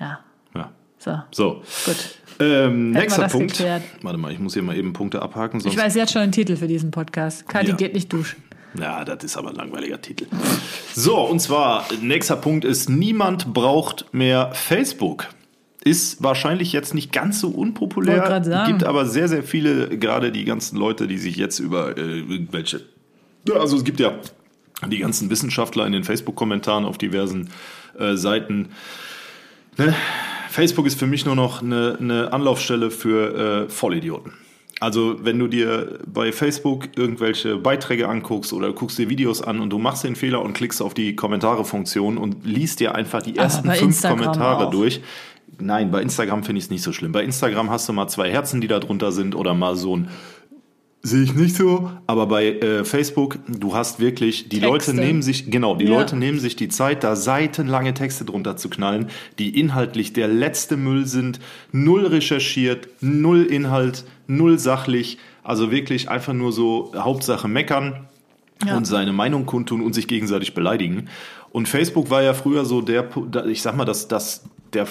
Ja, 0.00 0.18
ja. 0.54 0.70
so, 0.98 1.20
So, 1.30 1.62
gut. 1.84 1.96
Ähm, 2.42 2.90
nächster 2.90 3.28
Punkt. 3.28 3.52
geklärt. 3.52 3.82
Warte 4.02 4.18
mal, 4.18 4.32
ich 4.32 4.38
muss 4.38 4.54
hier 4.54 4.62
mal 4.62 4.76
eben 4.76 4.92
Punkte 4.92 5.22
abhaken. 5.22 5.60
Sonst 5.60 5.74
Ich 5.74 5.80
weiß 5.80 5.94
jetzt 5.94 6.12
schon 6.12 6.22
den 6.22 6.32
Titel 6.32 6.56
für 6.56 6.66
diesen 6.66 6.90
Podcast. 6.90 7.48
Kathi 7.48 7.70
Ja. 7.70 7.76
geht 7.76 7.94
nicht 7.94 8.12
duschen. 8.12 8.42
Ja, 8.78 9.04
das 9.04 9.22
ist 9.22 9.36
aber 9.36 9.50
ein 9.50 9.56
langweiliger 9.56 10.00
Titel. 10.00 10.26
So, 10.94 11.18
und 11.20 11.40
zwar, 11.40 11.84
nächster 12.00 12.36
Punkt 12.36 12.64
ist, 12.64 12.88
niemand 12.88 13.52
braucht 13.52 14.06
mehr 14.12 14.50
Facebook. 14.54 15.26
Ist 15.84 16.22
wahrscheinlich 16.22 16.72
jetzt 16.72 16.94
nicht 16.94 17.12
ganz 17.12 17.40
so 17.40 17.48
Wollte 17.48 17.60
unpopulär, 17.60 18.40
gibt 18.66 18.84
aber 18.84 19.04
sehr, 19.04 19.28
sehr 19.28 19.42
viele, 19.42 19.98
gerade 19.98 20.30
die 20.32 20.44
ganzen 20.44 20.78
Leute, 20.78 21.06
die 21.08 21.18
sich 21.18 21.36
jetzt 21.36 21.58
über 21.58 21.98
äh, 21.98 22.20
irgendwelche, 22.20 22.82
also 23.52 23.76
es 23.76 23.84
gibt 23.84 23.98
ja 24.00 24.12
die 24.86 24.98
ganzen 24.98 25.28
Wissenschaftler 25.28 25.86
in 25.86 25.92
den 25.92 26.04
Facebook-Kommentaren 26.04 26.84
auf 26.84 26.98
diversen 26.98 27.50
äh, 27.98 28.14
Seiten. 28.16 28.68
Ne? 29.76 29.94
Facebook 30.52 30.86
ist 30.86 30.98
für 30.98 31.06
mich 31.06 31.24
nur 31.24 31.34
noch 31.34 31.62
eine, 31.62 31.96
eine 31.98 32.32
Anlaufstelle 32.32 32.90
für 32.90 33.66
äh, 33.66 33.68
Vollidioten. 33.70 34.32
Also 34.80 35.16
wenn 35.22 35.38
du 35.38 35.46
dir 35.46 36.00
bei 36.06 36.32
Facebook 36.32 36.88
irgendwelche 36.96 37.56
Beiträge 37.56 38.08
anguckst 38.08 38.52
oder 38.52 38.72
guckst 38.72 38.98
dir 38.98 39.08
Videos 39.08 39.40
an 39.40 39.60
und 39.60 39.70
du 39.70 39.78
machst 39.78 40.02
den 40.02 40.16
Fehler 40.16 40.42
und 40.42 40.54
klickst 40.54 40.82
auf 40.82 40.92
die 40.92 41.14
Kommentare-Funktion 41.14 42.18
und 42.18 42.44
liest 42.44 42.80
dir 42.80 42.94
einfach 42.94 43.22
die 43.22 43.36
ersten 43.36 43.68
bei 43.68 43.76
fünf 43.76 43.90
Instagram 43.92 44.18
Kommentare 44.18 44.66
auch. 44.66 44.70
durch. 44.70 45.00
Nein, 45.58 45.90
bei 45.90 46.02
Instagram 46.02 46.42
finde 46.42 46.58
ich 46.58 46.64
es 46.64 46.70
nicht 46.70 46.82
so 46.82 46.92
schlimm. 46.92 47.12
Bei 47.12 47.22
Instagram 47.22 47.70
hast 47.70 47.88
du 47.88 47.92
mal 47.92 48.08
zwei 48.08 48.30
Herzen, 48.30 48.60
die 48.60 48.68
da 48.68 48.80
drunter 48.80 49.12
sind 49.12 49.36
oder 49.36 49.54
mal 49.54 49.76
so 49.76 49.96
ein 49.96 50.08
Sehe 51.04 51.24
ich 51.24 51.34
nicht 51.34 51.56
so, 51.56 51.90
aber 52.06 52.26
bei 52.26 52.46
äh, 52.46 52.84
Facebook, 52.84 53.38
du 53.48 53.74
hast 53.74 53.98
wirklich, 53.98 54.48
die 54.48 54.60
Texte. 54.60 54.92
Leute 54.92 54.94
nehmen 54.94 55.20
sich, 55.20 55.50
genau, 55.50 55.74
die 55.74 55.86
Ja. 55.86 55.98
Leute 55.98 56.14
nehmen 56.14 56.38
sich 56.38 56.54
die 56.54 56.68
Zeit, 56.68 57.02
da 57.02 57.16
seitenlange 57.16 57.92
Texte 57.92 58.24
drunter 58.24 58.56
zu 58.56 58.68
knallen, 58.70 59.08
die 59.40 59.58
inhaltlich 59.58 60.12
der 60.12 60.28
letzte 60.28 60.76
Müll 60.76 61.06
sind, 61.06 61.40
null 61.72 62.06
recherchiert, 62.06 62.86
null 63.00 63.42
Inhalt, 63.42 64.04
null 64.28 64.60
sachlich, 64.60 65.18
also 65.42 65.72
wirklich 65.72 66.08
einfach 66.08 66.34
nur 66.34 66.52
so 66.52 66.92
Hauptsache 66.96 67.48
meckern 67.48 68.06
Ja. 68.64 68.76
und 68.76 68.84
seine 68.86 69.12
Meinung 69.12 69.44
kundtun 69.44 69.80
und 69.82 69.94
sich 69.94 70.06
gegenseitig 70.06 70.54
beleidigen. 70.54 71.08
Und 71.50 71.68
Facebook 71.68 72.10
war 72.10 72.22
ja 72.22 72.32
früher 72.32 72.64
so 72.64 72.80
der, 72.80 73.08
ich 73.48 73.60
sag 73.60 73.76
mal, 73.76 73.84
das, 73.84 74.06
das, 74.06 74.44
der 74.72 74.86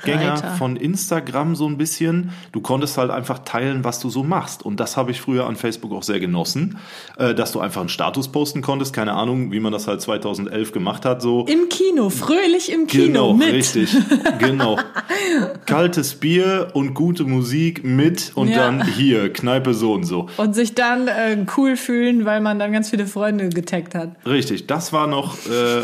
Vorgänger 0.00 0.32
Reiter. 0.34 0.50
von 0.56 0.76
Instagram 0.76 1.56
so 1.56 1.66
ein 1.66 1.76
bisschen. 1.76 2.30
Du 2.52 2.60
konntest 2.60 2.98
halt 2.98 3.10
einfach 3.10 3.40
teilen, 3.40 3.84
was 3.84 3.98
du 4.00 4.10
so 4.10 4.22
machst. 4.22 4.64
Und 4.64 4.78
das 4.80 4.96
habe 4.96 5.10
ich 5.10 5.20
früher 5.20 5.46
an 5.46 5.56
Facebook 5.56 5.92
auch 5.92 6.02
sehr 6.02 6.20
genossen, 6.20 6.78
äh, 7.16 7.34
dass 7.34 7.52
du 7.52 7.60
einfach 7.60 7.80
einen 7.80 7.88
Status 7.88 8.28
posten 8.28 8.62
konntest. 8.62 8.92
Keine 8.92 9.14
Ahnung, 9.14 9.50
wie 9.52 9.60
man 9.60 9.72
das 9.72 9.88
halt 9.88 10.00
2011 10.00 10.72
gemacht 10.72 11.04
hat, 11.04 11.20
so. 11.22 11.44
Im 11.46 11.68
Kino, 11.68 12.10
fröhlich 12.10 12.70
im 12.72 12.86
Kino 12.86 13.04
Genau, 13.06 13.32
mit. 13.34 13.52
richtig. 13.52 13.94
Genau. 14.38 14.78
Kaltes 15.66 16.14
Bier 16.14 16.70
und 16.74 16.94
gute 16.94 17.24
Musik 17.24 17.84
mit 17.84 18.32
und 18.34 18.48
Ja. 18.48 18.58
dann 18.58 18.86
hier, 18.86 19.32
Kneipe 19.32 19.74
so 19.74 19.92
und 19.92 20.04
so. 20.04 20.28
Und 20.36 20.54
sich 20.54 20.74
dann 20.74 21.08
äh, 21.08 21.44
cool 21.56 21.76
fühlen, 21.76 22.24
weil 22.24 22.40
man 22.40 22.58
dann 22.58 22.72
ganz 22.72 22.90
viele 22.90 23.06
Freunde 23.06 23.48
getaggt 23.48 23.94
hat. 23.94 24.10
Richtig, 24.26 24.66
das 24.66 24.92
war 24.92 25.06
noch 25.06 25.34
äh, 25.46 25.82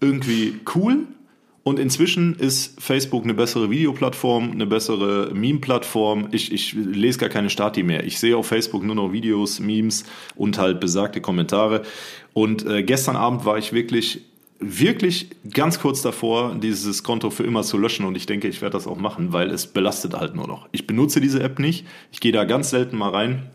irgendwie 0.00 0.60
cool. 0.74 1.06
Und 1.64 1.78
inzwischen 1.78 2.34
ist 2.34 2.80
Facebook 2.80 3.22
eine 3.22 3.34
bessere 3.34 3.70
Videoplattform, 3.70 4.50
eine 4.50 4.66
bessere 4.66 5.32
Meme-Plattform. 5.32 6.28
Ich, 6.32 6.52
ich 6.52 6.72
lese 6.72 7.20
gar 7.20 7.28
keine 7.28 7.50
Stati 7.50 7.84
mehr. 7.84 8.04
Ich 8.04 8.18
sehe 8.18 8.36
auf 8.36 8.46
Facebook 8.46 8.82
nur 8.82 8.96
noch 8.96 9.12
Videos, 9.12 9.60
Memes 9.60 10.04
und 10.34 10.58
halt 10.58 10.80
besagte 10.80 11.20
Kommentare. 11.20 11.82
Und 12.32 12.66
äh, 12.66 12.82
gestern 12.82 13.14
Abend 13.14 13.44
war 13.44 13.58
ich 13.58 13.72
wirklich, 13.72 14.22
wirklich 14.58 15.30
ganz 15.52 15.78
kurz 15.78 16.02
davor, 16.02 16.56
dieses 16.56 17.04
Konto 17.04 17.30
für 17.30 17.44
immer 17.44 17.62
zu 17.62 17.78
löschen. 17.78 18.06
Und 18.06 18.16
ich 18.16 18.26
denke, 18.26 18.48
ich 18.48 18.60
werde 18.60 18.72
das 18.76 18.88
auch 18.88 18.98
machen, 18.98 19.32
weil 19.32 19.48
es 19.48 19.68
belastet 19.68 20.14
halt 20.14 20.34
nur 20.34 20.48
noch. 20.48 20.68
Ich 20.72 20.88
benutze 20.88 21.20
diese 21.20 21.44
App 21.44 21.60
nicht. 21.60 21.86
Ich 22.10 22.18
gehe 22.18 22.32
da 22.32 22.44
ganz 22.44 22.70
selten 22.70 22.98
mal 22.98 23.10
rein. 23.10 23.50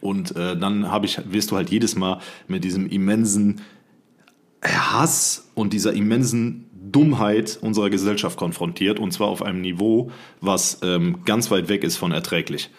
Und 0.00 0.34
äh, 0.34 0.56
dann 0.56 0.90
habe 0.90 1.04
ich, 1.04 1.20
wirst 1.30 1.50
du 1.50 1.56
halt 1.56 1.68
jedes 1.68 1.94
Mal 1.94 2.20
mit 2.48 2.64
diesem 2.64 2.88
immensen 2.88 3.60
Hass 4.62 5.50
und 5.54 5.74
dieser 5.74 5.92
immensen 5.92 6.70
Dummheit 6.90 7.58
unserer 7.60 7.90
Gesellschaft 7.90 8.38
konfrontiert 8.38 8.98
und 8.98 9.12
zwar 9.12 9.28
auf 9.28 9.42
einem 9.42 9.60
Niveau, 9.60 10.10
was 10.40 10.80
ähm, 10.82 11.20
ganz 11.24 11.50
weit 11.50 11.68
weg 11.68 11.84
ist 11.84 11.96
von 11.96 12.12
erträglich. 12.12 12.70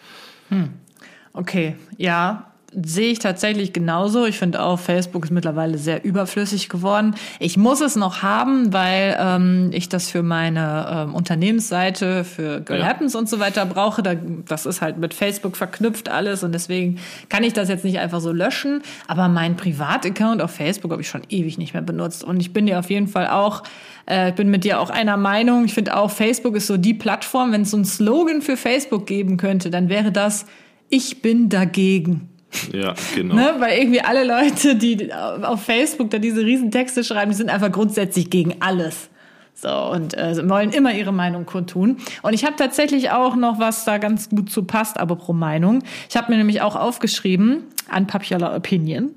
Okay, 1.32 1.74
ja. 1.96 2.52
Sehe 2.72 3.12
ich 3.12 3.18
tatsächlich 3.18 3.72
genauso. 3.72 4.26
Ich 4.26 4.38
finde 4.38 4.62
auch, 4.62 4.78
Facebook 4.78 5.24
ist 5.24 5.30
mittlerweile 5.30 5.78
sehr 5.78 6.04
überflüssig 6.04 6.68
geworden. 6.68 7.14
Ich 7.38 7.56
muss 7.56 7.80
es 7.80 7.96
noch 7.96 8.22
haben, 8.22 8.72
weil 8.72 9.16
ähm, 9.18 9.70
ich 9.72 9.88
das 9.88 10.10
für 10.10 10.22
meine 10.22 10.86
ähm, 10.90 11.14
Unternehmensseite, 11.14 12.24
für 12.24 12.60
Girl 12.60 12.80
Ja. 12.80 12.86
Happens 12.86 13.14
und 13.14 13.28
so 13.28 13.38
weiter 13.38 13.64
brauche. 13.66 14.02
Da, 14.02 14.14
das 14.14 14.66
ist 14.66 14.82
halt 14.82 14.98
mit 14.98 15.14
Facebook 15.14 15.56
verknüpft 15.56 16.08
alles 16.08 16.42
und 16.42 16.52
deswegen 16.52 16.98
kann 17.28 17.44
ich 17.44 17.52
das 17.52 17.68
jetzt 17.68 17.84
nicht 17.84 17.98
einfach 17.98 18.20
so 18.20 18.32
löschen. 18.32 18.82
Aber 19.06 19.28
mein 19.28 19.56
Privataccount 19.56 20.42
auf 20.42 20.50
Facebook 20.50 20.92
habe 20.92 21.02
ich 21.02 21.08
schon 21.08 21.22
ewig 21.28 21.58
nicht 21.58 21.72
mehr 21.72 21.82
benutzt. 21.82 22.24
Und 22.24 22.40
ich 22.40 22.52
bin 22.52 22.66
dir 22.66 22.78
auf 22.78 22.90
jeden 22.90 23.08
Fall 23.08 23.28
auch, 23.28 23.62
äh, 24.06 24.32
bin 24.32 24.50
mit 24.50 24.64
dir 24.64 24.80
auch 24.80 24.90
einer 24.90 25.16
Meinung. 25.16 25.64
Ich 25.64 25.74
finde 25.74 25.96
auch, 25.96 26.10
Facebook 26.10 26.56
ist 26.56 26.66
so 26.66 26.76
die 26.76 26.94
Plattform. 26.94 27.52
Wenn 27.52 27.62
es 27.62 27.70
so 27.70 27.76
einen 27.76 27.86
Slogan 27.86 28.42
für 28.42 28.56
Facebook 28.56 29.06
geben 29.06 29.36
könnte, 29.36 29.70
dann 29.70 29.88
wäre 29.88 30.12
das, 30.12 30.46
ich 30.88 31.22
bin 31.22 31.48
dagegen. 31.48 32.28
Ja, 32.72 32.94
genau. 33.14 33.34
Ne? 33.34 33.54
Weil 33.58 33.78
irgendwie 33.78 34.00
alle 34.00 34.24
Leute, 34.24 34.76
die 34.76 35.12
auf 35.12 35.62
Facebook 35.62 36.10
da 36.10 36.18
diese 36.18 36.44
riesen 36.44 36.70
Texte 36.70 37.04
schreiben, 37.04 37.30
die 37.30 37.36
sind 37.36 37.50
einfach 37.50 37.72
grundsätzlich 37.72 38.30
gegen 38.30 38.56
alles. 38.60 39.08
So, 39.54 39.70
und 39.70 40.12
äh, 40.14 40.48
wollen 40.48 40.70
immer 40.70 40.92
ihre 40.92 41.12
Meinung 41.12 41.46
kundtun. 41.46 41.96
Und 42.20 42.34
ich 42.34 42.44
habe 42.44 42.56
tatsächlich 42.56 43.10
auch 43.10 43.36
noch 43.36 43.58
was 43.58 43.84
da 43.86 43.96
ganz 43.96 44.28
gut 44.28 44.50
zu 44.50 44.64
passt, 44.64 44.98
aber 44.98 45.16
pro 45.16 45.32
Meinung. 45.32 45.82
Ich 46.10 46.16
habe 46.16 46.30
mir 46.30 46.36
nämlich 46.36 46.60
auch 46.60 46.76
aufgeschrieben, 46.76 47.64
unpopular 47.94 48.54
opinion, 48.54 49.12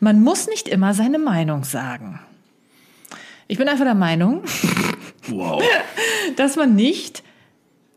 man 0.00 0.20
muss 0.20 0.48
nicht 0.48 0.68
immer 0.68 0.94
seine 0.94 1.20
Meinung 1.20 1.62
sagen. 1.62 2.18
Ich 3.46 3.56
bin 3.56 3.68
einfach 3.68 3.84
der 3.84 3.94
Meinung, 3.94 4.42
Wow. 5.28 5.62
dass 6.36 6.56
man 6.56 6.74
nicht 6.74 7.22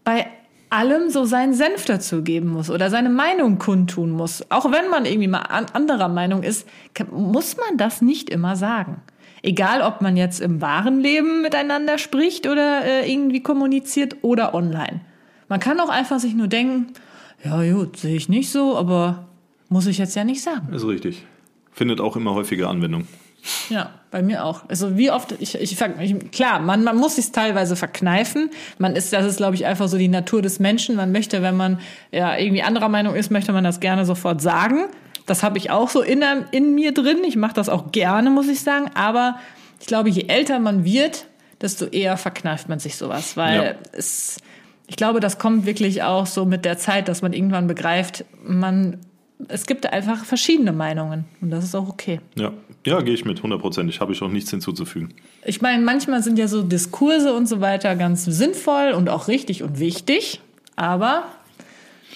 bei 0.03 0.27
allem 0.69 1.09
so 1.09 1.25
seinen 1.25 1.53
Senf 1.53 1.85
dazugeben 1.85 2.49
muss 2.49 2.69
oder 2.69 2.89
seine 2.89 3.09
Meinung 3.09 3.57
kundtun 3.57 4.11
muss. 4.11 4.43
Auch 4.49 4.71
wenn 4.71 4.89
man 4.89 5.05
irgendwie 5.05 5.27
mal 5.27 5.41
an 5.41 5.65
anderer 5.73 6.09
Meinung 6.09 6.43
ist, 6.43 6.67
muss 7.11 7.57
man 7.57 7.77
das 7.77 8.01
nicht 8.01 8.29
immer 8.29 8.55
sagen. 8.55 9.01
Egal, 9.43 9.81
ob 9.81 10.01
man 10.01 10.17
jetzt 10.17 10.41
im 10.41 10.61
wahren 10.61 10.99
Leben 10.99 11.41
miteinander 11.41 11.97
spricht 11.97 12.47
oder 12.47 12.83
äh, 12.83 13.11
irgendwie 13.11 13.41
kommuniziert 13.41 14.17
oder 14.21 14.53
online. 14.53 15.01
Man 15.47 15.59
kann 15.59 15.79
auch 15.79 15.89
einfach 15.89 16.19
sich 16.19 16.33
nur 16.33 16.47
denken, 16.47 16.87
ja 17.43 17.71
gut, 17.71 17.97
sehe 17.97 18.15
ich 18.15 18.27
nicht 18.29 18.49
so, 18.51 18.75
aber 18.75 19.27
muss 19.69 19.87
ich 19.87 19.97
jetzt 19.97 20.15
ja 20.15 20.23
nicht 20.23 20.41
sagen. 20.41 20.73
Ist 20.73 20.87
richtig. 20.87 21.23
Findet 21.71 22.01
auch 22.01 22.15
immer 22.15 22.33
häufiger 22.33 22.69
Anwendung. 22.69 23.07
Ja, 23.69 23.91
bei 24.11 24.21
mir 24.21 24.43
auch. 24.43 24.63
Also 24.67 24.97
wie 24.97 25.11
oft, 25.11 25.33
ich, 25.39 25.55
ich, 25.55 25.79
ich 25.79 26.31
klar, 26.31 26.59
man, 26.59 26.83
man 26.83 26.97
muss 26.97 27.15
sich 27.15 27.31
teilweise 27.31 27.75
verkneifen. 27.75 28.49
Man 28.77 28.95
ist, 28.95 29.13
das 29.13 29.25
ist, 29.25 29.37
glaube 29.37 29.55
ich, 29.55 29.65
einfach 29.65 29.87
so 29.87 29.97
die 29.97 30.07
Natur 30.09 30.41
des 30.41 30.59
Menschen. 30.59 30.95
Man 30.95 31.11
möchte, 31.11 31.41
wenn 31.41 31.55
man 31.55 31.79
ja 32.11 32.37
irgendwie 32.37 32.63
anderer 32.63 32.89
Meinung 32.89 33.15
ist, 33.15 33.31
möchte 33.31 33.53
man 33.53 33.63
das 33.63 33.79
gerne 33.79 34.05
sofort 34.05 34.41
sagen. 34.41 34.85
Das 35.25 35.43
habe 35.43 35.57
ich 35.57 35.71
auch 35.71 35.89
so 35.89 36.01
in, 36.01 36.23
in 36.51 36.75
mir 36.75 36.93
drin. 36.93 37.17
Ich 37.25 37.35
mache 37.35 37.53
das 37.53 37.69
auch 37.69 37.91
gerne, 37.91 38.29
muss 38.29 38.47
ich 38.47 38.61
sagen. 38.61 38.89
Aber 38.95 39.37
ich 39.79 39.87
glaube, 39.87 40.09
je 40.09 40.25
älter 40.27 40.59
man 40.59 40.83
wird, 40.83 41.25
desto 41.61 41.85
eher 41.85 42.17
verkneift 42.17 42.69
man 42.69 42.79
sich 42.79 42.95
sowas. 42.97 43.37
Weil 43.37 43.55
Ja. 43.63 43.71
es, 43.93 44.37
ich 44.87 44.95
glaube, 44.95 45.19
das 45.19 45.37
kommt 45.37 45.65
wirklich 45.65 46.03
auch 46.03 46.25
so 46.25 46.45
mit 46.45 46.65
der 46.65 46.77
Zeit, 46.77 47.07
dass 47.07 47.21
man 47.21 47.33
irgendwann 47.33 47.67
begreift, 47.67 48.25
man, 48.43 48.97
es 49.47 49.65
gibt 49.65 49.85
einfach 49.91 50.25
verschiedene 50.25 50.71
Meinungen. 50.71 51.25
Und 51.41 51.51
das 51.51 51.63
ist 51.63 51.75
auch 51.75 51.89
okay. 51.89 52.19
Ja, 52.35 52.53
ja 52.85 53.01
gehe 53.01 53.13
ich 53.13 53.25
mit, 53.25 53.43
hundertprozentig. 53.43 54.01
Habe 54.01 54.13
ich 54.13 54.21
auch 54.21 54.29
nichts 54.29 54.49
hinzuzufügen. 54.49 55.13
Ich 55.45 55.61
meine, 55.61 55.83
manchmal 55.83 56.23
sind 56.23 56.39
ja 56.39 56.47
so 56.47 56.63
Diskurse 56.63 57.33
und 57.33 57.47
so 57.47 57.61
weiter 57.61 57.95
ganz 57.95 58.25
sinnvoll 58.25 58.91
und 58.91 59.09
auch 59.09 59.27
richtig 59.27 59.63
und 59.63 59.79
wichtig, 59.79 60.41
aber 60.75 61.25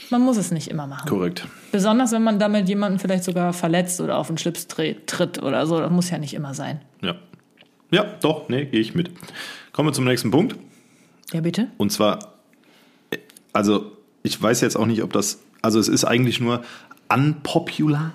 man 0.09 0.21
muss 0.21 0.37
es 0.37 0.51
nicht 0.51 0.67
immer 0.67 0.87
machen. 0.87 1.07
Korrekt. 1.07 1.47
Besonders 1.71 2.11
wenn 2.11 2.23
man 2.23 2.39
damit 2.39 2.67
jemanden 2.67 2.99
vielleicht 2.99 3.23
sogar 3.23 3.53
verletzt 3.53 4.01
oder 4.01 4.17
auf 4.17 4.27
den 4.27 4.37
Schlips 4.37 4.67
tritt 4.67 5.41
oder 5.41 5.65
so. 5.65 5.79
Das 5.79 5.91
muss 5.91 6.09
ja 6.09 6.17
nicht 6.17 6.33
immer 6.33 6.53
sein. 6.53 6.81
Ja. 7.01 7.15
Ja, 7.91 8.05
doch, 8.21 8.47
nee, 8.49 8.65
gehe 8.65 8.79
ich 8.79 8.95
mit. 8.95 9.11
Kommen 9.73 9.89
wir 9.89 9.93
zum 9.93 10.05
nächsten 10.05 10.31
Punkt. 10.31 10.55
Ja, 11.33 11.41
bitte? 11.41 11.67
Und 11.77 11.91
zwar, 11.91 12.19
äh, 13.09 13.17
also 13.53 13.91
ich 14.23 14.41
weiß 14.41 14.61
jetzt 14.61 14.75
auch 14.75 14.85
nicht, 14.85 15.03
ob 15.03 15.13
das, 15.13 15.41
also 15.61 15.79
es 15.79 15.87
ist 15.87 16.05
eigentlich 16.05 16.39
nur 16.39 16.61
unpopular, 17.13 18.13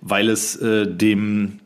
weil 0.00 0.28
es 0.28 0.56
äh, 0.56 0.86
dem 0.86 1.60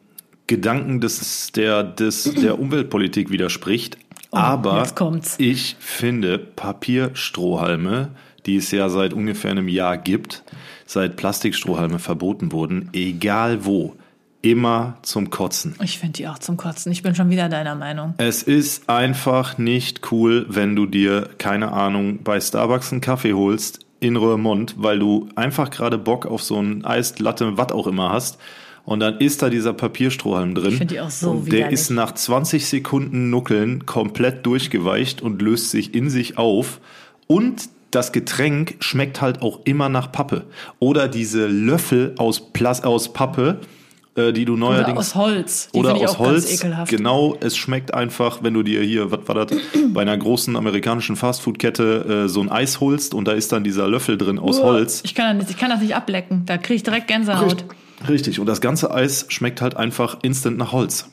Gedanken 0.46 1.00
des, 1.00 1.52
der, 1.52 1.82
des, 1.82 2.24
der 2.34 2.58
Umweltpolitik 2.58 3.30
widerspricht. 3.30 3.98
Aber 4.30 4.82
Oh, 4.86 4.94
kommt's. 4.94 5.36
ich 5.38 5.76
finde 5.78 6.38
Papierstrohhalme, 6.38 8.10
die 8.44 8.56
es 8.56 8.70
ja 8.70 8.88
seit 8.88 9.12
ungefähr 9.12 9.50
einem 9.52 9.68
Jahr 9.68 9.96
gibt, 9.98 10.44
seit 10.84 11.16
Plastikstrohhalme 11.16 11.98
verboten 11.98 12.52
wurden, 12.52 12.90
egal 12.92 13.64
wo, 13.64 13.96
immer 14.42 14.98
zum 15.02 15.30
Kotzen. 15.30 15.74
Ich 15.82 15.98
finde 15.98 16.12
die 16.18 16.28
auch 16.28 16.38
zum 16.38 16.56
Kotzen. 16.56 16.92
Ich 16.92 17.02
bin 17.02 17.14
schon 17.16 17.30
wieder 17.30 17.48
deiner 17.48 17.74
Meinung. 17.74 18.14
Es 18.18 18.42
ist 18.44 18.88
einfach 18.88 19.58
nicht 19.58 20.12
cool, 20.12 20.46
wenn 20.48 20.76
du 20.76 20.86
dir, 20.86 21.30
keine 21.38 21.72
Ahnung, 21.72 22.20
bei 22.22 22.38
Starbucks 22.40 22.92
einen 22.92 23.00
Kaffee 23.00 23.32
holst 23.32 23.85
in 24.00 24.16
Roermond, 24.16 24.74
weil 24.78 24.98
du 24.98 25.28
einfach 25.36 25.70
gerade 25.70 25.98
Bock 25.98 26.26
auf 26.26 26.42
so 26.42 26.60
ein 26.60 26.84
Eis, 26.84 27.18
Latte, 27.18 27.56
was 27.56 27.72
auch 27.72 27.86
immer 27.86 28.10
hast. 28.10 28.38
Und 28.84 29.00
dann 29.00 29.18
ist 29.18 29.42
da 29.42 29.50
dieser 29.50 29.72
Papierstrohhalm 29.72 30.54
drin. 30.54 30.72
Ich 30.72 30.78
find 30.78 30.90
die 30.92 31.00
auch 31.00 31.10
so 31.10 31.32
Und 31.32 31.52
der 31.52 31.70
ist 31.70 31.90
nach 31.90 32.12
20 32.12 32.66
Sekunden 32.66 33.30
Nuckeln 33.30 33.84
komplett 33.84 34.46
durchgeweicht 34.46 35.22
und 35.22 35.42
löst 35.42 35.70
sich 35.70 35.94
in 35.94 36.08
sich 36.08 36.38
auf. 36.38 36.80
Und 37.26 37.68
das 37.90 38.12
Getränk 38.12 38.76
schmeckt 38.78 39.20
halt 39.20 39.42
auch 39.42 39.60
immer 39.64 39.88
nach 39.88 40.12
Pappe. 40.12 40.44
Oder 40.78 41.08
diese 41.08 41.48
Löffel 41.48 42.14
aus, 42.18 42.52
Plas 42.52 42.84
aus 42.84 43.12
Pappe, 43.12 43.60
äh, 44.16 44.32
die 44.32 44.44
du 44.44 44.56
neuerdings 44.56 44.88
Oder 44.90 44.98
aus 44.98 45.14
Holz. 45.14 45.68
Die 45.74 45.78
oder 45.78 45.94
ich 45.96 46.02
aus 46.04 46.14
auch 46.14 46.18
Holz. 46.20 46.44
ganz 46.48 46.54
ekelhaft. 46.60 46.90
Genau, 46.90 47.36
es 47.40 47.56
schmeckt 47.56 47.94
einfach, 47.94 48.42
wenn 48.42 48.54
du 48.54 48.62
dir 48.62 48.82
hier, 48.82 49.10
was 49.10 49.20
war 49.26 49.46
das, 49.46 49.58
bei 49.92 50.02
einer 50.02 50.16
großen 50.16 50.56
amerikanischen 50.56 51.16
Fastfood-Kette 51.16 52.24
äh, 52.24 52.28
so 52.28 52.40
ein 52.40 52.48
Eis 52.50 52.80
holst 52.80 53.14
und 53.14 53.26
da 53.28 53.32
ist 53.32 53.52
dann 53.52 53.62
dieser 53.64 53.88
Löffel 53.88 54.16
drin 54.18 54.38
aus 54.38 54.62
Holz. 54.62 55.02
Ich 55.04 55.14
kann, 55.14 55.38
das 55.38 55.46
nicht, 55.46 55.56
ich 55.56 55.60
kann 55.60 55.70
das 55.70 55.80
nicht 55.80 55.94
ablecken. 55.94 56.42
Da 56.46 56.58
kriege 56.58 56.74
ich 56.74 56.82
direkt 56.82 57.08
Gänsehaut. 57.08 57.64
Richtig, 58.08 58.40
und 58.40 58.46
das 58.46 58.60
ganze 58.60 58.90
Eis 58.92 59.26
schmeckt 59.28 59.60
halt 59.62 59.76
einfach 59.76 60.18
instant 60.22 60.58
nach 60.58 60.72
Holz. 60.72 61.08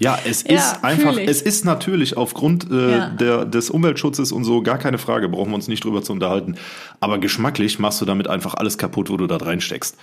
Ja, 0.00 0.16
es 0.24 0.44
Ja, 0.44 0.54
ist 0.54 0.84
einfach, 0.84 1.16
ich. 1.16 1.28
es 1.28 1.42
ist 1.42 1.64
natürlich 1.64 2.16
aufgrund 2.16 2.70
äh, 2.70 2.90
Ja. 2.98 3.08
der, 3.10 3.44
des 3.44 3.68
Umweltschutzes 3.68 4.30
und 4.30 4.44
so 4.44 4.62
gar 4.62 4.78
keine 4.78 4.96
Frage, 4.98 5.28
brauchen 5.28 5.50
wir 5.50 5.56
uns 5.56 5.66
nicht 5.66 5.82
drüber 5.82 6.02
zu 6.04 6.12
unterhalten. 6.12 6.54
Aber 7.00 7.18
geschmacklich 7.18 7.80
machst 7.80 8.00
du 8.00 8.04
damit 8.04 8.28
einfach 8.28 8.54
alles 8.54 8.78
kaputt, 8.78 9.10
wo 9.10 9.16
du 9.16 9.26
da 9.26 9.38
reinsteckst. 9.38 9.96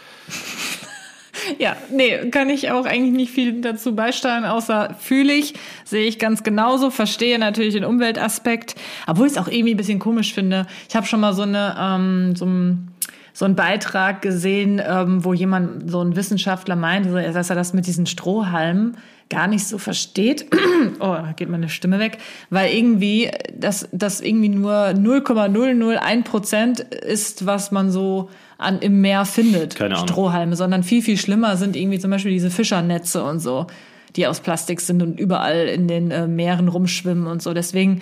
Ja, 1.60 1.76
nee, 1.92 2.30
kann 2.30 2.50
ich 2.50 2.72
auch 2.72 2.86
eigentlich 2.86 3.14
nicht 3.14 3.32
viel 3.32 3.62
dazu 3.62 3.96
beisteuern, 3.96 4.46
außer 4.46 4.96
fühle 5.00 5.34
ich, 5.34 5.54
sehe 5.84 6.06
ich 6.06 6.20
ganz 6.20 6.44
genauso, 6.44 6.90
verstehe 6.90 7.40
natürlich 7.40 7.74
den 7.74 7.86
Umweltaspekt, 7.86 8.76
obwohl 9.08 9.28
ich 9.28 9.34
es 9.34 9.38
auch 9.38 9.48
irgendwie 9.48 9.74
ein 9.74 9.78
bisschen 9.78 10.00
komisch 10.00 10.34
finde. 10.34 10.68
Ich 10.90 10.96
habe 10.96 11.06
schon 11.06 11.20
mal 11.20 11.34
so 11.34 11.44
eine 11.44 11.76
ähm, 11.80 12.36
so 12.36 12.46
ein 12.46 12.92
so 13.36 13.44
einen 13.44 13.56
Beitrag 13.56 14.22
gesehen, 14.22 14.82
ähm, 14.84 15.26
wo 15.26 15.34
jemand, 15.34 15.92
so 15.92 16.02
ein 16.02 16.16
Wissenschaftler 16.16 16.78
meinte, 16.78 17.10
dass 17.34 17.50
er 17.50 17.56
das 17.58 17.74
mit 17.74 17.86
diesen 17.86 18.06
Strohhalmen 18.06 18.96
gar 19.30 19.48
nicht 19.48 19.68
so 19.68 19.78
versteht. 19.78 20.48
oh, 21.00 21.06
da 21.06 21.34
geht 21.36 21.50
meine 21.50 21.70
Stimme 21.70 22.00
weg, 22.00 22.18
weil 22.50 22.74
irgendwie 22.74 23.30
das, 23.58 23.88
das 23.92 24.22
irgendwie 24.22 24.50
nur 24.50 24.94
0,001 24.94 26.30
Prozent 26.30 26.80
ist, 26.80 27.46
was 27.46 27.72
man 27.72 27.92
so 27.92 28.30
an, 28.58 28.80
im 28.80 29.02
Meer 29.02 29.26
findet. 29.26 29.76
Keine 29.76 29.96
Ahnung. 29.96 30.08
Strohhalme, 30.08 30.56
sondern 30.56 30.84
viel, 30.84 31.02
viel 31.02 31.18
schlimmer 31.18 31.58
sind 31.58 31.76
irgendwie 31.76 32.00
zum 32.00 32.12
Beispiel 32.12 32.32
diese 32.32 32.52
Fischernetze 32.52 33.24
und 33.24 33.40
so, 33.40 33.68
die 34.16 34.28
aus 34.28 34.40
Plastik 34.40 34.80
sind 34.80 35.02
und 35.02 35.20
überall 35.20 35.68
in 35.68 35.88
den 35.88 36.12
äh, 36.12 36.28
Meeren 36.28 36.68
rumschwimmen 36.68 37.26
und 37.28 37.42
so. 37.42 37.54
Deswegen 37.54 38.02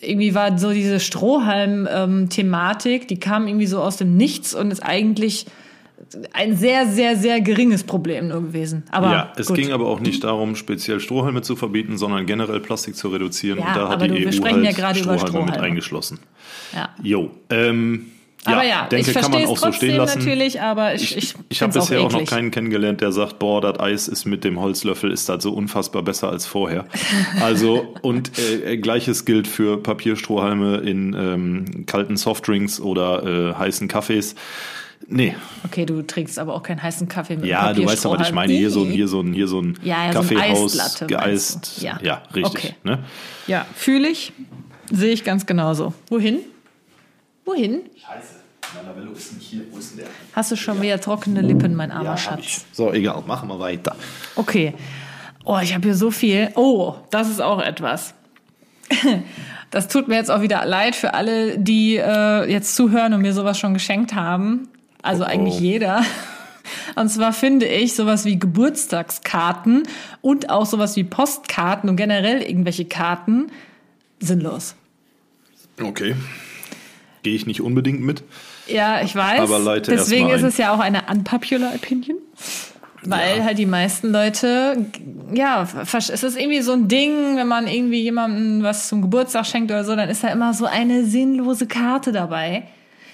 irgendwie 0.00 0.34
war 0.34 0.58
so 0.58 0.72
diese 0.72 0.98
Strohhalm-Thematik, 1.00 3.08
die 3.08 3.20
kam 3.20 3.46
irgendwie 3.46 3.66
so 3.66 3.80
aus 3.80 3.96
dem 3.96 4.16
Nichts 4.16 4.54
und 4.54 4.72
ist 4.72 4.84
eigentlich 4.84 5.46
ein 6.32 6.56
sehr, 6.56 6.86
sehr, 6.86 7.16
sehr 7.16 7.40
geringes 7.40 7.82
Problem 7.84 8.28
nur 8.28 8.42
gewesen. 8.42 8.84
Aber 8.90 9.10
ja, 9.10 9.32
es 9.36 9.48
gut. 9.48 9.56
ging 9.56 9.72
aber 9.72 9.86
auch 9.86 10.00
nicht 10.00 10.24
darum, 10.24 10.54
speziell 10.56 11.00
Strohhalme 11.00 11.42
zu 11.42 11.56
verbieten, 11.56 11.96
sondern 11.98 12.26
generell 12.26 12.60
Plastik 12.60 12.96
zu 12.96 13.08
reduzieren. 13.08 13.58
Ja, 13.58 13.66
und 13.68 13.76
da 13.76 13.88
hat 13.88 13.94
aber 13.94 14.08
die 14.08 14.14
du- 14.14 14.20
wir 14.20 14.28
EU 14.28 14.32
sprechen 14.32 14.60
ja 14.60 14.66
halt 14.66 14.76
gerade 14.76 15.00
über 15.00 15.18
Strohhalme 15.18 15.50
mit 15.52 15.60
eingeschlossen. 15.60 16.18
ja. 16.74 16.90
Jo, 17.02 17.30
ähm, 17.50 18.06
ja, 18.46 18.52
aber 18.52 18.64
ja, 18.64 18.86
denke, 18.86 19.10
ich 19.10 19.16
kann 19.16 19.32
man 19.32 19.44
auch 19.46 19.56
so 19.58 19.72
stehen 19.72 19.96
lassen. 19.96 20.20
natürlich, 20.20 20.60
aber 20.60 20.94
ich, 20.94 21.16
ich, 21.16 21.16
Ich, 21.16 21.34
ich 21.48 21.62
habe 21.62 21.72
bisher 21.72 21.98
auch 22.00 22.04
noch 22.12 22.20
eklig. 22.20 22.30
keinen 22.30 22.50
kennengelernt, 22.52 23.00
der 23.00 23.10
sagt, 23.10 23.40
boah, 23.40 23.60
das 23.60 23.80
Eis 23.80 24.06
ist 24.06 24.24
mit 24.24 24.44
dem 24.44 24.60
Holzlöffel, 24.60 25.10
ist 25.10 25.28
das 25.28 25.42
so 25.42 25.52
unfassbar 25.52 26.02
besser 26.02 26.30
als 26.30 26.46
vorher. 26.46 26.84
Also, 27.42 27.94
und 28.02 28.30
äh, 28.38 28.76
gleiches 28.76 29.24
gilt 29.24 29.48
für 29.48 29.82
Papierstrohhalme 29.82 30.76
in 30.76 31.12
ähm, 31.18 31.86
kalten 31.86 32.16
Softdrinks 32.16 32.78
oder 32.80 33.24
äh, 33.50 33.54
heißen 33.54 33.88
Kaffees. 33.88 34.36
Nee, 35.08 35.36
Okay, 35.64 35.86
du 35.86 36.02
trinkst 36.02 36.38
aber 36.38 36.54
auch 36.54 36.62
keinen 36.62 36.82
heißen 36.82 37.08
Kaffee 37.08 37.36
mit 37.36 37.46
ja, 37.46 37.72
du 37.72 37.84
weißt 37.84 38.06
aber, 38.06 38.18
was 38.18 38.28
ich 38.28 38.34
meine. 38.34 38.52
Hier 38.52 38.70
so 38.70 38.82
ein, 38.82 38.90
hier 38.90 39.06
so 39.08 39.20
ein, 39.20 39.32
hier 39.32 39.46
so 39.46 39.60
ein 39.60 39.78
Ja, 39.82 40.06
ja, 40.06 40.12
so 40.12 40.18
Kaffeehaus, 40.20 40.78
Eislatte, 40.80 41.06
geeist. 41.06 41.82
Ja. 41.82 41.98
Ja. 42.02 42.22
richtig. 42.34 42.64
Okay. 42.64 42.74
Ne? 42.82 42.98
Ja, 43.46 43.66
fühle 43.74 44.08
ich, 44.08 44.32
sehe 44.90 45.12
ich 45.12 45.22
ganz 45.22 45.46
genauso. 45.46 45.94
Wohin? 46.08 46.40
Wohin? 47.44 47.82
Labello 48.84 49.12
ist 49.12 49.34
nicht 49.34 49.46
hier. 49.46 49.62
Wo 49.70 49.78
ist 49.78 49.92
denn 49.92 49.98
der? 49.98 50.08
Hast 50.32 50.50
du 50.50 50.56
schon 50.56 50.82
wieder 50.82 51.00
trockene 51.00 51.40
Lippen, 51.40 51.74
mein 51.74 51.90
armer 51.90 52.10
Ja. 52.10 52.16
Schatz? 52.16 52.66
So, 52.72 52.92
egal. 52.92 53.22
Machen 53.26 53.48
wir 53.48 53.58
weiter. 53.58 53.96
Okay. 54.34 54.74
Oh, 55.44 55.58
ich 55.62 55.74
habe 55.74 55.84
hier 55.84 55.94
so 55.94 56.10
viel. 56.10 56.50
Oh, 56.56 56.94
das 57.10 57.28
ist 57.30 57.40
auch 57.40 57.60
etwas. 57.60 58.14
Das 59.72 59.88
tut 59.88 60.06
mir 60.06 60.14
jetzt 60.14 60.30
auch 60.30 60.42
wieder 60.42 60.64
leid 60.64 60.94
für 60.94 61.12
alle, 61.12 61.58
die 61.58 61.96
äh, 61.96 62.48
jetzt 62.48 62.76
zuhören 62.76 63.12
und 63.14 63.22
mir 63.22 63.32
sowas 63.32 63.58
schon 63.58 63.74
geschenkt 63.74 64.14
haben. 64.14 64.68
Also 65.06 65.22
Oh, 65.22 65.26
oh. 65.26 65.30
eigentlich 65.30 65.60
jeder. 65.60 66.04
Und 66.96 67.08
zwar 67.08 67.32
finde 67.32 67.66
ich 67.66 67.94
sowas 67.94 68.24
wie 68.24 68.38
Geburtstagskarten 68.38 69.84
und 70.20 70.50
auch 70.50 70.66
sowas 70.66 70.96
wie 70.96 71.04
Postkarten 71.04 71.88
und 71.88 71.96
generell 71.96 72.42
irgendwelche 72.42 72.84
Karten 72.84 73.50
sinnlos. 74.18 74.74
Okay. 75.82 76.14
Gehe 77.22 77.34
ich 77.34 77.46
nicht 77.46 77.60
unbedingt 77.60 78.00
mit. 78.00 78.22
Ja, 78.66 79.02
ich 79.02 79.14
weiß. 79.14 79.40
Aber 79.40 79.76
erst 79.76 79.88
Deswegen 79.88 80.30
ist 80.30 80.42
es 80.42 80.56
ja 80.58 80.74
auch 80.74 80.80
eine 80.80 81.02
unpopular 81.10 81.74
Opinion. 81.74 82.18
Weil 83.02 83.38
Ja. 83.38 83.44
halt 83.44 83.58
die 83.58 83.66
meisten 83.66 84.10
Leute, 84.10 84.86
ja, 85.32 85.66
es 85.82 86.08
ist 86.08 86.36
irgendwie 86.36 86.62
so 86.62 86.72
ein 86.72 86.88
Ding, 86.88 87.36
wenn 87.36 87.46
man 87.46 87.68
irgendwie 87.68 88.02
jemandem 88.02 88.62
was 88.62 88.88
zum 88.88 89.02
Geburtstag 89.02 89.46
schenkt 89.46 89.70
oder 89.70 89.84
so, 89.84 89.94
dann 89.94 90.08
ist 90.08 90.24
da 90.24 90.28
immer 90.28 90.54
so 90.54 90.66
eine 90.66 91.04
sinnlose 91.04 91.66
Karte 91.66 92.10
dabei. 92.10 92.64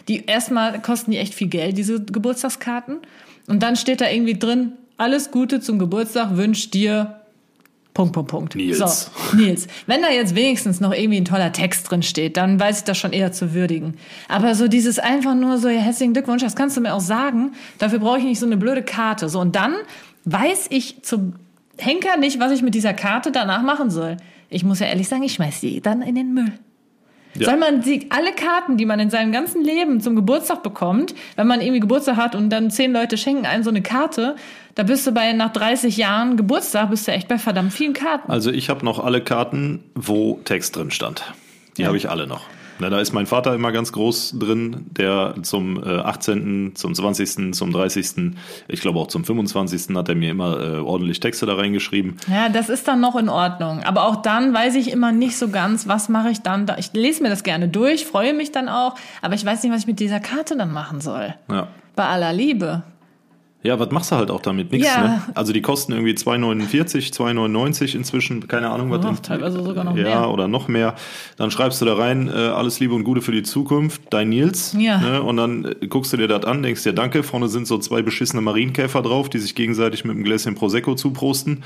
Die 0.08 0.26
erstmal 0.26 0.80
kosten 0.82 1.10
die 1.10 1.18
echt 1.18 1.34
viel 1.34 1.48
Geld, 1.48 1.78
diese 1.78 2.02
Geburtstagskarten. 2.02 2.98
Und 3.46 3.62
dann 3.62 3.76
steht 3.76 4.00
da 4.00 4.08
irgendwie 4.08 4.38
drin, 4.38 4.72
alles 4.96 5.30
Gute 5.30 5.60
zum 5.60 5.78
Geburtstag 5.78 6.36
wünscht 6.36 6.74
dir 6.74 7.22
Punkt, 7.94 8.14
Punkt, 8.14 8.30
Punkt. 8.30 8.54
Nils. 8.56 8.78
So, 8.78 9.36
Nils. 9.36 9.66
Wenn 9.86 10.00
da 10.00 10.08
jetzt 10.08 10.34
wenigstens 10.34 10.80
noch 10.80 10.94
irgendwie 10.94 11.18
ein 11.18 11.26
toller 11.26 11.52
Text 11.52 11.90
drin 11.90 12.02
steht, 12.02 12.38
dann 12.38 12.58
weiß 12.58 12.78
ich 12.78 12.84
das 12.84 12.96
schon 12.96 13.12
eher 13.12 13.32
zu 13.32 13.52
würdigen. 13.52 13.94
Aber 14.28 14.54
so 14.54 14.66
dieses 14.66 14.98
einfach 14.98 15.34
nur 15.34 15.58
so, 15.58 15.68
ja, 15.68 15.80
herzlichen 15.80 16.14
Glückwunsch, 16.14 16.42
das 16.42 16.56
kannst 16.56 16.76
du 16.76 16.80
mir 16.80 16.94
auch 16.94 17.00
sagen. 17.00 17.52
Dafür 17.78 17.98
brauche 17.98 18.18
ich 18.18 18.24
nicht 18.24 18.40
so 18.40 18.46
eine 18.46 18.56
blöde 18.56 18.82
Karte. 18.82 19.28
So, 19.28 19.40
und 19.40 19.56
dann 19.56 19.74
weiß 20.24 20.68
ich 20.70 21.02
zum 21.02 21.34
Henker 21.76 22.16
nicht, 22.16 22.40
was 22.40 22.52
ich 22.52 22.62
mit 22.62 22.74
dieser 22.74 22.94
Karte 22.94 23.30
danach 23.30 23.62
machen 23.62 23.90
soll. 23.90 24.16
Ich 24.48 24.64
muss 24.64 24.80
ja 24.80 24.86
ehrlich 24.86 25.08
sagen, 25.08 25.22
ich 25.22 25.34
schmeiß 25.34 25.60
die 25.60 25.82
dann 25.82 26.00
in 26.00 26.14
den 26.14 26.32
Müll. 26.32 26.52
Ja. 27.34 27.46
Soll 27.46 27.56
man 27.56 27.82
sie, 27.82 28.06
alle 28.10 28.32
Karten, 28.32 28.76
die 28.76 28.84
man 28.84 29.00
in 29.00 29.08
seinem 29.10 29.32
ganzen 29.32 29.64
Leben 29.64 30.00
zum 30.00 30.16
Geburtstag 30.16 30.62
bekommt, 30.62 31.14
wenn 31.36 31.46
man 31.46 31.60
irgendwie 31.60 31.80
Geburtstag 31.80 32.16
hat 32.16 32.34
und 32.34 32.50
dann 32.50 32.70
zehn 32.70 32.92
Leute 32.92 33.16
schenken 33.16 33.46
einem 33.46 33.62
so 33.62 33.70
eine 33.70 33.82
Karte, 33.82 34.36
da 34.74 34.82
bist 34.82 35.06
du 35.06 35.12
bei 35.12 35.32
nach 35.32 35.52
30 35.52 35.96
Jahren 35.96 36.36
Geburtstag, 36.36 36.90
bist 36.90 37.08
du 37.08 37.12
echt 37.12 37.28
bei 37.28 37.38
verdammt 37.38 37.72
vielen 37.72 37.94
Karten. 37.94 38.30
Also 38.30 38.50
ich 38.50 38.68
habe 38.68 38.84
noch 38.84 39.02
alle 39.02 39.22
Karten, 39.22 39.82
wo 39.94 40.40
Text 40.44 40.76
drin 40.76 40.90
stand. 40.90 41.24
Die 41.76 41.82
Ja. 41.82 41.88
habe 41.88 41.96
ich 41.96 42.10
alle 42.10 42.26
noch. 42.26 42.42
Na, 42.82 42.90
da 42.90 42.98
ist 42.98 43.12
mein 43.12 43.26
Vater 43.26 43.54
immer 43.54 43.70
ganz 43.70 43.92
groß 43.92 44.40
drin, 44.40 44.86
der 44.90 45.36
zum 45.42 45.80
äh, 45.80 45.88
18., 45.88 46.72
zum 46.74 46.96
20., 46.96 47.54
zum 47.54 47.72
30., 47.72 48.32
ich 48.66 48.80
glaube 48.80 48.98
auch 48.98 49.06
zum 49.06 49.24
25. 49.24 49.94
hat 49.94 50.08
er 50.08 50.16
mir 50.16 50.32
immer 50.32 50.60
äh, 50.60 50.78
ordentlich 50.78 51.20
Texte 51.20 51.46
da 51.46 51.54
reingeschrieben. 51.54 52.16
Ja, 52.26 52.48
das 52.48 52.68
ist 52.68 52.88
dann 52.88 53.00
noch 53.00 53.14
in 53.14 53.28
Ordnung. 53.28 53.84
Aber 53.84 54.04
auch 54.08 54.16
dann 54.16 54.52
weiß 54.52 54.74
ich 54.74 54.90
immer 54.90 55.12
nicht 55.12 55.36
so 55.36 55.48
ganz, 55.48 55.86
was 55.86 56.08
mache 56.08 56.30
ich 56.30 56.40
dann 56.40 56.66
da. 56.66 56.76
Ich 56.76 56.92
lese 56.92 57.22
mir 57.22 57.28
das 57.28 57.44
gerne 57.44 57.68
durch, 57.68 58.04
freue 58.04 58.34
mich 58.34 58.50
dann 58.50 58.68
auch, 58.68 58.96
aber 59.20 59.34
ich 59.34 59.46
weiß 59.46 59.62
nicht, 59.62 59.72
was 59.72 59.82
ich 59.82 59.86
mit 59.86 60.00
dieser 60.00 60.18
Karte 60.18 60.56
dann 60.56 60.72
machen 60.72 61.00
soll. 61.00 61.36
Ja. 61.48 61.68
Bei 61.94 62.06
aller 62.06 62.32
Liebe. 62.32 62.82
Ja, 63.64 63.78
was 63.78 63.90
machst 63.92 64.10
du 64.10 64.16
halt 64.16 64.30
auch 64.32 64.40
damit? 64.40 64.72
Nix, 64.72 64.84
Ja. 64.86 65.00
ne? 65.02 65.22
Also 65.34 65.52
die 65.52 65.62
kosten 65.62 65.92
irgendwie 65.92 66.14
2,49, 66.14 67.12
2,99 67.12 67.94
inzwischen, 67.94 68.48
keine 68.48 68.70
Ahnung, 68.70 68.90
was 68.90 69.04
Oh, 69.04 69.12
teilweise 69.22 69.62
sogar 69.62 69.84
noch 69.84 69.96
ja, 69.96 70.02
mehr. 70.02 70.30
oder 70.30 70.48
noch 70.48 70.66
mehr. 70.66 70.96
Dann 71.36 71.50
schreibst 71.52 71.80
du 71.80 71.84
da 71.84 71.94
rein, 71.94 72.28
äh, 72.28 72.32
alles 72.32 72.80
Liebe 72.80 72.94
und 72.94 73.04
Gute 73.04 73.22
für 73.22 73.30
die 73.32 73.44
Zukunft, 73.44 74.02
dein 74.10 74.30
Nils. 74.30 74.74
Ja. 74.76 74.98
Ne? 74.98 75.22
Und 75.22 75.36
dann 75.36 75.64
äh, 75.80 75.86
guckst 75.86 76.12
du 76.12 76.16
dir 76.16 76.26
das 76.26 76.44
an, 76.44 76.62
denkst 76.64 76.82
dir 76.82 76.92
Danke, 76.92 77.22
vorne 77.22 77.48
sind 77.48 77.68
so 77.68 77.78
zwei 77.78 78.02
beschissene 78.02 78.42
Marienkäfer 78.42 79.00
drauf, 79.00 79.28
die 79.28 79.38
sich 79.38 79.54
gegenseitig 79.54 80.04
mit 80.04 80.16
einem 80.16 80.24
Gläschen 80.24 80.56
Prosecco 80.56 80.96
zuprosten. 80.96 81.62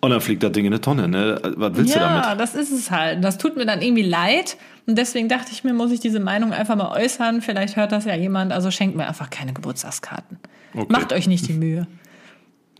Und 0.00 0.10
dann 0.10 0.20
fliegt 0.20 0.42
das 0.42 0.50
Ding 0.50 0.64
in 0.64 0.72
eine 0.72 0.80
Tonne, 0.80 1.06
ne? 1.06 1.40
Was 1.56 1.76
willst 1.76 1.94
du 1.94 2.00
ja, 2.00 2.22
damit? 2.24 2.40
das 2.40 2.56
ist 2.56 2.72
es 2.72 2.90
halt. 2.90 3.22
Das 3.22 3.38
tut 3.38 3.56
mir 3.56 3.64
dann 3.66 3.80
irgendwie 3.82 4.02
leid. 4.02 4.56
Und 4.88 4.98
deswegen 4.98 5.28
dachte 5.28 5.52
ich 5.52 5.62
mir, 5.62 5.72
muss 5.72 5.92
ich 5.92 6.00
diese 6.00 6.18
Meinung 6.18 6.52
einfach 6.52 6.74
mal 6.74 6.90
äußern. 6.90 7.40
Vielleicht 7.40 7.76
hört 7.76 7.92
das 7.92 8.04
ja 8.06 8.16
jemand. 8.16 8.52
Also 8.52 8.72
schenkt 8.72 8.96
mir 8.96 9.06
einfach 9.06 9.30
keine 9.30 9.52
Geburtstagskarten. 9.52 10.38
Okay. 10.74 10.86
Macht 10.88 11.12
euch 11.12 11.26
nicht 11.26 11.48
die 11.48 11.52
Mühe. 11.54 11.86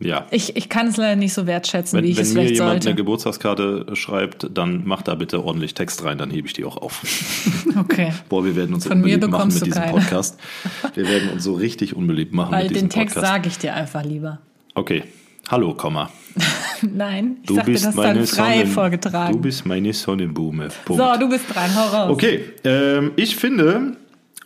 Ja. 0.01 0.27
Ich, 0.31 0.57
ich 0.57 0.69
kann 0.69 0.89
es 0.89 0.97
leider 0.97 1.15
nicht 1.15 1.33
so 1.33 1.47
wertschätzen, 1.47 1.99
Wenn, 1.99 2.05
wie 2.05 2.11
ich 2.11 2.17
wenn 2.17 2.23
es 2.25 2.35
mir 2.35 2.41
vielleicht 2.41 2.55
jemand 2.57 2.71
eine 2.73 2.83
sollte. 2.83 2.97
Geburtstagskarte 2.97 3.87
schreibt, 3.95 4.49
dann 4.53 4.85
macht 4.85 5.07
da 5.07 5.15
bitte 5.15 5.45
ordentlich 5.45 5.75
Text 5.75 6.03
rein, 6.05 6.19
dann 6.19 6.31
hebe 6.31 6.47
ich 6.47 6.55
die 6.55 6.65
auch 6.65 6.77
auf. 6.77 7.03
Okay. 7.79 8.13
Boah, 8.29 8.45
wir 8.45 8.55
werden 8.55 8.75
uns 8.75 8.87
Von 8.87 9.01
mir 9.01 9.15
unbeliebt 9.15 9.31
machen 9.31 9.49
mit 9.55 9.65
diesem 9.65 9.83
keine. 9.83 9.93
Podcast. 9.93 10.39
Wir 10.95 11.09
werden 11.09 11.31
uns 11.31 11.43
so 11.43 11.55
richtig 11.55 11.97
unbeliebt 11.97 12.35
machen 12.35 12.53
Weil 12.53 12.65
mit 12.65 12.73
diesem 12.73 12.89
den 12.89 12.91
Text 12.91 13.15
Podcast. 13.15 13.33
sage 13.33 13.49
ich 13.49 13.57
dir 13.57 13.73
einfach 13.75 14.05
lieber. 14.05 14.41
Okay. 14.75 15.05
Hallo, 15.49 15.73
Komma. 15.73 16.11
Nein, 16.83 17.39
ich 17.41 17.47
Du 17.47 17.55
sag 17.55 17.65
dir 17.65 17.73
bist 17.73 17.87
das 17.87 17.95
meine 17.95 18.19
dann 18.19 18.27
frei 18.27 18.59
Sonnen, 18.59 18.67
vorgetragen. 18.73 19.33
Du 19.33 19.41
bist 19.41 19.65
meine 19.65 19.93
Sonnenblume. 19.95 20.69
Punkt. 20.85 21.03
so, 21.03 21.19
du 21.19 21.29
bist 21.31 21.45
dran, 21.55 21.75
hau 21.75 21.97
raus. 21.97 22.11
Okay, 22.11 22.45
ähm, 22.65 23.13
ich 23.17 23.37
finde, 23.37 23.97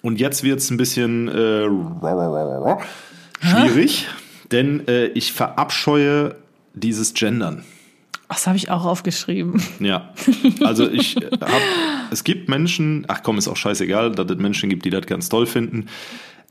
und 0.03 0.21
jetzt 0.21 0.45
wird 0.45 0.61
es 0.61 0.71
ein 0.71 0.77
bisschen 0.77 1.27
äh, 1.27 1.65
schwierig, 3.41 4.07
denn 4.53 4.87
äh, 4.89 5.07
ich 5.09 5.33
verabscheue 5.33 6.37
dieses 6.75 7.15
Gendern. 7.15 7.65
Das 8.29 8.47
habe 8.47 8.57
ich 8.57 8.71
auch 8.71 8.85
aufgeschrieben. 8.85 9.63
Ja, 9.79 10.13
also 10.61 10.89
ich 10.89 11.17
äh, 11.17 11.31
hab, 11.41 11.63
es 12.11 12.25
gibt 12.25 12.49
Menschen, 12.49 13.05
ach 13.09 13.23
komm, 13.23 13.39
ist 13.39 13.49
auch 13.49 13.57
scheißegal, 13.57 14.13
dass 14.13 14.31
es 14.31 14.39
Menschen 14.39 14.69
gibt, 14.69 14.85
die 14.85 14.91
das 14.91 15.07
ganz 15.07 15.29
toll 15.29 15.47
finden. 15.47 15.87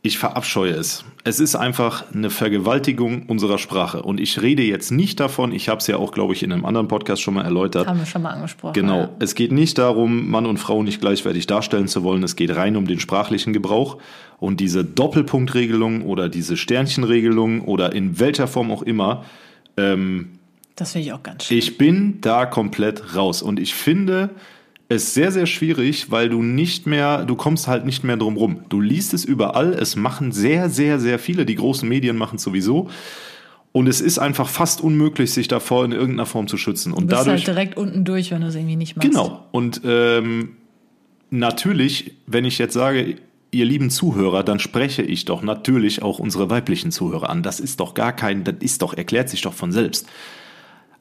Ich 0.02 0.20
verabscheue 0.20 0.74
es. 0.74 1.04
Es 1.24 1.40
ist 1.40 1.56
einfach 1.56 2.04
eine 2.14 2.30
Vergewaltigung 2.30 3.24
unserer 3.24 3.58
Sprache. 3.58 4.04
Und 4.04 4.20
ich 4.20 4.40
rede 4.40 4.62
jetzt 4.62 4.92
nicht 4.92 5.20
davon, 5.20 5.52
ich 5.52 5.68
habe 5.68 5.80
es 5.80 5.88
ja 5.88 5.98
auch, 5.98 6.12
glaube 6.12 6.34
ich, 6.34 6.44
in 6.44 6.52
einem 6.52 6.64
anderen 6.64 6.88
Podcast 6.88 7.24
schon 7.24 7.34
mal 7.34 7.44
erläutert. 7.44 7.88
Haben 7.88 7.98
wir 7.98 8.06
schon 8.06 8.22
mal 8.22 8.30
angesprochen. 8.30 8.74
Genau. 8.74 9.00
Ja. 9.00 9.10
Es 9.18 9.34
geht 9.34 9.52
nicht 9.52 9.80
darum, 9.80 10.30
Mann 10.30 10.46
und 10.46 10.58
Frau 10.58 10.84
nicht 10.84 11.02
gleichwertig 11.02 11.48
darstellen 11.48 11.88
zu 11.88 12.04
wollen. 12.04 12.22
Es 12.22 12.36
geht 12.36 12.56
rein 12.56 12.76
um 12.76 12.86
den 12.86 13.00
sprachlichen 13.00 13.52
Gebrauch. 13.52 13.98
Und 14.38 14.60
diese 14.60 14.86
Doppelpunktregelung 14.86 16.04
oder 16.04 16.30
diese 16.30 16.56
Sternchenregelung 16.56 17.62
oder 17.62 17.94
in 17.94 18.20
welcher 18.20 18.46
Form 18.48 18.70
auch 18.70 18.84
immer, 18.84 19.26
Das 19.76 20.92
finde 20.92 21.08
ich 21.08 21.14
auch 21.14 21.24
ganz 21.24 21.46
schön. 21.46 21.58
ich 21.58 21.80
bin 21.80 22.22
da 22.22 22.46
komplett 22.46 23.16
raus. 23.16 23.42
Und 23.42 23.60
ich 23.60 23.74
finde 23.74 24.30
es 24.88 25.14
sehr, 25.14 25.32
sehr 25.32 25.46
schwierig, 25.46 26.12
weil 26.12 26.30
du 26.30 26.44
nicht 26.44 26.86
mehr, 26.86 27.26
du 27.26 27.36
kommst 27.36 27.68
halt 27.68 27.86
nicht 27.86 28.04
mehr 28.04 28.18
drum 28.18 28.38
rum. 28.38 28.62
Du 28.70 28.80
liest 28.82 29.14
es 29.14 29.26
überall. 29.26 29.74
Es 29.74 29.96
machen 29.96 30.32
sehr, 30.32 30.70
sehr, 30.70 31.00
sehr 31.00 31.18
viele. 31.18 31.46
Die 31.46 31.56
großen 31.56 31.88
Medien 31.90 32.18
machen 32.18 32.36
es 32.36 32.44
sowieso. 32.44 32.90
Und 33.72 33.88
es 33.88 34.00
ist 34.00 34.20
einfach 34.20 34.48
fast 34.48 34.82
unmöglich, 34.82 35.34
sich 35.34 35.48
davor 35.48 35.84
in 35.86 35.92
irgendeiner 35.92 36.26
Form 36.26 36.48
zu 36.48 36.56
schützen. 36.58 36.94
Und 36.94 37.04
Du 37.04 37.08
bist 37.08 37.22
dadurch. 37.28 37.46
halt 37.46 37.48
direkt 37.48 37.78
unten 37.78 38.06
durch, 38.06 38.32
wenn 38.32 38.42
du 38.42 38.48
es 38.48 38.56
irgendwie 38.56 38.76
nicht 38.76 38.96
machst. 38.96 39.10
Genau. 39.10 39.46
Und 39.52 39.82
ähm, 39.84 40.56
natürlich, 41.30 42.14
wenn 42.28 42.46
ich 42.46 42.58
jetzt 42.58 42.74
sage, 42.74 43.16
ihr 43.52 43.66
lieben 43.66 43.90
Zuhörer, 43.90 44.44
dann 44.44 44.60
spreche 44.60 45.02
ich 45.02 45.26
doch 45.26 45.42
natürlich 45.42 46.02
auch 46.04 46.20
unsere 46.20 46.50
weiblichen 46.50 46.92
Zuhörer 46.92 47.30
an. 47.30 47.42
Das 47.44 47.60
ist 47.60 47.80
doch 47.80 47.96
gar 47.96 48.14
kein, 48.14 48.44
das 48.44 48.56
ist 48.60 48.82
doch, 48.82 48.94
erklärt 48.94 49.30
sich 49.30 49.42
doch 49.42 49.54
von 49.54 49.72
selbst. 49.72 50.08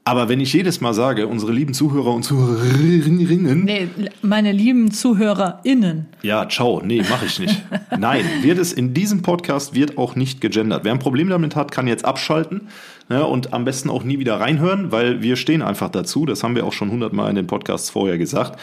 Aber 0.07 0.29
wenn 0.29 0.39
ich 0.39 0.53
jedes 0.53 0.83
Mal 0.83 0.93
sage, 0.93 1.27
unsere 1.27 1.51
lieben 1.51 1.73
Zuhörer 1.73 2.13
und 2.13 2.25
Zuhörerinnen, 2.25 3.65
Nee, 3.65 3.89
meine 4.21 4.53
lieben 4.53 4.91
ZuhörerInnen. 4.91 6.07
ja, 6.23 6.47
ciao, 6.47 6.83
nee, 6.85 7.03
mache 7.09 7.25
ich 7.25 7.39
nicht. 7.39 7.63
Nein, 7.99 8.23
wird 8.43 8.59
es 8.59 8.75
in 8.75 8.93
diesem 8.93 9.23
Podcast 9.23 9.75
wird 9.75 9.97
auch 9.97 10.15
nicht 10.15 10.43
gegendert. 10.43 10.85
Wer 10.85 10.93
ein 10.93 10.99
Problem 10.99 11.31
damit 11.31 11.57
hat, 11.57 11.73
kann 11.73 11.87
jetzt 11.87 12.05
abschalten 12.05 12.69
ne, 13.09 13.25
und 13.25 13.55
am 13.55 13.65
besten 13.65 13.89
auch 13.89 14.05
nie 14.05 14.19
wieder 14.19 14.39
reinhören, 14.39 14.93
weil 14.93 15.23
wir 15.23 15.37
stehen 15.37 15.63
einfach 15.63 15.89
dazu. 15.89 16.27
Das 16.27 16.43
haben 16.43 16.55
wir 16.55 16.67
auch 16.67 16.75
schon 16.75 16.91
hundertmal 16.91 17.31
in 17.31 17.37
den 17.37 17.47
Podcasts 17.47 17.89
vorher 17.89 18.19
gesagt. 18.19 18.61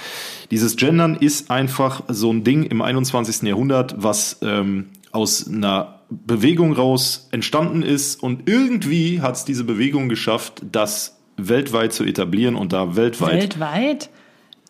Dieses 0.51 0.75
Gendern 0.75 1.15
ist 1.15 1.49
einfach 1.49 2.03
so 2.07 2.31
ein 2.31 2.43
Ding 2.43 2.65
im 2.65 2.83
21. 2.83 3.41
Jahrhundert, 3.47 3.95
was 3.97 4.37
ähm, 4.43 4.89
aus 5.11 5.47
einer 5.47 6.01
Bewegung 6.11 6.73
raus 6.73 7.29
entstanden 7.31 7.81
ist 7.81 8.21
und 8.21 8.47
irgendwie 8.47 9.21
hat 9.21 9.37
es 9.37 9.45
diese 9.45 9.63
Bewegung 9.63 10.07
geschafft, 10.07 10.61
das 10.71 11.17
weltweit 11.49 11.93
zu 11.93 12.03
etablieren 12.03 12.55
und 12.55 12.73
da 12.73 12.95
weltweit 12.95 13.33
Weltweit? 13.33 14.09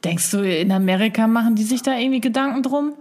Denkst 0.03 0.31
du, 0.31 0.39
in 0.39 0.71
Amerika 0.71 1.27
machen 1.27 1.55
die 1.55 1.63
sich 1.63 1.83
da 1.83 1.97
irgendwie 1.97 2.21
Gedanken 2.21 2.63
drum? 2.63 2.93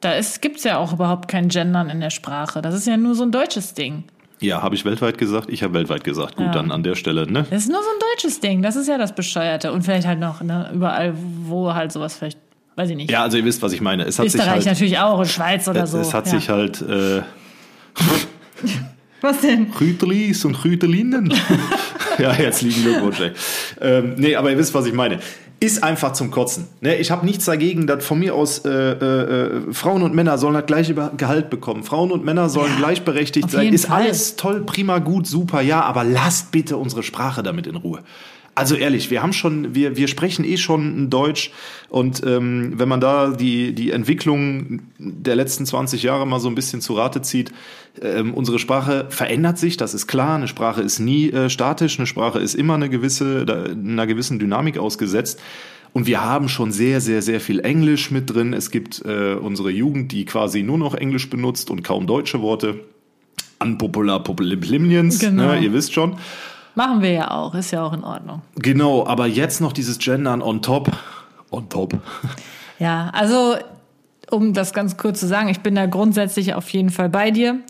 Da 0.00 0.12
gibt 0.40 0.58
es 0.58 0.64
ja 0.64 0.78
auch 0.78 0.92
überhaupt 0.92 1.28
kein 1.28 1.48
Gendern 1.48 1.88
in 1.90 2.00
der 2.00 2.10
Sprache. 2.10 2.62
Das 2.62 2.74
ist 2.74 2.86
ja 2.86 2.96
nur 2.96 3.14
so 3.14 3.22
ein 3.22 3.32
deutsches 3.32 3.74
Ding. 3.74 4.04
Ja, 4.40 4.62
habe 4.62 4.74
ich 4.74 4.84
weltweit 4.84 5.16
gesagt? 5.18 5.48
Ich 5.48 5.62
habe 5.62 5.74
weltweit 5.74 6.04
gesagt. 6.04 6.36
Gut, 6.36 6.46
Ja. 6.46 6.52
dann 6.52 6.70
an 6.70 6.82
der 6.82 6.94
Stelle, 6.94 7.30
ne? 7.30 7.46
Das 7.50 7.62
ist 7.62 7.70
nur 7.70 7.82
so 7.82 7.88
ein 7.88 8.00
deutsches 8.12 8.40
Ding. 8.40 8.62
Das 8.62 8.76
ist 8.76 8.88
ja 8.88 8.98
das 8.98 9.14
Bescheuerte. 9.14 9.72
Und 9.72 9.82
vielleicht 9.82 10.06
halt 10.06 10.20
noch 10.20 10.42
ne, 10.42 10.70
überall, 10.74 11.14
wo 11.16 11.72
halt 11.72 11.92
sowas 11.92 12.16
vielleicht, 12.16 12.38
weiß 12.76 12.90
ich 12.90 12.96
nicht. 12.96 13.10
Ja, 13.10 13.22
also 13.22 13.38
ihr 13.38 13.44
wisst, 13.44 13.62
was 13.62 13.72
ich 13.72 13.80
meine. 13.80 14.04
Es 14.04 14.18
hat 14.18 14.24
sich 14.26 14.34
Österreich 14.34 14.56
halt, 14.56 14.66
natürlich 14.66 14.98
auch, 14.98 15.20
in 15.20 15.26
Schweiz 15.26 15.66
oder 15.66 15.84
es, 15.84 15.92
so. 15.92 15.98
es 15.98 16.12
hat 16.12 16.26
ja. 16.26 16.32
sich 16.32 16.50
halt, 16.50 16.82
äh, 16.82 17.22
Was 19.24 19.40
denn? 19.40 19.68
Rütelis 19.80 20.44
und 20.44 20.62
Rütelinnen. 20.66 21.32
ja, 22.18 22.30
herzlichen 22.30 22.82
Glückwunsch. 22.82 23.20
Ey. 23.20 23.32
Ähm, 23.80 24.16
nee, 24.18 24.36
aber 24.36 24.50
ihr 24.50 24.58
wisst, 24.58 24.74
was 24.74 24.84
ich 24.84 24.92
meine. 24.92 25.18
Ist 25.60 25.82
einfach 25.82 26.12
zum 26.12 26.30
Kotzen. 26.30 26.66
Ne, 26.82 26.96
ich 26.96 27.10
habe 27.10 27.24
nichts 27.24 27.46
dagegen, 27.46 27.86
dass 27.86 28.04
von 28.04 28.18
mir 28.18 28.34
aus 28.34 28.66
äh, 28.66 28.68
äh, 28.70 29.72
Frauen 29.72 30.02
und 30.02 30.14
Männer 30.14 30.36
sollen 30.36 30.52
das 30.52 30.66
gleiche 30.66 30.94
Gehalt 31.16 31.48
bekommen. 31.48 31.84
Frauen 31.84 32.12
und 32.12 32.22
Männer 32.22 32.50
sollen 32.50 32.72
Ja, 32.72 32.78
gleichberechtigt 32.80 33.50
sein. 33.50 33.72
Ist 33.72 33.86
Fall. 33.86 34.02
alles 34.02 34.36
toll, 34.36 34.60
prima, 34.60 34.98
gut, 34.98 35.26
super, 35.26 35.62
ja, 35.62 35.80
aber 35.80 36.04
lasst 36.04 36.50
bitte 36.52 36.76
unsere 36.76 37.02
Sprache 37.02 37.42
damit 37.42 37.66
in 37.66 37.76
Ruhe. 37.76 38.00
Also 38.54 38.76
ehrlich, 38.76 39.10
wir 39.10 39.22
haben 39.22 39.32
schon, 39.32 39.74
wir, 39.74 39.96
wir 39.96 40.06
sprechen 40.06 40.44
eh 40.44 40.56
schon 40.56 41.10
Deutsch 41.10 41.50
und 41.88 42.22
ähm, 42.24 42.74
wenn 42.76 42.88
man 42.88 43.00
da 43.00 43.30
die, 43.30 43.74
die 43.74 43.90
Entwicklung 43.90 44.82
der 44.98 45.34
letzten 45.34 45.66
20 45.66 46.02
Jahre 46.04 46.26
mal 46.26 46.38
so 46.38 46.48
ein 46.48 46.54
bisschen 46.54 46.80
zu 46.80 46.94
Rate 46.94 47.20
zieht, 47.22 47.52
ähm, 48.00 48.32
unsere 48.34 48.58
Sprache 48.58 49.06
verändert 49.08 49.58
sich, 49.58 49.76
das 49.76 49.92
ist 49.94 50.06
klar. 50.06 50.36
Eine 50.36 50.48
Sprache 50.48 50.82
ist 50.82 50.98
nie 51.00 51.30
äh, 51.30 51.50
statisch, 51.50 51.98
eine 51.98 52.06
Sprache 52.06 52.38
ist 52.38 52.54
immer 52.54 52.74
eine 52.74 52.88
gewisse, 52.88 53.44
da, 53.44 53.64
einer 53.64 54.06
gewissen 54.06 54.38
Dynamik 54.38 54.78
ausgesetzt. 54.78 55.40
Und 55.92 56.06
wir 56.08 56.24
haben 56.24 56.48
schon 56.48 56.72
sehr, 56.72 57.00
sehr, 57.00 57.22
sehr 57.22 57.40
viel 57.40 57.60
Englisch 57.60 58.10
mit 58.10 58.34
drin. 58.34 58.52
Es 58.52 58.72
gibt 58.72 59.04
äh, 59.04 59.34
unsere 59.34 59.70
Jugend, 59.70 60.10
die 60.10 60.24
quasi 60.24 60.64
nur 60.64 60.76
noch 60.78 60.94
Englisch 60.94 61.30
benutzt 61.30 61.70
und 61.70 61.84
kaum 61.84 62.08
deutsche 62.08 62.40
Worte. 62.40 62.80
Unpopular 63.60 64.22
Populimians, 64.22 65.20
Genau. 65.20 65.52
ne, 65.54 65.60
ihr 65.60 65.72
wisst 65.72 65.94
schon. 65.94 66.16
Machen 66.74 67.02
wir 67.02 67.12
ja 67.12 67.30
auch, 67.30 67.54
ist 67.54 67.70
ja 67.70 67.84
auch 67.84 67.92
in 67.92 68.02
Ordnung. 68.02 68.42
Genau, 68.56 69.06
aber 69.06 69.26
jetzt 69.26 69.60
noch 69.60 69.72
dieses 69.72 69.98
Gendern 69.98 70.42
on 70.42 70.62
top. 70.62 70.90
On 71.50 71.68
top. 71.68 71.94
Ja, 72.80 73.08
also 73.12 73.54
um 74.32 74.52
das 74.52 74.72
ganz 74.72 74.96
kurz 74.96 75.20
zu 75.20 75.28
sagen, 75.28 75.48
ich 75.48 75.60
bin 75.60 75.76
da 75.76 75.86
grundsätzlich 75.86 76.54
auf 76.54 76.68
jeden 76.70 76.90
Fall 76.90 77.08
bei 77.08 77.30
dir. 77.30 77.60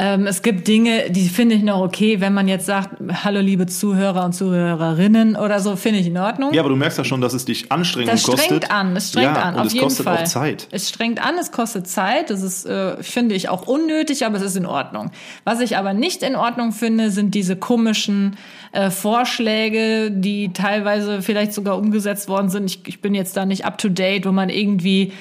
Ähm, 0.00 0.28
es 0.28 0.42
gibt 0.42 0.68
Dinge, 0.68 1.10
die 1.10 1.28
finde 1.28 1.56
ich 1.56 1.64
noch 1.64 1.80
okay, 1.80 2.20
wenn 2.20 2.32
man 2.32 2.46
jetzt 2.46 2.66
sagt, 2.66 2.90
hallo 3.24 3.40
liebe 3.40 3.66
Zuhörer 3.66 4.24
und 4.24 4.32
Zuhörerinnen 4.32 5.34
oder 5.34 5.58
so, 5.58 5.74
finde 5.74 5.98
ich 5.98 6.06
in 6.06 6.16
Ordnung. 6.16 6.54
Ja, 6.54 6.62
aber 6.62 6.68
du 6.68 6.76
merkst 6.76 6.98
ja 6.98 7.04
schon, 7.04 7.20
dass 7.20 7.34
es 7.34 7.44
dich 7.44 7.72
Anstrengung 7.72 8.12
Das 8.12 8.22
kostet. 8.22 8.44
strengt 8.44 8.70
an, 8.70 8.96
es 8.96 9.08
strengt 9.08 9.36
ja, 9.36 9.42
an, 9.42 9.56
auf 9.56 9.66
es 9.66 9.72
jeden 9.72 9.84
kostet 9.84 10.04
Fall. 10.04 10.18
auch 10.18 10.24
Zeit. 10.24 10.68
Es 10.70 10.88
strengt 10.88 11.20
an, 11.20 11.34
es 11.40 11.50
kostet 11.50 11.88
Zeit, 11.88 12.30
das 12.30 12.42
ist, 12.42 12.64
äh, 12.64 13.02
finde 13.02 13.34
ich, 13.34 13.48
auch 13.48 13.66
unnötig, 13.66 14.24
aber 14.24 14.36
es 14.36 14.42
ist 14.42 14.56
in 14.56 14.66
Ordnung. 14.66 15.10
Was 15.42 15.58
ich 15.58 15.76
aber 15.76 15.94
nicht 15.94 16.22
in 16.22 16.36
Ordnung 16.36 16.70
finde, 16.70 17.10
sind 17.10 17.34
diese 17.34 17.56
komischen 17.56 18.36
äh, 18.70 18.90
Vorschläge, 18.90 20.12
die 20.12 20.52
teilweise 20.52 21.22
vielleicht 21.22 21.54
sogar 21.54 21.76
umgesetzt 21.76 22.28
worden 22.28 22.50
sind. 22.50 22.66
Ich, 22.66 22.86
ich 22.86 23.00
bin 23.00 23.16
jetzt 23.16 23.36
da 23.36 23.44
nicht 23.44 23.64
up 23.64 23.78
to 23.78 23.88
date, 23.88 24.26
wo 24.26 24.30
man 24.30 24.48
irgendwie 24.48 25.12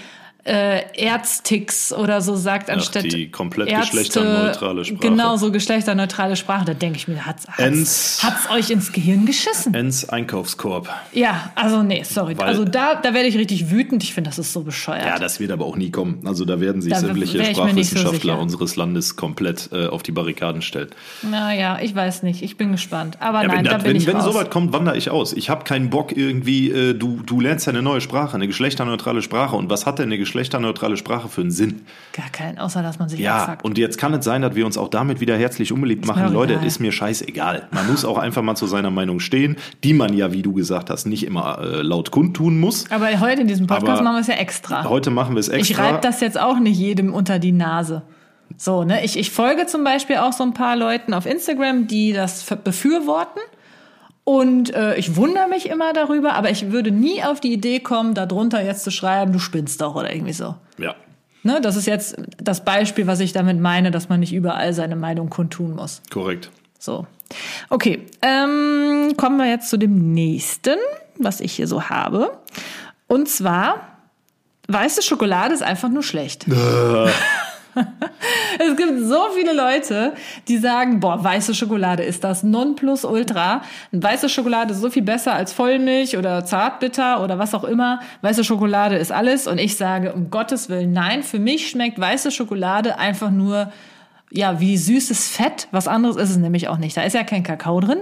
äh, 0.48 0.84
Erzticks 0.96 1.92
oder 1.92 2.22
so 2.22 2.36
sagt, 2.36 2.70
anstatt 2.70 3.04
die 3.04 3.30
komplett 3.30 3.68
Ärzte, 3.68 3.98
geschlechterneutrale 3.98 4.86
Sprache. 4.86 5.00
Genau, 5.02 5.36
so 5.38 5.52
geschlechterneutrale 5.52 6.36
Sprache. 6.36 6.66
Da 6.66 6.74
denke 6.74 6.98
ich 6.98 7.08
mir, 7.08 7.26
hat's, 7.26 7.46
Ens- 7.58 8.20
hat's, 8.24 8.48
hat's 8.48 8.50
euch 8.52 8.70
ins 8.70 8.92
Gehirn 8.94 9.26
geschissen? 9.26 9.74
Ens 9.74 10.08
Einkaufskorb. 10.08 10.90
Ja, 11.12 11.52
also 11.56 11.84
nee, 11.84 12.04
sorry. 12.04 12.38
Weil- 12.38 12.48
also 12.48 12.64
da, 12.64 12.96
da 12.96 13.14
werde 13.14 13.28
ich 13.28 13.38
richtig 13.38 13.70
wütend. 13.72 14.04
Ich 14.04 14.14
finde, 14.14 14.30
das 14.30 14.40
ist 14.40 14.54
so 14.54 14.62
bescheuert. 14.62 15.06
Ja, 15.06 15.20
das 15.20 15.40
wird 15.42 15.52
aber 15.52 15.66
auch 15.66 15.76
nie 15.76 15.92
kommen. 15.92 16.22
Also 16.26 16.46
da 16.46 16.60
werden 16.62 16.82
sich 16.82 16.94
Da 16.94 17.00
sämtliche 17.00 17.38
so 17.40 17.44
Sprachwissenschaftler 17.44 18.34
sicher. 18.34 18.40
unseres 18.40 18.76
Landes 18.78 19.16
komplett 19.18 19.70
äh, 19.74 19.88
auf 19.88 20.02
die 20.04 20.12
Barrikaden 20.14 20.62
stellen. 20.62 20.90
Naja, 21.24 21.80
ich 21.82 21.94
weiß 21.94 22.24
nicht. 22.24 22.42
Ich 22.42 22.56
bin 22.56 22.72
gespannt. 22.72 23.18
Aber 23.20 23.42
Ja, 23.42 23.48
nein, 23.50 23.58
wenn 23.58 23.66
da 23.66 23.72
das, 23.74 23.84
bin 23.84 23.90
wenn, 23.92 23.98
ich 23.98 24.08
wenn 24.08 24.16
raus. 24.16 24.24
soweit 24.26 24.50
kommt, 24.50 24.72
wandere 24.72 24.96
ich 24.98 25.10
aus. 25.10 25.34
Ich 25.34 25.50
habe 25.50 25.66
keinen 25.66 25.90
Bock 25.90 26.16
irgendwie, 26.16 26.72
äh, 26.72 26.94
du, 26.94 27.20
du 27.26 27.42
lernst 27.42 27.66
ja 27.68 27.74
eine 27.74 27.82
neue 27.82 28.00
Sprache, 28.02 28.36
eine 28.36 28.48
geschlechterneutrale 28.48 29.22
Sprache. 29.22 29.56
Und 29.58 29.70
was 29.70 29.86
hat 29.86 30.00
denn 30.00 30.06
eine 30.06 30.18
geschlechterneutrale 30.18 30.37
Sprache 30.98 31.28
für 31.30 31.42
einen 31.42 31.52
Sinn? 31.52 31.82
Gar 32.14 32.30
keinen, 32.30 32.58
außer 32.58 32.82
dass 32.82 33.00
man 33.00 33.10
sich 33.10 33.20
Ja, 33.20 33.44
abfuckt. 33.44 33.66
und 33.66 33.78
jetzt 33.78 33.98
kann 33.98 34.14
es 34.14 34.24
sein, 34.26 34.42
dass 34.42 34.56
wir 34.56 34.66
uns 34.66 34.78
auch 34.78 34.90
damit 34.90 35.20
wieder 35.20 35.38
herzlich 35.38 35.72
unbeliebt 35.72 36.06
mir 36.06 36.14
machen. 36.14 36.34
Leute, 36.34 36.54
egal. 36.54 36.66
ist 36.66 36.80
mir 36.80 36.92
scheißegal. 36.92 37.68
Man 37.72 37.88
muss 37.88 38.06
auch 38.06 38.18
einfach 38.18 38.42
mal 38.42 38.56
zu 38.56 38.68
seiner 38.68 38.92
Meinung 38.92 39.20
stehen, 39.20 39.58
die 39.84 39.94
man 39.94 40.14
ja, 40.14 40.34
wie 40.34 40.42
du 40.42 40.54
gesagt 40.54 40.90
hast, 40.90 41.06
nicht 41.06 41.26
immer 41.26 41.60
äh, 41.62 41.82
laut 41.82 42.12
kundtun 42.12 42.60
muss. 42.60 42.90
Aber 42.92 43.08
heute 43.20 43.42
in 43.42 43.48
diesem 43.48 43.68
Podcast 43.68 43.92
Aber 43.92 44.02
machen 44.04 44.16
wir 44.16 44.22
es 44.22 44.28
ja 44.28 44.36
extra. 44.36 44.84
Heute 44.86 45.10
machen 45.10 45.36
wir 45.36 45.40
es 45.40 45.50
extra. 45.50 45.74
Ich 45.74 45.80
reibe 45.80 46.00
das 46.02 46.20
jetzt 46.22 46.40
auch 46.40 46.60
nicht 46.60 46.78
jedem 46.78 47.14
unter 47.14 47.40
die 47.40 47.52
Nase. 47.52 48.04
So, 48.56 48.84
ne? 48.84 49.04
Ich, 49.04 49.18
ich 49.20 49.32
folge 49.32 49.66
zum 49.68 49.84
Beispiel 49.84 50.18
auch 50.18 50.34
so 50.34 50.44
ein 50.44 50.54
paar 50.54 50.76
Leuten 50.76 51.14
auf 51.14 51.26
Instagram, 51.26 51.88
die 51.88 52.14
das 52.14 52.46
befürworten. 52.64 53.40
Und 54.28 54.74
äh, 54.74 54.98
ich 54.98 55.16
wundere 55.16 55.48
mich 55.48 55.70
immer 55.70 55.94
darüber, 55.94 56.34
aber 56.34 56.50
ich 56.50 56.70
würde 56.70 56.92
nie 56.92 57.24
auf 57.24 57.40
die 57.40 57.54
Idee 57.54 57.80
kommen, 57.80 58.14
darunter 58.14 58.62
jetzt 58.62 58.84
zu 58.84 58.92
schreiben, 58.92 59.32
du 59.32 59.40
spinnst 59.40 59.80
doch 59.80 59.96
oder 59.96 60.14
irgendwie 60.14 60.34
so. 60.34 60.56
Ja. 60.78 60.96
Ne? 61.44 61.62
Das 61.62 61.78
ist 61.78 61.88
jetzt 61.88 62.18
das 62.36 62.66
Beispiel, 62.66 63.08
was 63.08 63.22
ich 63.22 63.32
damit 63.32 63.58
meine, 63.58 63.90
dass 63.90 64.10
man 64.10 64.20
nicht 64.20 64.34
überall 64.34 64.74
seine 64.74 64.98
Meinung 64.98 65.30
kundtun 65.30 65.76
muss. 65.76 66.02
Korrekt. 66.12 66.52
So. 66.78 67.08
Okay, 67.70 68.06
ähm, 68.22 69.14
kommen 69.16 69.38
wir 69.38 69.50
jetzt 69.50 69.70
zu 69.70 69.78
dem 69.78 70.12
nächsten, 70.14 70.78
was 71.18 71.40
ich 71.40 71.54
hier 71.54 71.68
so 71.68 71.84
habe. 71.84 72.38
Und 73.08 73.30
zwar, 73.30 74.00
weiße 74.68 75.04
Schokolade 75.04 75.54
ist 75.54 75.64
einfach 75.64 75.88
nur 75.88 76.04
schlecht. 76.04 76.46
es 78.60 78.76
gibt 78.76 79.00
so 79.00 79.20
viele 79.36 79.54
Leute, 79.54 80.14
die 80.48 80.58
sagen, 80.58 81.00
boah, 81.00 81.24
weiße 81.24 81.54
Schokolade 81.54 82.04
ist 82.04 82.24
das 82.24 82.44
Nonplusultra. 82.44 83.62
Weiße 83.92 84.30
Schokolade 84.30 84.74
ist 84.74 84.82
so 84.82 84.90
viel 84.90 85.04
besser 85.04 85.34
als 85.34 85.54
Vollmilch 85.54 86.18
oder 86.18 86.46
Zartbitter 86.46 87.24
oder 87.24 87.40
was 87.40 87.54
auch 87.54 87.64
immer. 87.64 88.00
Weiße 88.22 88.44
Schokolade 88.44 88.98
ist 88.98 89.12
alles. 89.12 89.48
Und 89.48 89.58
ich 89.58 89.76
sage, 89.76 90.14
um 90.14 90.30
Gottes 90.30 90.70
Willen, 90.70 90.94
nein, 90.94 91.24
für 91.24 91.40
mich 91.40 91.70
schmeckt 91.70 92.00
weiße 92.00 92.32
Schokolade 92.32 92.98
einfach 92.98 93.32
nur 93.32 93.72
ja, 94.30 94.60
wie 94.60 94.78
süßes 94.78 95.30
Fett. 95.30 95.68
Was 95.72 95.88
anderes 95.88 96.18
ist 96.18 96.32
es 96.32 96.38
nämlich 96.38 96.68
auch 96.68 96.78
nicht. 96.78 96.98
Da 96.98 97.04
ist 97.04 97.14
ja 97.14 97.24
kein 97.24 97.44
Kakao 97.44 97.80
drin. 97.80 98.00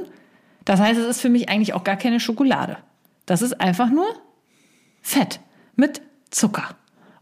Das 0.64 0.80
heißt, 0.80 1.00
es 1.00 1.06
ist 1.06 1.22
für 1.22 1.30
mich 1.30 1.50
eigentlich 1.50 1.74
auch 1.74 1.84
gar 1.84 1.98
keine 1.98 2.20
Schokolade. 2.20 2.78
Das 3.26 3.42
ist 3.42 3.62
einfach 3.62 3.90
nur 3.90 4.08
Fett 5.02 5.40
mit 5.76 6.02
Zucker 6.32 6.76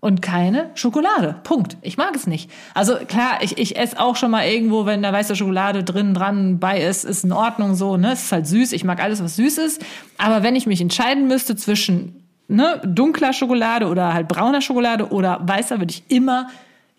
und 0.04 0.22
keine 0.22 0.70
Schokolade. 0.76 1.38
Punkt. 1.46 1.78
Ich 1.82 1.96
mag 1.96 2.14
es 2.14 2.28
nicht. 2.28 2.52
Also 2.74 2.98
klar, 2.98 3.42
ich, 3.42 3.58
ich 3.58 3.78
esse 3.78 3.98
auch 4.02 4.18
schon 4.18 4.32
mal 4.32 4.46
irgendwo, 4.46 4.86
wenn 4.86 5.02
da 5.02 5.14
weiße 5.14 5.34
Schokolade 5.38 5.86
drin 5.86 6.14
dran 6.14 6.60
bei 6.60 6.82
ist, 6.82 7.06
ist 7.06 7.24
in 7.24 7.32
Ordnung 7.32 7.74
so, 7.74 7.96
ne? 7.96 8.12
Es 8.12 8.24
ist 8.24 8.32
halt 8.34 8.46
süß. 8.46 8.74
Ich 8.74 8.84
mag 8.84 9.02
alles, 9.02 9.24
was 9.24 9.38
süß 9.38 9.60
ist. 9.60 9.82
Aber 10.18 10.44
wenn 10.44 10.58
ich 10.58 10.68
mich 10.68 10.82
entscheiden 10.82 11.30
müsste 11.30 11.56
zwischen 11.56 12.22
ne, 12.50 12.82
dunkler 12.84 13.32
Schokolade 13.32 13.88
oder 13.88 14.14
halt 14.14 14.28
brauner 14.28 14.60
Schokolade 14.60 15.08
oder 15.08 15.40
weißer, 15.42 15.80
würde 15.80 15.94
ich 15.94 16.04
immer 16.10 16.50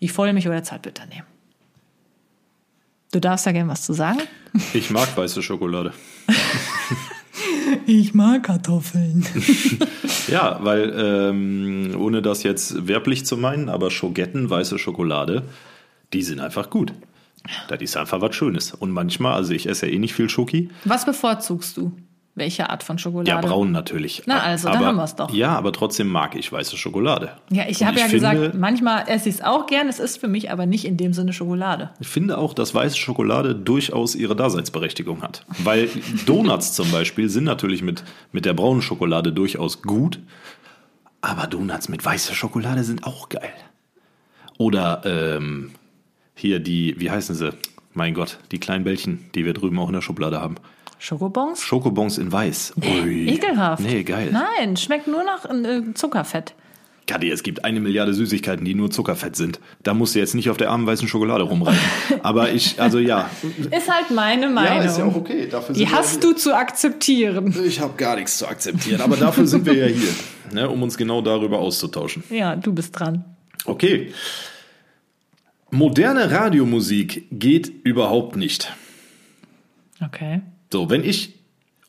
die 0.01 0.09
Vollmilch 0.09 0.47
oder 0.47 0.63
Zartbitter 0.63 1.05
nehmen. 1.05 1.27
Du 3.11 3.19
darfst 3.19 3.45
da 3.45 3.51
gerne 3.51 3.69
was 3.69 3.83
zu 3.83 3.93
sagen. 3.93 4.19
Ich 4.73 4.89
mag 4.89 5.15
weiße 5.15 5.43
Schokolade. 5.43 5.93
Ich 7.85 8.13
mag 8.13 8.43
Kartoffeln. 8.43 9.25
Ja, 10.27 10.57
weil, 10.63 10.91
ähm, 10.97 11.95
ohne 11.99 12.23
das 12.23 12.41
jetzt 12.41 12.87
werblich 12.87 13.27
zu 13.27 13.37
meinen, 13.37 13.69
aber 13.69 13.91
Schogetten, 13.91 14.49
weiße 14.49 14.79
Schokolade, 14.79 15.43
die 16.13 16.23
sind 16.23 16.39
einfach 16.39 16.71
gut. 16.71 16.93
Das 17.67 17.79
ist 17.79 17.95
einfach 17.95 18.21
was 18.21 18.35
Schönes. 18.35 18.73
Und 18.73 18.89
manchmal, 18.89 19.33
also 19.33 19.53
ich 19.53 19.69
esse 19.69 19.85
ja 19.85 19.93
eh 19.93 19.99
nicht 19.99 20.15
viel 20.15 20.27
Schoki. 20.27 20.69
Was 20.83 21.05
bevorzugst 21.05 21.77
du? 21.77 21.91
Welche 22.37 22.69
Art 22.69 22.83
von 22.83 22.97
Schokolade? 22.97 23.29
Ja, 23.29 23.39
braun 23.39 23.71
natürlich. 23.71 24.23
Na 24.25 24.41
also, 24.41 24.67
dann 24.67 24.77
aber, 24.77 24.85
haben 24.87 24.97
wir's 24.97 25.15
doch. 25.15 25.33
Ja, 25.33 25.55
aber 25.55 25.71
trotzdem 25.71 26.09
mag 26.09 26.35
ich 26.35 26.51
weiße 26.51 26.75
Schokolade. 26.75 27.31
Ja, 27.49 27.63
ich 27.69 27.81
habe 27.81 27.97
ja 27.97 28.07
finde- 28.07 28.29
gesagt, 28.29 28.55
manchmal 28.55 29.07
esse 29.07 29.29
ich 29.29 29.35
es 29.35 29.41
auch 29.41 29.67
gern. 29.67 29.87
Es 29.87 29.99
ist 29.99 30.17
für 30.17 30.27
mich 30.27 30.51
aber 30.51 30.65
nicht 30.65 30.83
in 30.83 30.97
dem 30.97 31.13
Sinne 31.13 31.31
Schokolade. 31.31 31.91
Ich 32.01 32.09
finde 32.09 32.37
auch, 32.37 32.53
dass 32.53 32.75
weiße 32.75 32.97
Schokolade 32.97 33.55
durchaus 33.55 34.15
ihre 34.15 34.35
Daseinsberechtigung 34.35 35.21
hat. 35.21 35.45
Weil 35.63 35.87
Donuts 36.25 36.73
zum 36.73 36.91
Beispiel 36.91 37.29
sind 37.29 37.45
natürlich 37.45 37.81
mit, 37.81 38.03
mit 38.33 38.43
der 38.43 38.53
braunen 38.53 38.81
Schokolade 38.81 39.31
durchaus 39.31 39.81
gut. 39.81 40.19
Aber 41.21 41.47
Donuts 41.47 41.87
mit 41.87 42.03
weißer 42.03 42.33
Schokolade 42.33 42.83
sind 42.83 43.05
auch 43.05 43.29
geil. 43.29 43.53
Oder 44.57 45.03
ähm, 45.05 45.71
hier 46.33 46.59
die, 46.59 46.99
wie 46.99 47.09
heißen 47.09 47.33
sie? 47.33 47.53
Mein 47.93 48.13
Gott, 48.13 48.39
die 48.51 48.59
kleinen 48.59 48.83
Bällchen, 48.83 49.29
die 49.35 49.45
wir 49.45 49.53
drüben 49.53 49.79
auch 49.79 49.87
in 49.87 49.93
der 49.93 50.01
Schublade 50.01 50.41
haben. 50.41 50.55
Schokobons? 51.05 51.61
Schokobons 51.61 52.17
in 52.17 52.31
weiß. 52.31 52.73
Ui. 52.83 53.29
Ekelhaft. 53.29 53.83
Nee, 53.83 54.01
geil. 54.01 54.31
Nein, 54.31 54.75
schmeckt 54.75 55.05
nur 55.05 55.23
nach 55.23 55.45
äh, 55.45 55.93
Zuckerfett. 55.93 56.55
Kadi, 57.05 57.29
es 57.29 57.43
gibt 57.43 57.63
eine 57.63 57.79
Milliarde 57.79 58.11
Süßigkeiten, 58.15 58.65
die 58.65 58.73
nur 58.73 58.89
Zuckerfett 58.89 59.35
sind. 59.35 59.59
Da 59.83 59.93
musst 59.93 60.15
du 60.15 60.19
jetzt 60.19 60.33
nicht 60.33 60.49
auf 60.49 60.57
der 60.57 60.71
armen 60.71 60.87
weißen 60.87 61.07
Schokolade 61.07 61.43
rumreiten. 61.43 61.79
Aber 62.23 62.51
ich, 62.51 62.81
also 62.81 62.97
ja. 62.97 63.29
Ist 63.69 63.87
halt 63.87 64.09
meine 64.09 64.49
Meinung. 64.49 65.15
okay. 65.15 65.47
Dafür 65.47 65.75
Die 65.75 65.87
hast 65.87 66.23
du 66.23 66.33
zu 66.33 66.55
akzeptieren. 66.55 67.55
Ich 67.63 67.79
habe 67.81 67.93
gar 67.97 68.15
nichts 68.15 68.39
zu 68.39 68.47
akzeptieren, 68.47 68.99
aber 69.01 69.15
dafür 69.15 69.45
sind 69.45 69.67
wir 69.67 69.75
ja 69.75 69.85
hier, 69.85 70.09
ne, 70.53 70.67
um 70.67 70.81
uns 70.81 70.97
genau 70.97 71.21
darüber 71.21 71.59
auszutauschen. 71.59 72.23
Ja, 72.31 72.55
du 72.55 72.73
bist 72.73 72.97
dran. 72.97 73.25
Okay. 73.65 74.11
Moderne 75.69 76.31
Radiomusik 76.31 77.27
geht 77.31 77.71
überhaupt 77.83 78.37
nicht. 78.37 78.73
Okay. 80.03 80.41
So, 80.75 80.89
wenn 80.89 81.05
ich 81.05 81.35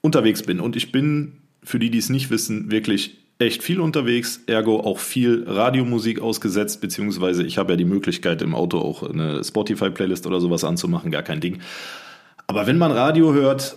unterwegs 0.00 0.44
bin 0.44 0.60
und 0.60 0.76
ich 0.76 0.92
bin, 0.92 1.32
für 1.64 1.80
die, 1.80 1.90
die 1.90 1.98
es 1.98 2.08
nicht 2.08 2.30
wissen, 2.30 2.70
wirklich 2.70 3.16
echt 3.40 3.64
viel 3.64 3.80
unterwegs, 3.80 4.42
ergo 4.46 4.78
auch 4.78 5.00
viel 5.00 5.42
Radiomusik 5.44 6.20
ausgesetzt, 6.20 6.80
beziehungsweise 6.80 7.42
ich 7.42 7.58
habe 7.58 7.72
ja 7.72 7.76
die 7.76 7.84
Möglichkeit 7.84 8.42
im 8.42 8.54
Auto 8.54 8.78
auch 8.78 9.02
eine 9.02 9.42
Spotify-Playlist 9.42 10.24
oder 10.28 10.40
sowas 10.40 10.62
anzumachen, 10.62 11.10
gar 11.10 11.24
kein 11.24 11.40
Ding. 11.40 11.58
Aber 12.46 12.68
wenn 12.68 12.78
man 12.78 12.92
Radio 12.92 13.34
hört, 13.34 13.76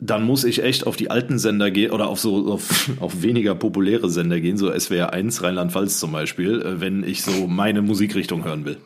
dann 0.00 0.24
muss 0.24 0.42
ich 0.42 0.64
echt 0.64 0.88
auf 0.88 0.96
die 0.96 1.08
alten 1.08 1.38
Sender 1.38 1.70
gehen 1.70 1.92
oder 1.92 2.08
auf 2.08 2.18
so 2.18 2.52
auf, 2.52 2.90
auf 2.98 3.22
weniger 3.22 3.54
populäre 3.54 4.10
Sender 4.10 4.40
gehen, 4.40 4.56
so 4.56 4.76
SWR 4.76 5.12
1 5.12 5.40
Rheinland-Pfalz 5.44 6.00
zum 6.00 6.10
Beispiel, 6.10 6.62
äh, 6.62 6.80
wenn 6.80 7.04
ich 7.04 7.22
so 7.22 7.46
meine 7.46 7.80
Musikrichtung 7.80 8.44
hören 8.44 8.64
will. 8.64 8.78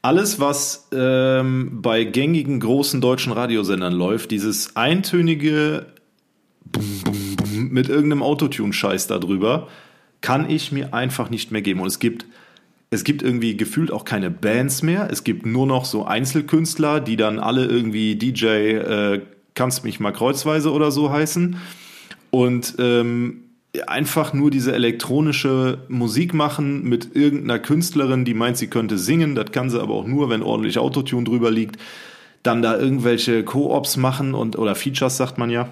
Alles, 0.00 0.38
was 0.38 0.88
ähm, 0.92 1.80
bei 1.82 2.04
gängigen 2.04 2.60
großen 2.60 3.00
deutschen 3.00 3.32
Radiosendern 3.32 3.92
läuft, 3.92 4.30
dieses 4.30 4.76
eintönige 4.76 5.86
Bum, 6.64 6.84
Bum, 7.04 7.36
Bum 7.36 7.68
mit 7.68 7.88
irgendeinem 7.88 8.22
Autotune-Scheiß 8.22 9.08
darüber, 9.08 9.68
kann 10.20 10.48
ich 10.48 10.70
mir 10.72 10.94
einfach 10.94 11.30
nicht 11.30 11.50
mehr 11.50 11.62
geben. 11.62 11.80
Und 11.80 11.88
es 11.88 11.98
gibt, 11.98 12.26
es 12.90 13.02
gibt 13.02 13.22
irgendwie 13.22 13.56
gefühlt 13.56 13.90
auch 13.90 14.04
keine 14.04 14.30
Bands 14.30 14.82
mehr. 14.82 15.08
Es 15.10 15.24
gibt 15.24 15.46
nur 15.46 15.66
noch 15.66 15.84
so 15.84 16.04
Einzelkünstler, 16.04 17.00
die 17.00 17.16
dann 17.16 17.38
alle 17.40 17.64
irgendwie 17.64 18.16
DJ 18.16 18.46
äh, 18.46 19.22
kannst 19.54 19.84
mich 19.84 19.98
mal 19.98 20.12
kreuzweise 20.12 20.72
oder 20.72 20.92
so 20.92 21.10
heißen. 21.10 21.56
Und 22.30 22.76
ähm, 22.78 23.47
einfach 23.86 24.32
nur 24.32 24.50
diese 24.50 24.72
elektronische 24.72 25.78
Musik 25.88 26.34
machen 26.34 26.84
mit 26.84 27.14
irgendeiner 27.14 27.58
Künstlerin, 27.58 28.24
die 28.24 28.34
meint, 28.34 28.56
sie 28.56 28.68
könnte 28.68 28.98
singen. 28.98 29.34
Das 29.34 29.52
kann 29.52 29.70
sie 29.70 29.80
aber 29.80 29.94
auch 29.94 30.06
nur, 30.06 30.30
wenn 30.30 30.42
ordentlich 30.42 30.78
Autotune 30.78 31.24
drüber 31.24 31.50
liegt. 31.50 31.76
Dann 32.42 32.62
da 32.62 32.78
irgendwelche 32.78 33.44
Co-ops 33.44 33.96
machen 33.96 34.34
und 34.34 34.56
oder 34.56 34.74
Features 34.74 35.16
sagt 35.16 35.38
man 35.38 35.50
ja. 35.50 35.68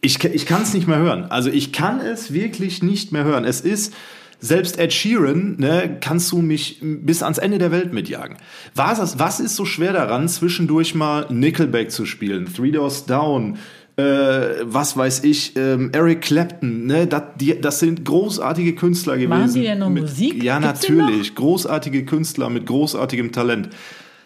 Ich, 0.00 0.22
ich 0.22 0.46
kann 0.46 0.62
es 0.62 0.74
nicht 0.74 0.86
mehr 0.86 0.98
hören. 0.98 1.24
Also 1.24 1.50
ich 1.50 1.72
kann 1.72 2.00
es 2.00 2.32
wirklich 2.32 2.82
nicht 2.82 3.10
mehr 3.12 3.24
hören. 3.24 3.44
Es 3.44 3.60
ist, 3.60 3.92
selbst 4.40 4.78
Ed 4.78 4.92
Sheeran, 4.92 5.56
ne, 5.58 5.98
kannst 6.00 6.30
du 6.30 6.38
mich 6.38 6.78
bis 6.80 7.22
ans 7.22 7.38
Ende 7.38 7.58
der 7.58 7.72
Welt 7.72 7.92
mitjagen. 7.92 8.36
Was, 8.74 9.18
was 9.18 9.40
ist 9.40 9.56
so 9.56 9.64
schwer 9.64 9.92
daran, 9.92 10.28
zwischendurch 10.28 10.94
mal 10.94 11.26
Nickelback 11.28 11.90
zu 11.90 12.06
spielen, 12.06 12.52
Three 12.52 12.70
Doors 12.70 13.06
Down, 13.06 13.58
äh, 13.98 14.62
was 14.62 14.96
weiß 14.96 15.24
ich, 15.24 15.56
ähm, 15.56 15.90
Eric 15.92 16.22
Clapton, 16.22 16.86
ne, 16.86 17.08
das, 17.08 17.22
die, 17.40 17.60
das 17.60 17.80
sind 17.80 18.04
großartige 18.04 18.76
Künstler 18.76 19.14
gewesen. 19.16 19.30
Machen 19.30 19.54
die 19.54 19.62
denn 19.62 19.80
noch 19.80 19.90
mit, 19.90 20.04
Musik? 20.04 20.42
Ja, 20.42 20.60
Gibt's 20.60 20.88
natürlich. 20.88 21.34
Großartige 21.34 22.04
Künstler 22.04 22.48
mit 22.48 22.66
großartigem 22.66 23.32
Talent. 23.32 23.70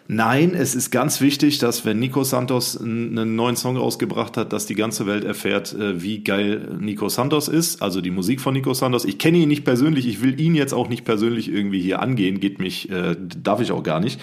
Nein, 0.07 0.53
es 0.53 0.75
ist 0.75 0.91
ganz 0.91 1.21
wichtig, 1.21 1.57
dass 1.57 1.85
wenn 1.85 1.97
Nico 1.97 2.23
Santos 2.23 2.79
einen 2.79 3.35
neuen 3.35 3.55
Song 3.55 3.77
rausgebracht 3.77 4.37
hat, 4.37 4.53
dass 4.53 4.67
die 4.67 4.75
ganze 4.75 5.07
Welt 5.07 5.23
erfährt, 5.23 5.73
äh, 5.73 6.03
wie 6.03 6.23
geil 6.23 6.77
Nico 6.79 7.09
Santos 7.09 7.47
ist, 7.47 7.81
also 7.81 7.99
die 7.99 8.11
Musik 8.11 8.41
von 8.41 8.53
Nico 8.53 8.75
Santos. 8.75 9.05
Ich 9.05 9.17
kenne 9.17 9.39
ihn 9.39 9.49
nicht 9.49 9.63
persönlich, 9.63 10.05
ich 10.05 10.21
will 10.21 10.39
ihn 10.39 10.53
jetzt 10.53 10.73
auch 10.73 10.87
nicht 10.87 11.03
persönlich 11.03 11.51
irgendwie 11.51 11.81
hier 11.81 11.99
angehen, 11.99 12.39
geht 12.39 12.59
mich, 12.59 12.91
äh, 12.91 13.15
darf 13.41 13.59
ich 13.59 13.71
auch 13.71 13.81
gar 13.81 13.99
nicht. 13.99 14.19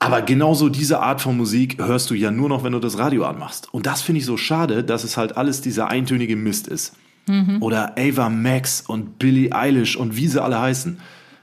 Aber 0.00 0.22
genauso 0.22 0.68
diese 0.68 1.00
Art 1.00 1.20
von 1.20 1.36
Musik 1.36 1.78
hörst 1.78 2.10
du 2.10 2.14
ja 2.14 2.30
nur 2.30 2.48
noch, 2.48 2.62
wenn 2.62 2.72
du 2.72 2.78
das 2.78 2.98
Radio 2.98 3.24
anmachst. 3.24 3.72
Und 3.72 3.86
das 3.86 4.02
finde 4.02 4.20
ich 4.20 4.26
so 4.26 4.36
schade, 4.36 4.84
dass 4.84 5.02
es 5.02 5.16
halt 5.16 5.36
alles 5.36 5.60
dieser 5.60 5.88
eintönige 5.88 6.36
Mist 6.36 6.68
ist. 6.68 6.94
Mhm. 7.26 7.62
Oder 7.62 7.94
Ava 7.98 8.28
Max 8.28 8.82
und 8.86 9.18
Billie 9.18 9.52
Eilish 9.52 9.96
und 9.96 10.16
wie 10.16 10.28
sie 10.28 10.42
alle 10.42 10.60
heißen. 10.60 11.00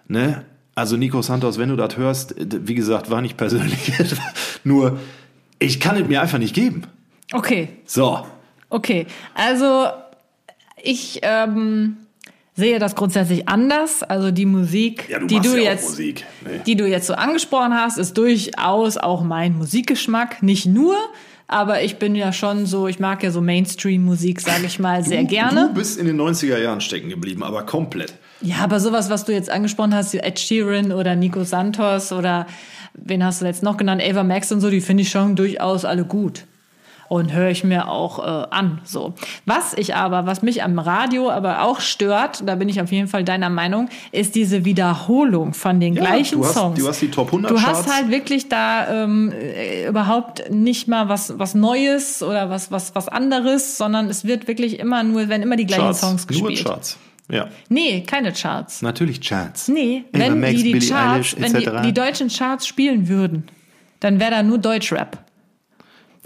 Ne? 0.07 0.45
Also 0.73 0.97
Nico 0.97 1.21
Santos, 1.21 1.57
wenn 1.57 1.69
du 1.69 1.75
das 1.75 1.97
hörst, 1.97 2.35
wie 2.37 2.75
gesagt, 2.75 3.09
war 3.09 3.21
nicht 3.21 3.37
persönlich. 3.37 3.91
Nur, 4.63 4.99
ich 5.59 5.79
kann 5.79 5.97
es 5.97 6.07
mir 6.07 6.21
einfach 6.21 6.39
nicht 6.39 6.55
geben. 6.55 6.83
Okay. 7.33 7.69
So. 7.85 8.25
Okay, 8.69 9.05
also 9.35 9.87
ich 10.81 11.19
ähm, 11.21 11.97
sehe 12.55 12.79
das 12.79 12.95
grundsätzlich 12.95 13.47
anders. 13.47 14.01
Also 14.03 14.31
die 14.31 14.45
Musik, 14.45 15.09
Ja, 15.09 15.19
du 15.19 15.27
die 15.27 15.39
du 15.39 15.55
ja 15.55 15.71
jetzt. 15.71 15.99
Nee. 15.99 16.13
die 16.65 16.75
du 16.75 16.87
jetzt 16.87 17.07
so 17.07 17.13
angesprochen 17.13 17.73
hast, 17.73 17.97
ist 17.97 18.17
durchaus 18.17 18.97
auch 18.97 19.23
mein 19.23 19.57
Musikgeschmack. 19.57 20.41
Nicht 20.41 20.65
nur, 20.65 20.95
aber 21.47 21.83
ich 21.83 21.97
bin 21.97 22.15
ja 22.15 22.33
schon 22.33 22.65
so, 22.65 22.87
ich 22.87 22.99
mag 22.99 23.23
ja 23.23 23.31
so 23.31 23.41
Mainstream-Musik, 23.41 24.41
sage 24.41 24.65
ich 24.65 24.79
mal, 24.79 25.03
sehr 25.03 25.21
du, 25.21 25.27
gerne. 25.27 25.67
Du 25.67 25.73
bist 25.75 25.99
in 25.99 26.07
den 26.07 26.19
90er 26.19 26.57
Jahren 26.57 26.81
stecken 26.81 27.09
geblieben, 27.09 27.43
aber 27.43 27.63
komplett. 27.65 28.13
Ja, 28.41 28.57
aber 28.57 28.79
sowas, 28.79 29.09
was 29.09 29.25
du 29.25 29.31
jetzt 29.33 29.49
angesprochen 29.49 29.93
hast, 29.93 30.13
Ed 30.13 30.39
Sheeran 30.39 30.91
oder 30.91 31.15
Nico 31.15 31.43
Santos 31.43 32.11
oder 32.11 32.47
wen 32.93 33.23
hast 33.23 33.41
du 33.41 33.45
jetzt 33.45 33.63
noch 33.63 33.77
genannt, 33.77 34.01
Ava 34.03 34.23
Max 34.23 34.51
und 34.51 34.61
so, 34.61 34.69
die 34.69 34.81
finde 34.81 35.03
ich 35.03 35.09
schon 35.09 35.35
durchaus 35.35 35.85
alle 35.85 36.05
gut. 36.05 36.45
Und 37.07 37.33
höre 37.33 37.49
ich 37.51 37.63
mir 37.63 37.87
auch 37.87 38.19
äh, 38.19 38.47
an. 38.49 38.79
So. 38.83 39.13
Was 39.45 39.73
ich 39.75 39.95
aber, 39.95 40.25
was 40.25 40.41
mich 40.41 40.63
am 40.63 40.79
Radio 40.79 41.29
aber 41.29 41.61
auch 41.61 41.79
stört, 41.79 42.41
da 42.47 42.55
bin 42.55 42.67
ich 42.67 42.81
auf 42.81 42.91
jeden 42.91 43.07
Fall 43.07 43.23
deiner 43.23 43.49
Meinung, 43.51 43.89
ist 44.11 44.33
diese 44.35 44.65
Wiederholung 44.65 45.53
von 45.53 45.79
den 45.79 45.93
Ja, 45.93 46.01
gleichen 46.01 46.39
du 46.39 46.45
hast, 46.45 46.53
Songs. 46.55 46.79
Du 46.79 46.87
hast 46.87 47.01
die 47.01 47.11
Top 47.11 47.27
100 47.27 47.51
Du 47.51 47.55
Charts. 47.55 47.79
hast 47.87 47.93
halt 47.95 48.09
wirklich 48.09 48.49
da 48.49 49.03
ähm, 49.03 49.31
äh, 49.31 49.87
überhaupt 49.87 50.49
nicht 50.51 50.87
mal 50.87 51.07
was 51.09 51.37
was 51.37 51.53
Neues 51.53 52.23
oder 52.23 52.49
was 52.49 52.71
was 52.71 52.95
was 52.95 53.07
anderes, 53.07 53.77
sondern 53.77 54.09
es 54.09 54.25
wird 54.25 54.47
wirklich 54.47 54.79
immer 54.79 55.03
nur, 55.03 55.29
wenn 55.29 55.41
immer 55.43 55.57
die 55.57 55.65
gleichen 55.67 55.83
Charts, 55.83 56.01
Songs 56.01 56.27
nur 56.29 56.49
gespielt. 56.49 56.65
Charts. 56.67 56.97
Ja, 57.29 57.47
Nee, 57.69 58.01
keine 58.05 58.33
Charts. 58.33 58.81
natürlich 58.83 59.19
Charts. 59.21 59.67
Nee, 59.67 60.05
Ava 60.13 60.23
wenn 60.23 60.39
Max, 60.39 60.53
die 60.53 60.63
die 60.63 60.71
Billie 60.73 60.89
Charts, 60.89 61.35
Eilish, 61.35 61.35
wenn 61.39 61.53
die, 61.53 61.87
die 61.87 61.93
deutschen 61.93 62.29
Charts 62.29 62.67
spielen 62.67 63.07
würden, 63.07 63.45
dann 63.99 64.19
wäre 64.19 64.31
da 64.31 64.43
nur 64.43 64.57
Deutschrap. 64.59 65.24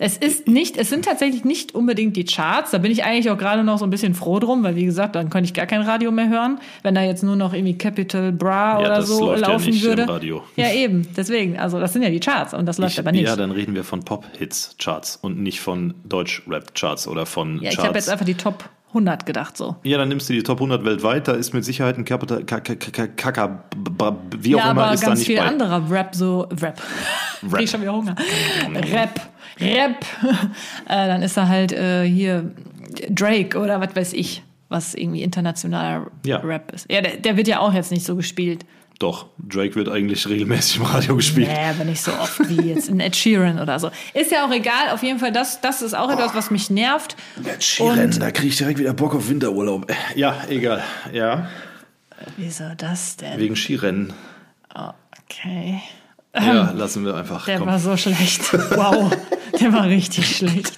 Es 0.02 0.18
ist 0.18 0.48
nicht, 0.48 0.78
es 0.78 0.90
sind 0.90 1.06
tatsächlich 1.06 1.44
nicht 1.44 1.76
unbedingt 1.76 2.16
die 2.16 2.24
Charts. 2.26 2.72
Da 2.72 2.78
bin 2.78 2.92
ich 2.92 3.04
eigentlich 3.04 3.30
auch 3.30 3.38
gerade 3.38 3.64
noch 3.64 3.78
so 3.80 3.86
ein 3.86 3.90
bisschen 3.90 4.16
froh 4.16 4.40
drum, 4.40 4.64
weil 4.64 4.76
wie 4.76 4.86
gesagt, 4.86 5.16
dann 5.16 5.30
könnte 5.30 5.46
ich 5.48 5.54
gar 5.54 5.66
kein 5.66 5.82
Radio 5.82 6.12
mehr 6.12 6.30
hören, 6.30 6.60
wenn 6.84 6.96
da 6.96 7.02
jetzt 7.04 7.22
nur 7.24 7.36
noch 7.36 7.54
irgendwie 7.54 7.78
Capital 7.78 8.32
Bra 8.32 8.80
Ja, 8.82 8.86
oder 8.88 9.02
so 9.04 9.26
läuft 9.28 9.42
ja 9.42 9.48
laufen 9.50 9.74
im 9.74 9.82
würde. 9.82 10.08
Radio. 10.08 10.44
Ja, 10.56 10.72
eben. 10.72 11.08
Deswegen, 11.18 11.60
also 11.60 11.80
das 11.80 11.94
sind 11.94 12.02
ja 12.04 12.10
die 12.10 12.20
Charts 12.20 12.54
und 12.54 12.66
das 12.66 12.78
läuft 12.78 12.94
Ich, 12.94 13.00
aber 13.00 13.12
nicht. 13.12 13.24
ja, 13.26 13.36
dann 13.36 13.52
reden 13.52 13.76
wir 13.76 13.84
von 13.84 14.04
Pop-Hits-Charts 14.04 15.18
und 15.22 15.40
nicht 15.40 15.60
von 15.60 15.94
Deutsch-Rap-Charts 16.06 17.08
oder 17.08 17.26
von 17.26 17.62
Ja, 17.62 17.70
ich 17.70 17.76
Charts. 17.76 17.88
habe 17.88 17.98
jetzt 17.98 18.10
einfach 18.10 18.26
die 18.26 18.36
Top 18.36 18.70
100 18.90 19.26
gedacht 19.26 19.56
so. 19.56 19.76
ja, 19.84 19.98
dann 20.00 20.08
nimmst 20.10 20.30
du 20.30 20.34
die 20.34 20.42
Top 20.42 20.58
100 20.58 20.84
weltweit, 20.84 21.28
da 21.28 21.34
ist 21.34 21.54
mit 21.54 21.64
Sicherheit 21.64 21.98
ein 22.00 22.06
Capital, 22.06 22.44
Kaka, 22.44 23.64
wie 24.40 24.56
auch 24.56 24.60
ja, 24.60 24.72
immer, 24.72 24.84
aber 24.86 24.94
ist 24.94 25.04
da 25.04 25.08
ganz 25.08 25.20
nicht 25.20 25.28
viel 25.28 25.38
bei. 25.38 25.44
anderer 25.46 25.92
Rap 25.92 26.16
so 26.16 26.48
Rap. 26.60 26.82
Rap. 27.52 27.62
Ich 27.62 27.70
schon 27.70 27.82
wieder 27.82 27.94
Hunger. 27.94 28.16
Rap, 28.92 29.20
Rap. 29.62 30.06
äh, 30.88 31.08
dann 31.08 31.22
ist 31.22 31.38
da 31.38 31.48
halt 31.48 31.72
äh, 31.72 32.04
hier 32.06 32.52
Drake 33.10 33.58
oder 33.60 33.80
was 33.82 33.96
weiß 33.96 34.14
ich, 34.14 34.44
was 34.70 34.94
irgendwie 34.96 35.22
internationaler 35.24 36.08
Ja. 36.26 36.38
Rap 36.38 36.72
ist. 36.74 36.92
Ja, 36.92 37.02
der, 37.02 37.18
der 37.18 37.38
wird 37.38 37.48
ja 37.48 37.60
auch 37.60 37.74
jetzt 37.74 37.92
nicht 37.92 38.06
so 38.06 38.16
gespielt. 38.16 38.66
Doch, 39.00 39.28
Drake 39.38 39.76
wird 39.76 39.88
eigentlich 39.88 40.28
regelmäßig 40.28 40.78
im 40.78 40.84
Radio 40.84 41.16
gespielt. 41.16 41.48
Nee, 41.48 41.70
aber 41.70 41.86
nicht 41.86 42.02
so 42.02 42.12
oft 42.12 42.50
wie 42.50 42.62
jetzt 42.70 42.90
in 42.90 43.00
Ed 43.00 43.16
Sheeran 43.16 43.58
oder 43.58 43.80
so. 43.80 43.92
Ist 44.14 44.30
ja 44.30 44.46
auch 44.46 44.52
egal, 44.52 44.90
auf 44.92 45.02
jeden 45.04 45.20
Fall, 45.20 45.32
das, 45.32 45.62
das 45.62 45.82
ist 45.82 45.94
auch 45.96 46.12
etwas, 46.12 46.36
was 46.36 46.52
mich 46.52 46.70
nervt. 46.70 47.16
Sheeran, 47.60 48.12
da 48.20 48.30
kriege 48.32 48.50
ich 48.50 48.58
direkt 48.58 48.78
wieder 48.78 48.94
Bock 48.94 49.16
auf 49.16 49.30
Winterurlaub. 49.30 49.90
Ja, 50.16 50.36
egal. 50.50 50.84
Ja, 51.14 51.48
Wieso 52.36 52.66
das 52.76 53.16
denn? 53.16 53.40
wegen 53.40 53.56
Skirennen. 53.56 54.12
Okay. 54.74 55.82
Ja, 56.36 56.72
lassen 56.72 57.06
wir 57.06 57.16
einfach. 57.16 57.46
Der 57.46 57.58
komm. 57.58 57.68
war 57.68 57.80
so 57.80 57.98
schlecht. 57.98 58.54
Wow, 58.76 59.12
der 59.60 59.74
war 59.74 59.86
richtig 59.86 60.38
schlecht. 60.38 60.78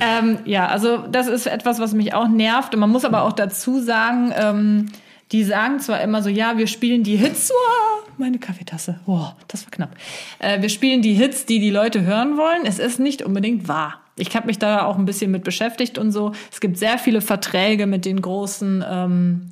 Ähm, 0.00 0.38
ja, 0.44 0.66
also 0.68 0.98
das 0.98 1.26
ist 1.26 1.46
etwas, 1.46 1.78
was 1.78 1.92
mich 1.92 2.14
auch 2.14 2.28
nervt. 2.28 2.74
Und 2.74 2.80
man 2.80 2.90
muss 2.90 3.04
aber 3.04 3.22
auch 3.22 3.32
dazu 3.32 3.80
sagen, 3.80 4.32
ähm, 4.36 4.86
die 5.32 5.44
sagen 5.44 5.80
zwar 5.80 6.00
immer 6.00 6.22
so, 6.22 6.28
ja, 6.28 6.58
wir 6.58 6.66
spielen 6.66 7.02
die 7.02 7.16
Hits. 7.16 7.50
Wow, 7.50 8.08
meine 8.18 8.38
Kaffeetasse. 8.38 9.00
Wow, 9.06 9.34
das 9.48 9.64
war 9.64 9.70
knapp. 9.70 9.96
Äh, 10.38 10.60
wir 10.62 10.68
spielen 10.68 11.02
die 11.02 11.14
Hits, 11.14 11.46
die 11.46 11.60
die 11.60 11.70
Leute 11.70 12.02
hören 12.02 12.36
wollen. 12.36 12.64
Es 12.64 12.78
ist 12.78 13.00
nicht 13.00 13.22
unbedingt 13.22 13.68
wahr. 13.68 14.00
Ich 14.16 14.34
habe 14.36 14.46
mich 14.46 14.58
da 14.58 14.84
auch 14.84 14.98
ein 14.98 15.06
bisschen 15.06 15.30
mit 15.30 15.44
beschäftigt 15.44 15.98
und 15.98 16.12
so. 16.12 16.32
Es 16.52 16.60
gibt 16.60 16.78
sehr 16.78 16.98
viele 16.98 17.20
Verträge 17.20 17.86
mit 17.86 18.04
den 18.04 18.20
großen 18.20 18.84
ähm, 18.88 19.50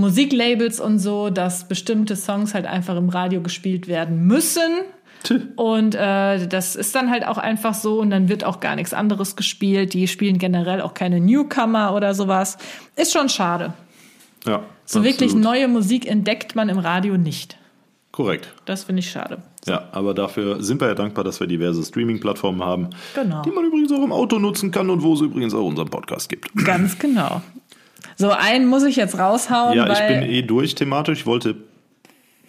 Musiklabels 0.00 0.80
und 0.80 0.98
so, 0.98 1.30
dass 1.30 1.68
bestimmte 1.68 2.16
Songs 2.16 2.54
halt 2.54 2.66
einfach 2.66 2.96
im 2.96 3.08
Radio 3.08 3.40
gespielt 3.40 3.86
werden 3.88 4.26
müssen. 4.26 4.82
Und 5.56 5.94
äh, 5.94 6.46
das 6.48 6.76
ist 6.76 6.94
dann 6.94 7.10
halt 7.10 7.26
auch 7.26 7.36
einfach 7.36 7.74
so 7.74 8.00
und 8.00 8.08
dann 8.08 8.30
wird 8.30 8.42
auch 8.42 8.58
gar 8.60 8.74
nichts 8.74 8.94
anderes 8.94 9.36
gespielt. 9.36 9.92
Die 9.92 10.08
spielen 10.08 10.38
generell 10.38 10.80
auch 10.80 10.94
keine 10.94 11.20
Newcomer 11.20 11.94
oder 11.94 12.14
sowas. 12.14 12.56
Ist 12.96 13.12
schon 13.12 13.28
schade. 13.28 13.74
Ja, 14.46 14.60
So 14.86 15.00
absolut. 15.00 15.04
wirklich 15.04 15.34
neue 15.34 15.68
Musik 15.68 16.08
entdeckt 16.10 16.56
man 16.56 16.70
im 16.70 16.78
Radio 16.78 17.18
nicht. 17.18 17.58
Korrekt. 18.12 18.48
Das 18.64 18.84
finde 18.84 19.00
ich 19.00 19.10
schade. 19.10 19.42
Ja, 19.66 19.88
aber 19.92 20.14
dafür 20.14 20.62
sind 20.62 20.80
wir 20.80 20.88
ja 20.88 20.94
dankbar, 20.94 21.22
dass 21.22 21.38
wir 21.38 21.46
diverse 21.46 21.82
Streaming-Plattformen 21.84 22.64
haben, 22.64 22.88
Genau. 23.14 23.42
die 23.42 23.50
man 23.50 23.66
übrigens 23.66 23.92
auch 23.92 24.02
im 24.02 24.12
Auto 24.12 24.38
nutzen 24.38 24.70
kann 24.70 24.88
und 24.88 25.02
wo 25.02 25.12
es 25.12 25.20
übrigens 25.20 25.52
auch 25.54 25.66
unseren 25.66 25.88
Podcast 25.90 26.30
gibt. 26.30 26.48
Ganz 26.64 26.98
genau. 26.98 27.42
So, 28.16 28.30
einen 28.30 28.66
muss 28.66 28.84
ich 28.84 28.96
jetzt 28.96 29.18
raushauen, 29.18 29.76
Ja, 29.76 29.90
ich 29.92 30.06
bin 30.06 30.22
eh 30.22 30.42
durch 30.42 30.74
thematisch. 30.74 31.20
Ich 31.20 31.26
wollte 31.26 31.56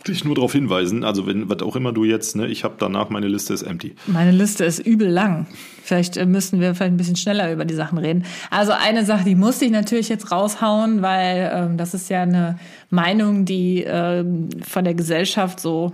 dich 0.07 0.23
nur 0.23 0.35
darauf 0.35 0.53
hinweisen, 0.53 1.03
also 1.03 1.27
wenn, 1.27 1.49
was 1.49 1.61
auch 1.61 1.75
immer 1.75 1.91
du 1.91 2.03
jetzt, 2.03 2.35
ne, 2.35 2.47
ich 2.47 2.63
habe 2.63 2.75
danach, 2.77 3.09
meine 3.09 3.27
Liste 3.27 3.53
ist 3.53 3.63
empty. 3.63 3.95
Meine 4.07 4.31
Liste 4.31 4.65
ist 4.65 4.79
übel 4.79 5.07
lang. 5.07 5.47
Vielleicht 5.83 6.17
äh, 6.17 6.25
müssten 6.25 6.59
wir 6.59 6.73
vielleicht 6.75 6.93
ein 6.93 6.97
bisschen 6.97 7.15
schneller 7.15 7.51
über 7.51 7.65
die 7.65 7.73
Sachen 7.73 7.97
reden. 7.97 8.25
Also 8.49 8.71
eine 8.71 9.05
Sache, 9.05 9.23
die 9.23 9.35
musste 9.35 9.65
ich 9.65 9.71
natürlich 9.71 10.09
jetzt 10.09 10.31
raushauen, 10.31 11.01
weil 11.01 11.51
ähm, 11.53 11.77
das 11.77 11.93
ist 11.93 12.09
ja 12.09 12.23
eine 12.23 12.57
Meinung, 12.89 13.45
die 13.45 13.83
ähm, 13.85 14.49
von 14.67 14.83
der 14.83 14.93
Gesellschaft 14.93 15.59
so, 15.59 15.93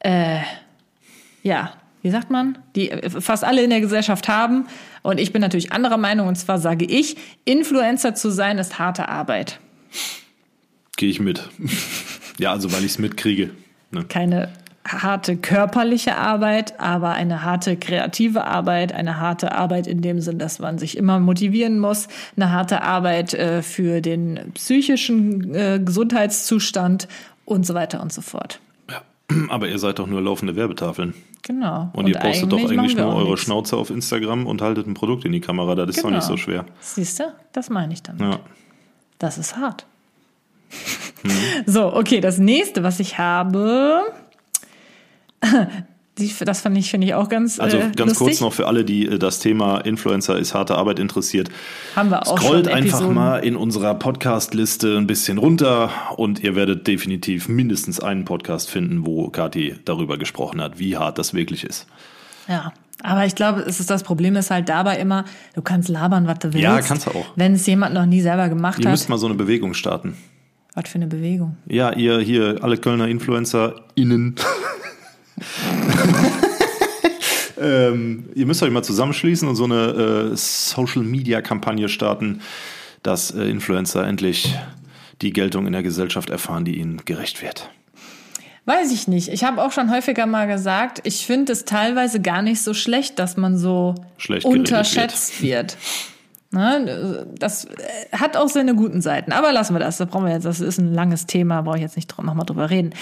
äh, 0.00 0.38
ja, 1.42 1.72
wie 2.02 2.10
sagt 2.10 2.30
man, 2.30 2.58
die 2.76 2.90
äh, 2.90 3.10
fast 3.10 3.44
alle 3.44 3.62
in 3.62 3.70
der 3.70 3.80
Gesellschaft 3.80 4.28
haben. 4.28 4.66
Und 5.02 5.18
ich 5.20 5.32
bin 5.32 5.40
natürlich 5.40 5.72
anderer 5.72 5.96
Meinung. 5.96 6.28
Und 6.28 6.36
zwar 6.36 6.58
sage 6.58 6.84
ich, 6.84 7.16
Influencer 7.44 8.14
zu 8.14 8.30
sein 8.30 8.58
ist 8.58 8.78
harte 8.78 9.08
Arbeit. 9.08 9.60
Gehe 10.96 11.10
ich 11.10 11.20
mit. 11.20 11.48
ja, 12.38 12.52
also 12.52 12.72
weil 12.72 12.80
ich 12.80 12.92
es 12.92 12.98
mitkriege. 12.98 13.50
Ne? 13.90 14.04
Keine 14.04 14.50
harte 14.86 15.36
körperliche 15.36 16.16
Arbeit, 16.16 16.80
aber 16.80 17.10
eine 17.10 17.44
harte 17.44 17.76
kreative 17.76 18.44
Arbeit, 18.44 18.92
eine 18.92 19.20
harte 19.20 19.52
Arbeit 19.52 19.86
in 19.86 20.00
dem 20.00 20.20
Sinn, 20.20 20.38
dass 20.38 20.58
man 20.58 20.78
sich 20.78 20.96
immer 20.96 21.20
motivieren 21.20 21.78
muss, 21.78 22.08
eine 22.36 22.50
harte 22.50 22.82
Arbeit 22.82 23.34
äh, 23.34 23.62
für 23.62 24.00
den 24.00 24.52
psychischen 24.54 25.54
äh, 25.54 25.80
Gesundheitszustand 25.84 27.08
und 27.44 27.66
so 27.66 27.74
weiter 27.74 28.00
und 28.00 28.12
so 28.12 28.22
fort. 28.22 28.60
Aber 29.48 29.68
ihr 29.68 29.78
seid 29.78 29.98
doch 29.98 30.06
nur 30.06 30.20
laufende 30.20 30.56
Werbetafeln. 30.56 31.14
Genau. 31.42 31.90
Und, 31.94 32.06
ihr 32.08 32.18
postet 32.18 32.52
doch 32.52 32.58
eigentlich 32.58 32.96
nur 32.96 33.14
eure 33.14 33.30
nichts. 33.30 33.42
Schnauze 33.42 33.76
auf 33.76 33.90
Instagram 33.90 34.46
und 34.46 34.60
haltet 34.62 34.86
ein 34.86 34.94
Produkt 34.94 35.24
in 35.24 35.32
die 35.32 35.40
Kamera. 35.40 35.74
Das 35.74 35.88
ist 35.96 36.04
doch 36.04 36.10
nicht 36.10 36.20
Genau. 36.20 36.30
so 36.32 36.36
schwer. 36.36 36.66
Siehst 36.80 37.20
du? 37.20 37.24
Das 37.52 37.70
meine 37.70 37.92
ich 37.92 38.02
damit. 38.02 38.20
Ja. 38.20 38.40
Das 39.18 39.38
ist 39.38 39.56
hart. 39.56 39.86
Mhm. 41.22 41.30
So, 41.66 41.92
okay, 41.94 42.20
das 42.20 42.38
nächste, 42.38 42.82
was 42.82 42.98
ich 43.00 43.18
habe, 43.18 44.02
die, 46.18 46.32
das 46.44 46.60
fand 46.60 46.76
ich, 46.76 46.90
finde 46.90 47.06
ich 47.06 47.14
auch 47.14 47.28
ganz 47.28 47.58
Also 47.60 47.78
äh, 47.78 47.90
ganz 47.96 48.10
lustig. 48.12 48.18
kurz 48.18 48.40
noch 48.40 48.52
für 48.52 48.66
alle, 48.66 48.84
die 48.84 49.06
äh, 49.06 49.18
das 49.18 49.38
Thema 49.38 49.78
Influencer 49.78 50.38
ist 50.38 50.54
harte 50.54 50.74
Arbeit 50.76 50.98
interessiert. 50.98 51.48
Haben 51.96 52.10
wir 52.10 52.26
auch 52.26 52.38
Scrollt 52.38 52.66
schon 52.66 52.74
einfach 52.74 53.08
mal 53.08 53.38
in 53.38 53.56
unserer 53.56 53.94
Podcast-Liste 53.94 54.96
ein 54.96 55.06
bisschen 55.06 55.38
runter 55.38 55.90
und 56.16 56.42
ihr 56.42 56.56
werdet 56.56 56.86
definitiv 56.86 57.48
mindestens 57.48 58.00
einen 58.00 58.24
Podcast 58.24 58.68
finden, 58.68 59.06
wo 59.06 59.28
Kathi 59.30 59.76
darüber 59.84 60.18
gesprochen 60.18 60.60
hat, 60.60 60.78
wie 60.78 60.96
hart 60.96 61.18
das 61.18 61.32
wirklich 61.32 61.64
ist. 61.64 61.86
Ja. 62.48 62.72
Aber 63.02 63.24
ich 63.24 63.34
glaube, 63.34 63.60
es 63.60 63.80
ist 63.80 63.88
das 63.88 64.02
Problem 64.02 64.36
ist 64.36 64.50
halt 64.50 64.68
dabei 64.68 64.98
immer, 64.98 65.24
du 65.54 65.62
kannst 65.62 65.88
labern, 65.88 66.26
was 66.26 66.38
du 66.40 66.52
willst. 66.52 66.62
Ja, 66.62 66.82
kannst 66.82 67.06
du 67.06 67.12
auch. 67.12 67.24
Wenn 67.34 67.54
es 67.54 67.66
jemand 67.66 67.94
noch 67.94 68.04
nie 68.04 68.20
selber 68.20 68.50
gemacht 68.50 68.78
Ihr 68.78 68.84
hat. 68.84 68.90
müsst 68.90 69.08
mal 69.08 69.16
so 69.16 69.26
eine 69.26 69.36
Bewegung 69.36 69.72
starten. 69.72 70.18
Was 70.74 70.88
für 70.88 70.96
eine 70.96 71.06
Bewegung. 71.06 71.56
Ja, 71.66 71.92
ihr 71.94 72.20
hier, 72.20 72.58
alle 72.60 72.76
Kölner 72.76 73.08
InfluencerInnen. 73.08 74.34
ähm, 77.60 78.28
ihr 78.34 78.46
müsst 78.46 78.62
euch 78.62 78.70
mal 78.70 78.82
zusammenschließen 78.82 79.48
und 79.48 79.56
so 79.56 79.64
eine 79.64 80.32
äh, 80.32 80.36
Social-Media-Kampagne 80.36 81.88
starten, 81.88 82.40
dass 83.02 83.30
äh, 83.30 83.44
Influencer 83.44 84.06
endlich 84.06 84.54
die 85.22 85.32
Geltung 85.32 85.66
in 85.66 85.72
der 85.72 85.82
Gesellschaft 85.82 86.30
erfahren, 86.30 86.64
die 86.64 86.78
ihnen 86.78 87.02
gerecht 87.04 87.42
wird. 87.42 87.70
Weiß 88.66 88.92
ich 88.92 89.08
nicht. 89.08 89.28
Ich 89.28 89.44
habe 89.44 89.62
auch 89.62 89.72
schon 89.72 89.90
häufiger 89.90 90.26
mal 90.26 90.46
gesagt, 90.46 91.00
ich 91.04 91.26
finde 91.26 91.52
es 91.52 91.64
teilweise 91.64 92.20
gar 92.20 92.42
nicht 92.42 92.62
so 92.62 92.74
schlecht, 92.74 93.18
dass 93.18 93.36
man 93.36 93.56
so 93.56 93.94
Schlecht 94.16 94.46
unterschätzt 94.46 95.42
wird. 95.42 95.76
Ne, 96.52 97.28
das 97.38 97.66
äh, 97.66 97.68
hat 98.10 98.36
auch 98.36 98.48
seine 98.48 98.74
guten 98.74 99.00
Seiten. 99.00 99.30
Aber 99.30 99.52
lassen 99.52 99.72
wir 99.72 99.78
das. 99.78 99.98
Da 99.98 100.04
brauchen 100.04 100.26
wir 100.26 100.32
jetzt. 100.32 100.42
Das 100.42 100.58
ist 100.58 100.78
ein 100.78 100.92
langes 100.92 101.26
Thema. 101.26 101.62
Brauche 101.62 101.76
ich 101.76 101.82
jetzt 101.82 101.94
nicht 101.94 102.12
nochmal 102.20 102.44
drüber 102.44 102.70
reden. 102.70 102.92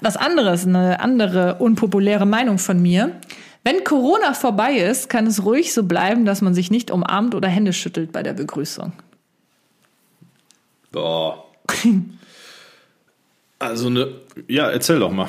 Was 0.00 0.16
anderes, 0.16 0.66
eine 0.66 1.00
andere 1.00 1.56
unpopuläre 1.56 2.26
Meinung 2.26 2.58
von 2.58 2.80
mir. 2.82 3.20
Wenn 3.64 3.84
Corona 3.84 4.34
vorbei 4.34 4.78
ist, 4.78 5.08
kann 5.08 5.26
es 5.26 5.44
ruhig 5.44 5.72
so 5.72 5.84
bleiben, 5.84 6.24
dass 6.24 6.42
man 6.42 6.54
sich 6.54 6.70
nicht 6.70 6.90
umarmt 6.90 7.34
oder 7.34 7.48
Hände 7.48 7.72
schüttelt 7.72 8.12
bei 8.12 8.22
der 8.22 8.32
Begrüßung. 8.32 8.92
Boah. 10.90 11.44
Also 13.60 13.90
ne, 13.90 14.12
ja, 14.46 14.70
erzähl 14.70 15.00
doch 15.00 15.10
mal. 15.10 15.28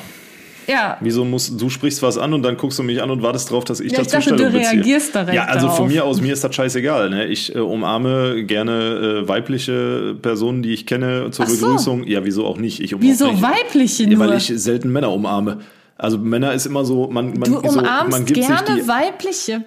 Ja, 0.70 0.96
Wieso 1.00 1.24
musst 1.24 1.60
du 1.60 1.68
sprichst 1.68 2.02
was 2.02 2.16
an 2.18 2.32
und 2.32 2.42
dann 2.42 2.56
guckst 2.56 2.78
du 2.78 2.82
mich 2.82 3.02
an 3.02 3.10
und 3.10 3.22
wartest 3.22 3.50
drauf, 3.50 3.64
dass 3.64 3.80
ich 3.80 3.92
Ja, 3.92 4.00
ich 4.00 4.06
dazu 4.08 4.16
dachte, 4.16 4.30
du 4.30 4.36
Stellung 4.36 4.52
beziehe. 4.52 4.72
reagierst 4.76 5.14
direkt 5.14 5.34
Ja, 5.34 5.44
also 5.44 5.66
darauf. 5.66 5.76
von 5.78 5.88
mir 5.88 6.04
aus 6.04 6.20
mir 6.20 6.32
ist 6.32 6.44
das 6.44 6.54
scheißegal. 6.54 7.10
Ne? 7.10 7.26
Ich 7.26 7.54
äh, 7.54 7.58
umarme 7.58 8.44
gerne 8.44 9.22
äh, 9.24 9.28
weibliche 9.28 10.14
Personen, 10.20 10.62
die 10.62 10.72
ich 10.72 10.86
kenne 10.86 11.30
zur 11.32 11.44
Ach 11.46 11.48
so. 11.50 11.66
Begrüßung. 11.66 12.06
Ja, 12.06 12.24
wieso 12.24 12.46
auch 12.46 12.58
nicht? 12.58 12.80
Ich 12.80 12.94
umarme 12.94 13.10
wieso 13.10 13.42
weibliche 13.42 14.04
Ja, 14.04 14.10
nur? 14.10 14.18
weil 14.28 14.36
ich 14.38 14.52
selten 14.54 14.90
Männer 14.92 15.10
umarme. 15.12 15.58
Also 15.96 16.16
Männer 16.18 16.54
ist 16.54 16.66
immer 16.66 16.84
so, 16.84 17.08
man, 17.10 17.26
man, 17.38 17.42
Du 17.42 17.60
so, 17.68 17.78
umarmst 17.80 18.10
man 18.10 18.24
gibt 18.24 18.40
gerne 18.46 18.86
weibliche. 18.88 19.64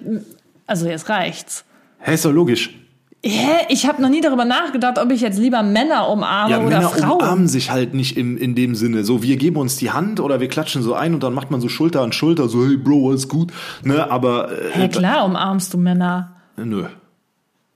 Also 0.66 0.88
jetzt 0.88 1.08
reicht's. 1.08 1.64
Hä, 2.00 2.14
ist 2.14 2.24
doch 2.24 2.32
logisch. 2.32 2.70
Hä? 3.26 3.64
Ich 3.70 3.86
habe 3.88 4.02
noch 4.02 4.10
nie 4.10 4.20
darüber 4.20 4.44
nachgedacht, 4.44 4.98
ob 4.98 5.10
ich 5.10 5.22
jetzt 5.22 5.38
lieber 5.38 5.62
Männer 5.62 6.08
umarme 6.10 6.50
Ja, 6.50 6.58
oder 6.58 6.66
Männer 6.76 6.88
Frauen. 6.90 7.12
umarmen 7.22 7.48
sich 7.48 7.70
halt 7.70 7.94
nicht 7.94 8.16
im, 8.18 8.36
in 8.36 8.54
dem 8.54 8.74
Sinne. 8.74 9.02
So, 9.04 9.22
wir 9.22 9.36
geben 9.38 9.56
uns 9.56 9.76
die 9.78 9.90
Hand 9.92 10.20
oder 10.20 10.40
wir 10.40 10.48
klatschen 10.48 10.82
so 10.82 10.92
ein 10.94 11.14
und 11.14 11.22
dann 11.22 11.32
macht 11.32 11.50
man 11.50 11.60
so 11.62 11.68
Schulter 11.70 12.02
an 12.02 12.12
Schulter, 12.12 12.48
so, 12.48 12.66
hey 12.66 12.76
Bro, 12.76 13.08
alles 13.10 13.28
gut. 13.28 13.50
Ne, 13.82 14.10
aber 14.10 14.50
äh, 14.76 14.80
Ja 14.82 14.88
klar, 14.88 15.24
umarmst 15.24 15.72
du 15.72 15.78
Männer. 15.78 16.32
nö. 16.56 16.84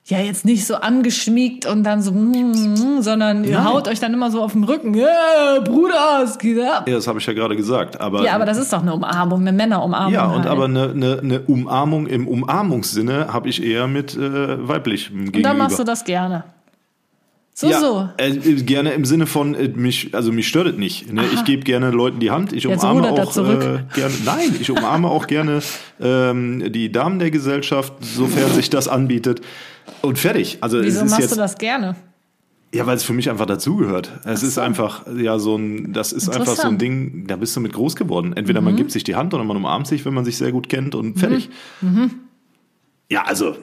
Ja, 0.08 0.20
jetzt 0.20 0.46
nicht 0.46 0.66
so 0.66 0.76
angeschmiegt 0.76 1.66
und 1.66 1.84
dann 1.84 2.00
so, 2.00 2.12
mm, 2.12 2.32
mm, 2.96 3.02
sondern 3.02 3.44
ihr 3.44 3.58
Nein. 3.58 3.64
haut 3.66 3.88
euch 3.88 4.00
dann 4.00 4.14
immer 4.14 4.30
so 4.30 4.40
auf 4.40 4.52
den 4.52 4.64
Rücken. 4.64 4.94
Ja, 4.94 5.60
Bruder, 5.62 6.22
es 6.24 6.38
geht 6.38 6.58
ab. 6.62 6.88
Ja, 6.88 6.94
das 6.94 7.06
habe 7.06 7.18
ich 7.18 7.26
ja 7.26 7.34
gerade 7.34 7.54
gesagt. 7.54 8.00
Aber, 8.00 8.24
Ja, 8.24 8.34
aber 8.34 8.46
das 8.46 8.56
ist 8.56 8.72
doch 8.72 8.80
eine 8.80 8.94
Umarmung, 8.94 9.42
eine 9.42 9.52
Männerumarmung. 9.52 10.14
Ja, 10.14 10.24
und 10.28 10.38
halt. 10.38 10.46
aber 10.46 10.64
eine, 10.64 10.90
eine, 10.92 11.18
eine 11.18 11.40
Umarmung 11.40 12.06
im 12.06 12.26
Umarmungssinne 12.26 13.30
habe 13.30 13.50
ich 13.50 13.62
eher 13.62 13.86
mit 13.86 14.16
äh, 14.16 14.66
weiblichem 14.66 15.26
Gegenüber. 15.26 15.36
Und 15.36 15.42
dann 15.42 15.58
machst 15.58 15.78
du 15.78 15.84
das 15.84 16.02
gerne. 16.04 16.44
So, 17.52 17.68
ja, 17.68 17.80
so. 17.80 18.08
Äh, 18.18 18.30
gerne 18.62 18.92
im 18.92 19.04
Sinne 19.04 19.26
von 19.26 19.54
äh, 19.56 19.68
mich, 19.68 20.14
also 20.14 20.32
mich 20.32 20.46
stört 20.48 20.68
es 20.68 20.76
nicht. 20.76 21.12
Ne? 21.12 21.22
Ich 21.34 21.44
gebe 21.44 21.64
gerne 21.64 21.90
Leuten 21.90 22.20
die 22.20 22.30
Hand. 22.30 22.52
Ich 22.52 22.62
Jetzt 22.64 22.84
umarme 22.84 23.10
auch 23.10 23.32
zurück. 23.32 23.62
äh, 23.62 23.94
gerne. 23.94 24.14
Nein, 24.24 24.56
ich 24.60 24.70
umarme 24.70 25.08
auch 25.08 25.26
gerne 25.26 25.60
ähm, 26.00 26.72
die 26.72 26.92
Damen 26.92 27.18
der 27.18 27.32
Gesellschaft, 27.32 27.92
sofern 28.00 28.52
sich 28.52 28.70
das 28.70 28.86
anbietet. 28.86 29.42
Und 30.02 30.18
fertig. 30.18 30.58
Also 30.60 30.82
Wieso 30.82 31.00
es 31.00 31.04
ist 31.06 31.10
machst 31.10 31.20
jetzt 31.20 31.32
du 31.32 31.36
das 31.36 31.58
gerne? 31.58 31.96
ja, 32.74 32.86
weil 32.86 32.96
es 32.96 33.02
für 33.02 33.14
mich 33.14 33.30
einfach 33.30 33.46
dazugehört. 33.46 34.12
Es 34.24 34.42
ist 34.42 34.58
einfach 34.58 35.06
ja 35.16 35.38
so 35.38 35.56
ein, 35.56 35.92
das 35.94 36.12
ist 36.12 36.28
einfach 36.28 36.54
so 36.54 36.68
ein. 36.68 36.76
Ding. 36.78 37.26
Da 37.26 37.36
bist 37.36 37.56
du 37.56 37.60
mit 37.60 37.72
groß 37.72 37.96
geworden. 37.96 38.34
Entweder 38.36 38.60
Mhm. 38.60 38.64
man 38.66 38.76
gibt 38.76 38.90
sich 38.92 39.04
die 39.04 39.14
Hand 39.16 39.32
oder 39.32 39.42
man 39.44 39.56
umarmt 39.56 39.86
sich, 39.86 40.04
wenn 40.04 40.12
man 40.14 40.24
sich 40.26 40.36
sehr 40.36 40.52
gut 40.52 40.68
kennt 40.68 40.94
und 40.94 41.18
fertig. 41.18 41.48
Ja, 43.10 43.22
also 43.24 43.56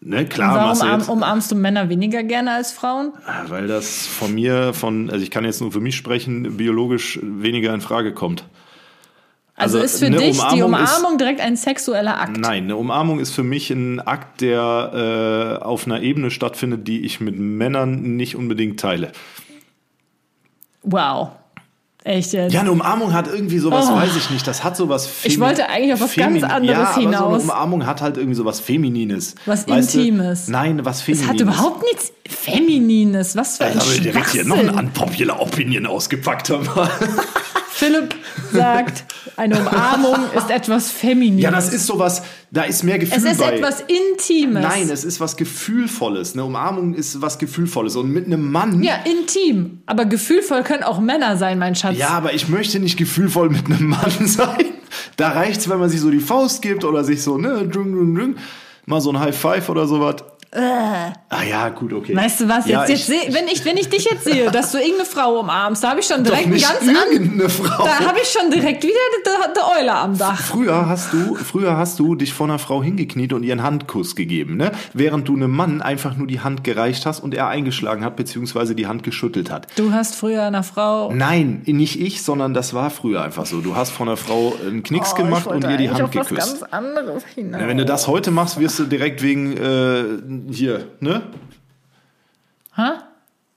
ne, 0.00 0.26
klar, 0.26 0.54
Warum 0.56 0.68
machst 0.68 0.82
du 0.82 0.86
umarm, 0.86 1.00
jetzt, 1.00 1.08
umarmst 1.08 1.50
du 1.52 1.54
Männer 1.54 1.88
weniger 1.88 2.22
gerne 2.24 2.52
als 2.52 2.72
Frauen? 2.72 3.12
weil 3.46 3.68
das 3.68 4.06
von 4.06 4.34
mir, 4.34 4.74
von, 4.74 5.08
also 5.10 5.22
ich 5.22 5.30
kann 5.30 5.44
jetzt 5.44 5.60
nur 5.60 5.70
für 5.72 5.80
mich 5.80 5.94
sprechen, 5.96 6.56
biologisch 6.56 7.20
weniger 7.22 7.72
in 7.74 7.80
Frage 7.80 8.12
kommt. 8.12 8.44
Also, 9.58 9.78
Also 9.78 9.84
ist 9.84 9.98
für 10.04 10.10
dich 10.10 10.38
die 10.52 10.62
Umarmung 10.62 10.84
ist- 10.84 10.98
Umarmung 10.98 11.18
direkt 11.18 11.40
ein 11.40 11.56
sexueller 11.56 12.20
Akt? 12.20 12.36
Nein, 12.38 12.64
eine 12.64 12.76
Umarmung 12.76 13.18
ist 13.18 13.30
für 13.34 13.42
mich 13.42 13.70
ein 13.70 14.00
Akt, 14.00 14.40
der 14.40 15.58
äh, 15.60 15.64
auf 15.64 15.84
einer 15.86 16.00
Ebene 16.00 16.30
stattfindet, 16.30 16.86
die 16.86 17.00
ich 17.04 17.20
mit 17.20 17.38
Männern 17.38 18.16
nicht 18.16 18.36
unbedingt 18.36 18.78
teile. 18.78 19.10
Wow. 20.82 21.30
Echt 22.04 22.32
jetzt? 22.32 22.54
Ja, 22.54 22.60
eine 22.60 22.70
Umarmung 22.72 23.12
hat 23.12 23.26
irgendwie 23.26 23.58
sowas, 23.58 23.86
Oh. 23.90 23.96
weiß 23.96 24.16
ich 24.16 24.30
nicht. 24.30 24.46
Das 24.46 24.62
hat 24.64 24.76
sowas. 24.76 25.06
Femi- 25.08 25.26
Ich 25.26 25.40
wollte 25.40 25.68
eigentlich 25.68 25.92
auf 25.92 26.00
was 26.00 26.14
ganz 26.14 26.42
anderes 26.44 26.70
ja, 26.70 26.82
Aber 26.84 26.94
so 26.94 27.00
hinaus. 27.00 27.32
eine 27.34 27.42
Umarmung 27.42 27.86
hat 27.86 28.00
halt 28.00 28.16
irgendwie 28.16 28.36
sowas 28.36 28.60
Feminines. 28.60 29.34
Was 29.44 29.68
Weißt 29.68 29.94
du? 29.94 29.98
Intimes. 29.98 30.48
Nein, 30.48 30.84
was 30.84 30.98
Es 30.98 31.02
Feminines. 31.02 31.28
hat 31.30 31.40
überhaupt 31.40 31.82
nichts 31.82 32.12
Feminines. 32.28 33.36
Was 33.36 33.56
für 33.58 33.64
ein 33.64 33.74
Da 33.74 33.80
habe 33.84 33.92
ich 33.92 34.00
direkt 34.00 34.30
hier 34.30 34.44
noch 34.44 34.56
eine 34.56 34.72
unpopular 34.72 35.40
Opinion 35.42 35.84
ausgepackt. 35.86 36.50
Aber. 36.52 36.88
Philipp 37.70 38.14
sagt, 38.52 39.04
eine 39.36 39.58
Umarmung 39.58 40.16
ist 40.36 40.50
etwas 40.50 40.90
Feminines. 40.90 41.42
Ja, 41.42 41.50
das 41.50 41.72
ist 41.72 41.86
sowas, 41.86 42.22
da 42.50 42.62
ist 42.62 42.82
mehr 42.82 42.98
Gefühl 42.98 43.18
Es 43.18 43.24
ist 43.24 43.38
bei. 43.38 43.56
etwas 43.56 43.82
Intimes. 43.82 44.62
Nein, 44.62 44.88
es 44.90 45.04
ist 45.04 45.20
was 45.20 45.36
Gefühlvolles. 45.36 46.32
Eine 46.32 46.44
Umarmung 46.44 46.94
ist 46.94 47.20
was 47.20 47.38
Gefühlvolles. 47.38 47.96
Und 47.96 48.10
mit 48.10 48.26
einem 48.26 48.50
Mann. 48.50 48.82
Ja, 48.82 48.94
intim. 49.04 49.82
Aber 49.86 50.06
gefühlvoll 50.06 50.62
können 50.62 50.82
auch 50.82 50.98
Männer 51.00 51.36
sein, 51.36 51.58
mein 51.58 51.74
Schatz. 51.74 51.96
Ja, 51.98 52.10
aber 52.10 52.34
ich 52.34 52.48
möchte 52.48 52.80
nicht 52.80 52.96
gefühlvoll 52.96 53.50
mit 53.50 53.66
einem 53.66 53.88
Mann 53.90 54.12
sein. 54.26 54.64
Da 55.16 55.30
reicht's, 55.30 55.68
wenn 55.68 55.78
man 55.78 55.90
sich 55.90 56.00
so 56.00 56.10
die 56.10 56.20
Faust 56.20 56.62
gibt 56.62 56.84
oder 56.84 57.04
sich 57.04 57.22
so, 57.22 57.36
ne, 57.38 57.68
drung, 57.68 57.92
drung, 57.92 58.14
drung, 58.14 58.34
mal 58.86 59.00
so 59.00 59.10
ein 59.10 59.20
High 59.20 59.36
Five 59.36 59.68
oder 59.68 59.86
sowas. 59.86 60.16
Ah 60.50 61.42
ja, 61.48 61.68
gut, 61.68 61.92
okay. 61.92 62.16
Weißt 62.16 62.40
du 62.40 62.48
was? 62.48 62.66
Ja, 62.66 62.80
Jetzt, 62.86 62.90
jetzt 62.90 63.08
ich- 63.10 63.20
seh, 63.28 63.34
wenn, 63.34 63.46
ich, 63.48 63.64
wenn 63.64 63.76
ich 63.76 63.88
dich 63.90 64.04
jetzt 64.04 64.24
sehe, 64.24 64.50
dass 64.50 64.72
du 64.72 64.78
irgendeine 64.78 65.04
Frau 65.04 65.40
umarmst, 65.40 65.84
da 65.84 65.90
habe 65.90 66.00
ich 66.00 66.06
schon 66.06 66.24
Doch 66.24 66.30
direkt 66.30 66.44
einen 66.46 66.54
nicht 66.54 66.66
ganz 66.68 66.88
an, 66.88 67.12
irgendeine 67.12 67.48
Frau. 67.50 67.84
Da 67.84 68.00
habe 68.00 68.18
ich 68.22 68.28
schon 68.28 68.50
direkt 68.50 68.82
wieder 68.82 68.94
die, 68.94 69.28
die 69.54 69.80
Eule 69.80 69.92
am 69.94 70.16
Dach. 70.16 70.40
Früher 70.40 70.88
hast 70.88 71.12
du, 71.12 71.34
früher 71.34 71.76
hast 71.76 71.98
du 71.98 72.14
dich 72.14 72.32
vor 72.32 72.46
einer 72.46 72.58
Frau 72.58 72.82
hingekniet 72.82 73.32
und 73.34 73.42
ihr 73.42 73.52
einen 73.52 73.62
Handkuss 73.62 74.16
gegeben, 74.16 74.56
ne? 74.56 74.72
Während 74.94 75.28
du 75.28 75.36
einem 75.36 75.50
Mann 75.50 75.82
einfach 75.82 76.16
nur 76.16 76.26
die 76.26 76.40
Hand 76.40 76.64
gereicht 76.64 77.04
hast 77.04 77.20
und 77.20 77.34
er 77.34 77.48
eingeschlagen 77.48 78.02
hat, 78.04 78.16
beziehungsweise 78.16 78.74
die 78.74 78.86
Hand 78.86 79.02
geschüttelt 79.02 79.50
hat. 79.50 79.66
Du 79.76 79.92
hast 79.92 80.14
früher 80.14 80.44
einer 80.44 80.62
Frau. 80.62 81.12
Nein, 81.12 81.62
nicht 81.66 82.00
ich, 82.00 82.22
sondern 82.22 82.54
das 82.54 82.72
war 82.72 82.88
früher 82.90 83.22
einfach 83.22 83.44
so. 83.46 83.60
Du 83.60 83.76
hast 83.76 83.90
von 83.90 84.08
einer 84.08 84.16
Frau 84.16 84.54
einen 84.66 84.82
Knicks 84.82 85.10
Oh, 85.12 85.16
gemacht 85.16 85.46
und 85.46 85.64
ihr 85.64 85.76
die 85.76 85.90
Hand 85.90 86.10
geküsst. 86.10 86.72
anderes 86.72 87.22
hinaus. 87.34 87.60
Wenn 87.66 87.76
du 87.78 87.84
das 87.84 88.06
heute 88.08 88.30
machst, 88.30 88.58
wirst 88.58 88.78
du 88.78 88.84
direkt 88.84 89.22
wegen 89.22 89.56
äh, 89.56 90.04
hier, 90.50 90.86
ne? 91.00 91.22
Ha? 92.76 93.02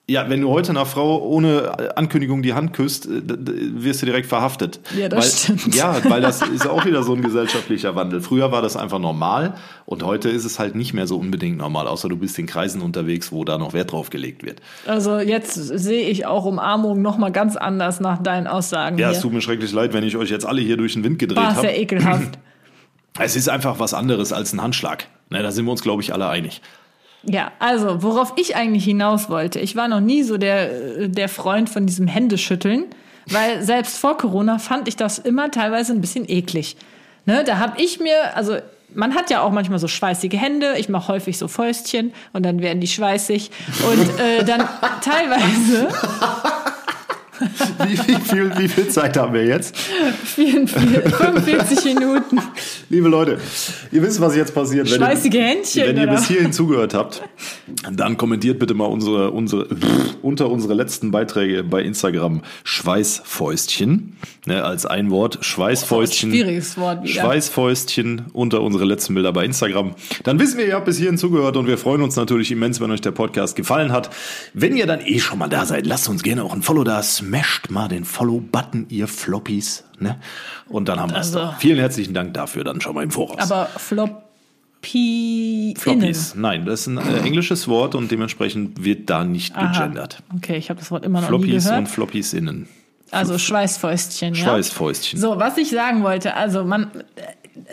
Ja, 0.07 0.29
wenn 0.29 0.41
du 0.41 0.49
heute 0.49 0.71
einer 0.71 0.85
Frau 0.85 1.23
ohne 1.25 1.95
Ankündigung 1.95 2.41
die 2.41 2.53
Hand 2.53 2.73
küsst, 2.73 3.05
äh, 3.05 3.21
wirst 3.25 4.01
du 4.01 4.05
direkt 4.07 4.27
verhaftet. 4.27 4.81
Ja, 4.97 5.07
das 5.07 5.47
weil, 5.49 5.55
stimmt. 5.57 5.75
Ja, 5.75 5.95
weil 6.09 6.21
das 6.21 6.41
ist 6.53 6.67
auch 6.67 6.85
wieder 6.85 7.03
so 7.03 7.13
ein 7.13 7.21
gesellschaftlicher 7.21 7.95
Wandel. 7.95 8.19
Früher 8.19 8.51
war 8.51 8.61
das 8.61 8.75
einfach 8.75 8.99
normal 8.99 9.53
und 9.85 10.03
heute 10.03 10.27
ist 10.27 10.43
es 10.43 10.59
halt 10.59 10.75
nicht 10.75 10.93
mehr 10.93 11.07
so 11.07 11.17
unbedingt 11.17 11.57
normal, 11.59 11.87
außer 11.87 12.09
du 12.09 12.17
bist 12.17 12.37
in 12.39 12.45
Kreisen 12.45 12.81
unterwegs, 12.81 13.31
wo 13.31 13.45
da 13.45 13.57
noch 13.57 13.71
Wert 13.71 13.93
drauf 13.93 14.09
gelegt 14.09 14.43
wird. 14.43 14.59
Also 14.85 15.17
jetzt 15.19 15.53
sehe 15.53 16.09
ich 16.09 16.25
auch 16.25 16.43
Umarmung 16.43 17.01
noch 17.01 17.17
mal 17.17 17.31
ganz 17.31 17.55
anders 17.55 18.01
nach 18.01 18.21
deinen 18.21 18.47
Aussagen 18.47 18.97
Ja, 18.97 19.09
hier. 19.09 19.15
es 19.15 19.21
tut 19.21 19.31
mir 19.31 19.41
schrecklich 19.41 19.71
leid, 19.71 19.93
wenn 19.93 20.03
ich 20.03 20.17
euch 20.17 20.29
jetzt 20.29 20.45
alle 20.45 20.59
hier 20.61 20.75
durch 20.75 20.93
den 20.93 21.05
Wind 21.05 21.19
gedreht 21.19 21.37
War 21.37 21.51
sehr 21.55 21.69
habe. 21.69 21.79
ekelhaft. 21.79 22.37
Es 23.23 23.35
ist 23.35 23.49
einfach 23.49 23.79
was 23.79 23.93
anderes 23.93 24.33
als 24.33 24.53
ein 24.53 24.61
Handschlag. 24.61 25.07
Ne, 25.29 25.41
da 25.43 25.51
sind 25.51 25.65
wir 25.65 25.71
uns, 25.71 25.81
glaube 25.81 26.01
ich, 26.01 26.13
alle 26.13 26.27
einig. 26.27 26.61
Ja, 27.23 27.51
also 27.59 28.01
worauf 28.01 28.33
ich 28.35 28.55
eigentlich 28.55 28.83
hinaus 28.83 29.29
wollte, 29.29 29.59
ich 29.59 29.75
war 29.75 29.87
noch 29.87 29.99
nie 29.99 30.23
so 30.23 30.37
der, 30.37 31.07
der 31.07 31.29
Freund 31.29 31.69
von 31.69 31.85
diesem 31.85 32.07
Händeschütteln, 32.07 32.85
weil 33.27 33.61
selbst 33.61 33.99
vor 33.99 34.17
Corona 34.17 34.57
fand 34.57 34.87
ich 34.87 34.95
das 34.95 35.19
immer 35.19 35.51
teilweise 35.51 35.93
ein 35.93 36.01
bisschen 36.01 36.27
eklig. 36.27 36.77
Ne, 37.25 37.43
da 37.43 37.59
habe 37.59 37.79
ich 37.79 37.99
mir, 37.99 38.35
also 38.35 38.57
man 38.93 39.13
hat 39.13 39.29
ja 39.29 39.41
auch 39.41 39.51
manchmal 39.51 39.77
so 39.77 39.87
schweißige 39.87 40.33
Hände, 40.33 40.73
ich 40.77 40.89
mache 40.89 41.13
häufig 41.13 41.37
so 41.37 41.47
Fäustchen 41.47 42.13
und 42.33 42.43
dann 42.43 42.61
werden 42.61 42.81
die 42.81 42.87
schweißig 42.87 43.51
und 43.89 44.19
äh, 44.19 44.43
dann 44.43 44.67
teilweise 45.01 45.89
Wie, 47.87 47.97
wie, 47.97 48.21
viel, 48.21 48.57
wie 48.57 48.67
viel 48.67 48.87
Zeit 48.89 49.17
haben 49.17 49.33
wir 49.33 49.45
jetzt? 49.45 49.75
44, 49.77 51.13
45 51.15 51.85
Minuten. 51.85 52.39
Liebe 52.89 53.09
Leute, 53.09 53.39
ihr 53.91 54.03
wisst, 54.03 54.21
was 54.21 54.35
jetzt 54.35 54.53
passiert. 54.53 54.89
Wenn 54.91 54.97
Schweißige 54.97 55.33
ihr, 55.33 55.43
Händchen, 55.43 55.87
Wenn 55.87 55.97
ihr 55.97 56.03
oder? 56.03 56.13
bis 56.13 56.27
hierhin 56.27 56.53
zugehört 56.53 56.93
habt, 56.93 57.23
dann 57.91 58.17
kommentiert 58.17 58.59
bitte 58.59 58.73
mal 58.73 58.85
unsere, 58.85 59.31
unsere, 59.31 59.67
unter 60.21 60.49
unsere 60.49 60.73
letzten 60.73 61.11
Beiträge 61.11 61.63
bei 61.63 61.81
Instagram 61.81 62.41
Schweißfäustchen. 62.63 64.17
Ne, 64.47 64.63
als 64.63 64.87
ein 64.87 65.11
Wort. 65.11 65.37
Schweißfäustchen. 65.41 66.31
Schwieriges 66.31 66.75
Wort 66.77 67.03
wieder. 67.03 67.21
Schweißfäustchen 67.21 68.25
unter 68.33 68.61
unsere 68.61 68.85
letzten 68.85 69.13
Bilder 69.13 69.31
bei 69.33 69.45
Instagram. 69.45 69.93
Dann 70.23 70.39
wissen 70.39 70.57
wir, 70.57 70.65
ihr 70.65 70.73
habt 70.75 70.85
bis 70.85 70.97
hierhin 70.97 71.17
zugehört 71.17 71.57
und 71.57 71.67
wir 71.67 71.77
freuen 71.77 72.01
uns 72.01 72.15
natürlich 72.15 72.51
immens, 72.51 72.81
wenn 72.81 72.89
euch 72.89 73.01
der 73.01 73.11
Podcast 73.11 73.55
gefallen 73.55 73.91
hat. 73.91 74.09
Wenn 74.53 74.75
ihr 74.75 74.87
dann 74.87 74.99
eh 75.01 75.19
schon 75.19 75.37
mal 75.37 75.47
da 75.47 75.65
seid, 75.65 75.85
lasst 75.85 76.09
uns 76.09 76.23
gerne 76.23 76.43
auch 76.43 76.53
ein 76.53 76.63
Follow 76.63 76.83
da. 76.83 77.03
Smasht 77.31 77.69
mal 77.71 77.87
den 77.87 78.03
Follow-Button, 78.03 78.87
ihr 78.89 79.07
Floppies. 79.07 79.85
Ne? 79.99 80.19
Und 80.67 80.89
dann 80.89 80.99
haben 80.99 81.11
wir 81.11 81.19
es 81.19 81.27
Also- 81.27 81.39
doch. 81.39 81.57
Vielen 81.59 81.79
herzlichen 81.79 82.13
Dank 82.13 82.33
dafür 82.33 82.65
dann 82.65 82.81
schon 82.81 82.93
mal 82.93 83.03
im 83.05 83.11
Voraus. 83.11 83.49
Aber 83.49 83.67
Floppy 83.77 85.73
Floppies. 85.77 86.35
Nein, 86.35 86.65
das 86.65 86.81
ist 86.81 86.87
ein 86.87 86.97
äh, 86.97 87.19
englisches 87.21 87.69
Wort 87.69 87.95
und 87.95 88.11
dementsprechend 88.11 88.83
wird 88.83 89.09
da 89.09 89.23
nicht 89.23 89.55
gegendert. 89.55 90.21
Okay, 90.35 90.57
ich 90.57 90.69
habe 90.69 90.79
das 90.81 90.91
Wort 90.91 91.05
immer 91.05 91.21
noch 91.21 91.29
nie 91.29 91.37
Floppies 91.37 91.63
gehört. 91.63 91.79
und 91.79 91.87
Floppies 91.87 92.33
innen. 92.33 92.67
Also 93.11 93.37
Schweißfäustchen, 93.37 94.33
ja. 94.33 94.43
Schweißfäustchen. 94.43 95.17
So, 95.17 95.39
was 95.39 95.57
ich 95.57 95.69
sagen 95.69 96.03
wollte, 96.03 96.35
also 96.35 96.65
man, 96.65 96.91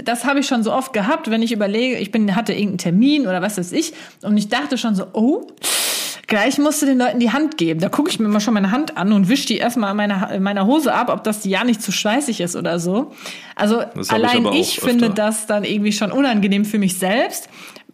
das 0.05 0.25
habe 0.25 0.39
ich 0.39 0.47
schon 0.47 0.63
so 0.63 0.73
oft 0.73 0.93
gehabt, 0.93 1.31
wenn 1.33 1.43
ich 1.43 1.51
überlege, 1.51 1.97
ich 1.99 2.13
bin, 2.13 2.37
hatte 2.37 2.53
irgendeinen 2.53 2.79
Termin 2.79 3.23
oder 3.23 3.43
was 3.43 3.59
weiß 3.59 3.73
ich, 3.73 3.93
und 4.23 4.37
ich 4.37 4.49
dachte 4.49 4.79
schon 4.79 4.95
so, 4.95 5.07
oh, 5.15 5.49
gleich 6.29 6.59
musst 6.59 6.81
du 6.83 6.87
den 6.87 6.99
Leuten 6.99 7.19
die 7.19 7.33
Hand 7.33 7.57
geben. 7.57 7.81
Da 7.81 7.89
gucke 7.89 8.11
ich 8.11 8.21
mir 8.21 8.29
mal 8.29 8.39
schon 8.39 8.55
meine 8.55 8.71
Hand 8.71 8.97
an 8.97 9.13
und 9.13 9.29
wische 9.29 9.47
die 9.47 9.57
erstmal 9.57 9.91
an 9.91 9.97
meiner, 9.97 10.31
in 10.31 10.43
meiner 10.43 10.67
Hose 10.67 10.95
ab, 10.95 11.09
ob 11.09 11.25
das 11.25 11.45
ja 11.45 11.65
nicht 11.65 11.83
zu 11.83 11.91
schweißig 11.91 12.41
ist 12.41 12.55
oder 12.55 12.79
so. 12.79 13.13
Also 13.57 13.83
ich 14.01 14.11
allein 14.11 14.47
auch 14.47 14.55
ich, 14.55 14.79
finde 14.79 15.11
das 15.11 15.47
dann 15.47 15.65
irgendwie 15.65 15.93
schon 15.93 16.13
unangenehm 16.13 16.65
für 16.65 16.79
mich 16.79 16.99
selbst. 16.99 17.49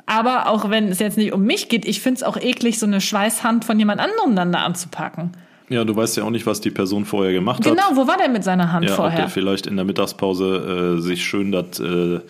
Aber 0.06 0.48
auch 0.50 0.68
wenn 0.68 0.88
es 0.88 0.98
jetzt 0.98 1.16
nicht 1.16 1.32
um 1.32 1.44
mich 1.44 1.70
geht, 1.70 1.86
ich 1.86 2.00
finde 2.02 2.18
es 2.18 2.22
auch 2.24 2.36
eklig, 2.36 2.78
so 2.78 2.84
eine 2.84 3.00
Schweißhand 3.00 3.64
von 3.64 3.78
jemand 3.78 4.00
anderem 4.00 4.36
dann 4.36 4.52
da 4.52 4.64
anzupacken. 4.64 5.32
Ja, 5.70 5.84
du 5.84 5.96
weißt 5.96 6.16
ja 6.18 6.24
auch 6.24 6.30
nicht, 6.30 6.44
was 6.46 6.60
die 6.60 6.70
Person 6.70 7.06
vorher 7.06 7.32
gemacht 7.32 7.64
hat. 7.64 7.72
Genau, 7.72 7.84
wo 7.94 8.06
war 8.06 8.18
der 8.18 8.28
mit 8.28 8.44
seiner 8.44 8.70
Hand 8.72 8.84
Ja, 8.84 8.90
ob 8.92 8.96
vorher? 8.96 9.18
der 9.18 9.28
vielleicht 9.28 9.66
in 9.66 9.76
der 9.76 9.84
Mittagspause 9.86 10.96
äh, 10.98 11.00
sich 11.00 11.24
schön 11.24 11.52
das 11.52 11.80
äh, 11.80 12.20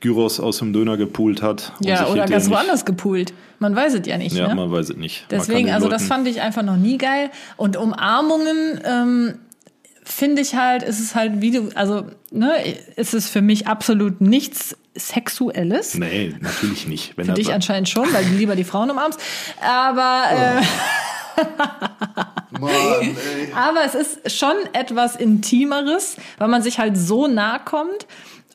Gyros 0.00 0.40
aus 0.40 0.58
dem 0.58 0.72
Döner 0.74 0.96
gepoolt 0.98 1.40
hat. 1.42 1.72
Ja, 1.80 2.06
oder 2.08 2.26
ganz 2.26 2.50
woanders 2.50 2.84
gepoolt. 2.84 3.32
Man 3.58 3.74
weiß 3.74 3.94
es 3.94 4.06
ja 4.06 4.18
nicht. 4.18 4.34
Ja, 4.36 4.48
ne? 4.48 4.54
man 4.56 4.70
weiß 4.70 4.90
es 4.90 4.96
nicht. 4.96 5.26
Deswegen, 5.30 5.70
also 5.70 5.88
das 5.88 6.02
Leuten- 6.02 6.08
fand 6.14 6.28
ich 6.28 6.40
einfach 6.42 6.62
noch 6.62 6.76
nie 6.76 6.98
geil. 6.98 7.30
Und 7.56 7.76
Umarmungen 7.78 8.80
ähm, 8.84 9.34
finde 10.04 10.42
ich 10.42 10.54
halt, 10.56 10.82
ist 10.82 11.00
es 11.00 11.14
halt 11.14 11.40
wie 11.40 11.52
du, 11.52 11.68
also 11.74 12.04
ne, 12.30 12.52
ist 12.96 13.14
es 13.14 13.28
für 13.28 13.40
mich 13.40 13.68
absolut 13.68 14.20
nichts 14.20 14.76
Sexuelles. 14.94 15.94
Nee, 15.96 16.34
natürlich 16.40 16.86
nicht. 16.86 17.16
Wenn 17.16 17.24
Für 17.26 17.32
dich 17.32 17.54
anscheinend 17.54 17.88
schon, 17.88 18.12
weil 18.12 18.24
du 18.26 18.32
lieber 18.34 18.56
die 18.56 18.64
Frauen 18.64 18.90
umarmst. 18.90 19.18
Aber, 19.62 20.24
äh, 20.30 20.62
Mann, 22.60 22.70
ey. 23.00 23.16
aber 23.54 23.84
es 23.84 23.94
ist 23.94 24.30
schon 24.36 24.54
etwas 24.72 25.16
Intimeres, 25.16 26.16
weil 26.38 26.48
man 26.48 26.62
sich 26.62 26.78
halt 26.78 26.96
so 26.96 27.26
nah 27.26 27.58
kommt. 27.58 28.06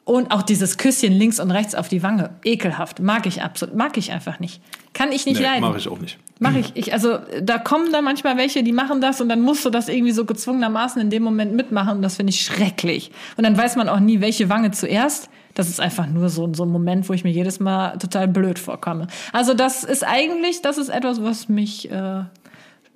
Und 0.04 0.32
auch 0.32 0.42
dieses 0.42 0.78
Küsschen 0.78 1.12
links 1.12 1.38
und 1.38 1.52
rechts 1.52 1.76
auf 1.76 1.90
die 1.90 2.02
Wange. 2.02 2.30
Ekelhaft. 2.46 3.02
Mag 3.02 3.26
ich 3.26 3.42
absolut. 3.44 3.76
Mag 3.76 3.98
ich 3.98 4.14
einfach 4.14 4.40
nicht. 4.40 4.62
Kann 4.94 5.12
ich 5.12 5.26
nicht 5.26 5.40
Nee, 5.40 5.44
leiden. 5.46 5.60
mache 5.64 5.80
ich 5.80 5.90
auch 5.90 6.00
nicht. 6.00 6.18
Mach 6.40 6.56
ich. 6.56 6.72
ich. 6.76 6.94
Also 6.94 7.18
da 7.42 7.58
kommen 7.58 7.92
dann 7.92 8.06
manchmal 8.06 8.38
welche, 8.38 8.64
die 8.64 8.72
machen 8.72 9.02
das 9.02 9.20
und 9.20 9.28
dann 9.28 9.42
musst 9.42 9.66
du 9.66 9.70
das 9.70 9.90
irgendwie 9.90 10.14
so 10.14 10.24
gezwungenermaßen 10.24 11.02
in 11.02 11.10
dem 11.10 11.24
Moment 11.24 11.56
mitmachen 11.56 11.98
und 11.98 12.02
das 12.04 12.16
finde 12.16 12.30
ich 12.30 12.40
schrecklich. 12.40 13.12
Und 13.36 13.44
dann 13.46 13.58
weiß 13.58 13.76
man 13.76 13.90
auch 13.90 14.00
nie, 14.00 14.22
welche 14.22 14.48
Wange 14.48 14.72
zuerst. 14.72 15.30
Das 15.56 15.68
ist 15.68 15.82
einfach 15.82 16.08
nur 16.08 16.30
so, 16.30 16.54
so 16.54 16.64
ein 16.64 16.70
Moment, 16.70 17.10
wo 17.10 17.14
ich 17.14 17.26
mir 17.26 17.32
jedes 17.32 17.60
Mal 17.60 17.98
total 17.98 18.30
blöd 18.30 18.60
vorkomme. 18.60 19.08
Also 19.34 19.54
das 19.56 19.84
ist 19.84 20.06
eigentlich, 20.08 20.62
das 20.62 20.78
ist 20.78 20.88
etwas, 20.88 21.22
was 21.22 21.50
mich 21.50 21.92
äh, 21.92 22.22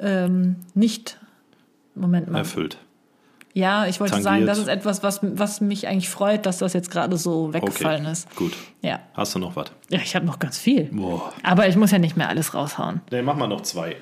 ähm, 0.02 0.58
nicht. 0.74 1.18
Moment 1.96 2.30
mal. 2.30 2.40
Erfüllt. 2.40 2.78
Ja, 3.54 3.86
ich 3.86 4.00
wollte 4.00 4.14
Tangiert. 4.14 4.24
sagen, 4.24 4.46
das 4.46 4.58
ist 4.60 4.68
etwas, 4.70 5.04
was, 5.04 5.20
was 5.22 5.60
mich 5.60 5.88
eigentlich 5.88 6.10
freut, 6.10 6.46
dass 6.46 6.60
das 6.60 6.72
jetzt 6.74 6.90
gerade 6.90 7.18
so 7.18 7.48
Okay, 7.48 7.54
weggefallen 7.56 8.06
ist. 8.06 8.34
gut. 8.36 8.54
Ja. 8.82 9.00
Hast 9.14 9.36
du 9.36 9.40
noch 9.40 9.56
was? 9.58 9.72
Ja, 9.90 10.00
ich 10.00 10.16
habe 10.16 10.26
noch 10.26 10.40
ganz 10.40 10.58
viel. 10.58 10.86
Boah. 10.86 11.34
Aber 11.44 11.68
ich 11.68 11.76
muss 11.76 11.92
ja 11.92 12.00
nicht 12.00 12.16
mehr 12.16 12.30
alles 12.30 12.54
raushauen. 12.54 13.02
Nee, 13.12 13.22
mach 13.22 13.36
mal 13.36 13.48
noch 13.48 13.62
zwei. 13.62 13.98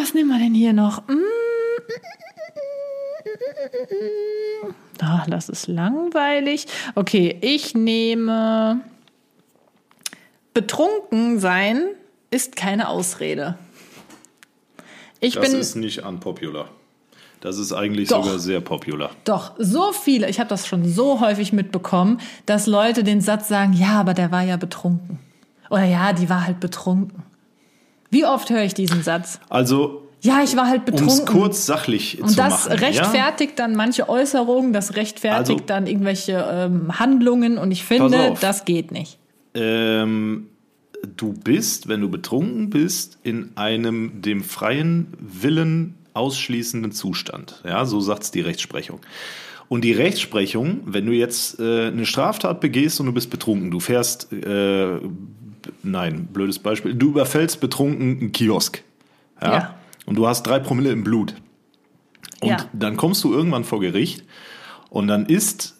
Was 0.00 0.14
nehmen 0.14 0.30
wir 0.30 0.38
denn 0.38 0.54
hier 0.54 0.72
noch? 0.72 1.06
Mm. 1.08 1.18
Ach, 5.00 5.26
das 5.26 5.48
ist 5.48 5.66
langweilig. 5.66 6.66
Okay, 6.94 7.36
ich 7.40 7.74
nehme 7.74 8.80
betrunken 10.54 11.38
sein 11.38 11.82
ist 12.30 12.56
keine 12.56 12.88
Ausrede. 12.88 13.58
Ich 15.22 15.34
Das 15.34 15.50
bin 15.50 15.58
ist 15.60 15.76
nicht 15.76 16.04
unpopular. 16.04 16.66
Das 17.40 17.56
ist 17.58 17.72
eigentlich 17.72 18.08
Doch. 18.08 18.22
sogar 18.24 18.38
sehr 18.38 18.60
popular. 18.60 19.10
doch 19.24 19.52
so 19.58 19.92
viele, 19.92 20.28
ich 20.28 20.38
habe 20.38 20.48
das 20.48 20.66
schon 20.66 20.84
so 20.88 21.20
häufig 21.20 21.52
mitbekommen, 21.52 22.20
dass 22.46 22.66
Leute 22.66 23.02
den 23.02 23.20
Satz 23.20 23.48
sagen, 23.48 23.72
ja, 23.72 23.98
aber 24.00 24.14
der 24.14 24.30
war 24.30 24.42
ja 24.42 24.56
betrunken. 24.56 25.18
Oder 25.70 25.84
ja, 25.84 26.12
die 26.12 26.28
war 26.28 26.46
halt 26.46 26.60
betrunken. 26.60 27.22
Wie 28.10 28.24
oft 28.26 28.50
höre 28.50 28.62
ich 28.62 28.74
diesen 28.74 29.02
Satz? 29.02 29.40
Also, 29.48 30.02
Ja, 30.20 30.40
ich 30.44 30.54
war 30.56 30.68
halt 30.68 30.80
um 30.80 30.84
betrunken. 30.86 31.08
es 31.18 31.26
kurz 31.26 31.66
sachlich 31.66 32.20
Und 32.22 32.28
zu 32.30 32.36
das 32.36 32.66
machen. 32.68 32.78
rechtfertigt 32.78 33.58
dann 33.58 33.74
manche 33.74 34.08
Äußerungen, 34.08 34.72
das 34.72 34.94
rechtfertigt 34.96 35.50
Also- 35.62 35.64
dann 35.66 35.86
irgendwelche 35.88 36.44
ähm, 36.48 36.98
Handlungen 37.00 37.58
und 37.58 37.70
ich 37.72 37.84
finde, 37.84 38.34
das 38.40 38.64
geht 38.64 38.92
nicht. 38.92 39.18
Ja? 39.56 39.62
Ähm, 39.62 40.46
du 41.16 41.32
bist, 41.32 41.88
wenn 41.88 42.00
du 42.00 42.08
betrunken 42.08 42.70
bist, 42.70 43.18
in 43.22 43.56
einem 43.56 44.22
dem 44.22 44.42
freien 44.42 45.08
Willen 45.18 45.94
ausschließenden 46.14 46.92
Zustand. 46.92 47.62
Ja, 47.64 47.84
so 47.86 48.00
sagt's 48.00 48.30
die 48.30 48.40
Rechtsprechung. 48.40 49.00
Und 49.68 49.82
die 49.84 49.92
Rechtsprechung, 49.92 50.80
wenn 50.84 51.06
du 51.06 51.12
jetzt 51.12 51.58
äh, 51.58 51.86
eine 51.88 52.04
Straftat 52.04 52.60
begehst 52.60 53.00
und 53.00 53.06
du 53.06 53.12
bist 53.12 53.30
betrunken, 53.30 53.70
du 53.70 53.80
fährst, 53.80 54.30
äh, 54.32 54.98
nein, 55.82 56.28
blödes 56.30 56.58
Beispiel, 56.58 56.94
du 56.94 57.08
überfällst 57.08 57.60
betrunken 57.60 58.18
einen 58.20 58.32
Kiosk. 58.32 58.82
Ja. 59.40 59.52
Ja. 59.52 59.74
Und 60.04 60.16
du 60.16 60.26
hast 60.26 60.42
drei 60.42 60.58
Promille 60.58 60.90
im 60.90 61.04
Blut. 61.04 61.34
Und 62.40 62.48
Ja. 62.50 62.68
dann 62.72 62.96
kommst 62.96 63.24
du 63.24 63.32
irgendwann 63.32 63.64
vor 63.64 63.80
Gericht 63.80 64.24
und 64.90 65.06
dann 65.06 65.26
ist 65.26 65.76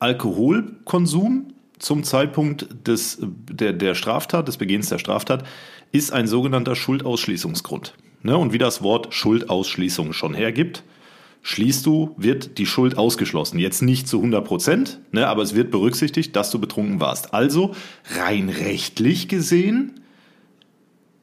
Alkoholkonsum 0.00 1.53
zum 1.78 2.04
Zeitpunkt 2.04 2.68
des, 2.86 3.18
der, 3.20 3.72
der 3.72 3.94
Straftat, 3.94 4.48
des 4.48 4.56
Begehens 4.56 4.88
der 4.88 4.98
Straftat, 4.98 5.44
ist 5.92 6.12
ein 6.12 6.26
sogenannter 6.26 6.74
Schuldausschließungsgrund. 6.76 7.94
Ne? 8.22 8.36
Und 8.36 8.52
wie 8.52 8.58
das 8.58 8.82
Wort 8.82 9.12
Schuldausschließung 9.14 10.12
schon 10.12 10.34
hergibt, 10.34 10.82
schließt 11.42 11.84
du, 11.84 12.14
wird 12.16 12.58
die 12.58 12.66
Schuld 12.66 12.96
ausgeschlossen. 12.96 13.58
Jetzt 13.58 13.82
nicht 13.82 14.08
zu 14.08 14.16
100 14.16 14.44
Prozent, 14.44 15.00
ne, 15.12 15.28
aber 15.28 15.42
es 15.42 15.54
wird 15.54 15.70
berücksichtigt, 15.70 16.34
dass 16.34 16.50
du 16.50 16.58
betrunken 16.58 17.00
warst. 17.00 17.34
Also 17.34 17.74
rein 18.16 18.48
rechtlich 18.48 19.28
gesehen 19.28 20.00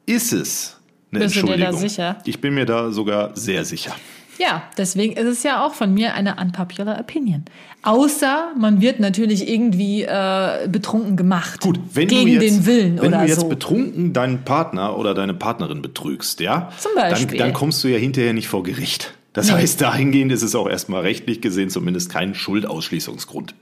ist 0.06 0.32
es 0.32 0.78
eine 1.10 1.24
Bist 1.24 1.36
du 1.36 1.40
dir 1.40 1.46
da 1.46 1.52
Entschuldigung. 1.52 1.88
sicher? 1.88 2.18
Ich 2.24 2.40
bin 2.40 2.54
mir 2.54 2.64
da 2.64 2.90
sogar 2.90 3.36
sehr 3.36 3.64
sicher. 3.64 3.94
Ja, 4.42 4.64
deswegen 4.76 5.12
ist 5.12 5.26
es 5.26 5.42
ja 5.44 5.64
auch 5.64 5.74
von 5.74 5.94
mir 5.94 6.14
eine 6.14 6.34
unpopular 6.36 6.98
opinion. 6.98 7.44
Außer 7.82 8.52
man 8.58 8.80
wird 8.80 8.98
natürlich 9.00 9.48
irgendwie 9.48 10.02
äh, 10.02 10.68
betrunken 10.68 11.16
gemacht. 11.16 11.60
Gut, 11.60 11.78
wenn 11.94 12.08
gegen 12.08 12.26
du 12.26 12.32
jetzt, 12.32 12.42
den 12.56 12.66
Willen 12.66 12.98
wenn 13.00 13.08
oder 13.08 13.22
du 13.22 13.28
jetzt 13.28 13.40
so. 13.40 13.48
betrunken 13.48 14.12
deinen 14.12 14.44
Partner 14.44 14.96
oder 14.98 15.14
deine 15.14 15.34
Partnerin 15.34 15.82
betrügst, 15.82 16.40
ja, 16.40 16.70
Zum 16.78 16.92
Beispiel. 16.94 17.38
Dann, 17.38 17.48
dann 17.48 17.52
kommst 17.52 17.82
du 17.84 17.88
ja 17.88 17.98
hinterher 17.98 18.32
nicht 18.32 18.48
vor 18.48 18.62
Gericht. 18.62 19.14
Das 19.32 19.46
Nee. 19.48 19.54
heißt, 19.54 19.80
dahingehend 19.80 20.30
ist 20.32 20.42
es 20.42 20.54
auch 20.54 20.68
erstmal 20.68 21.02
rechtlich 21.02 21.40
gesehen 21.40 21.70
zumindest 21.70 22.10
kein 22.10 22.34
Schuldausschließungsgrund. 22.34 23.54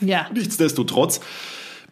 ja. 0.00 0.26
Nichtsdestotrotz 0.34 1.20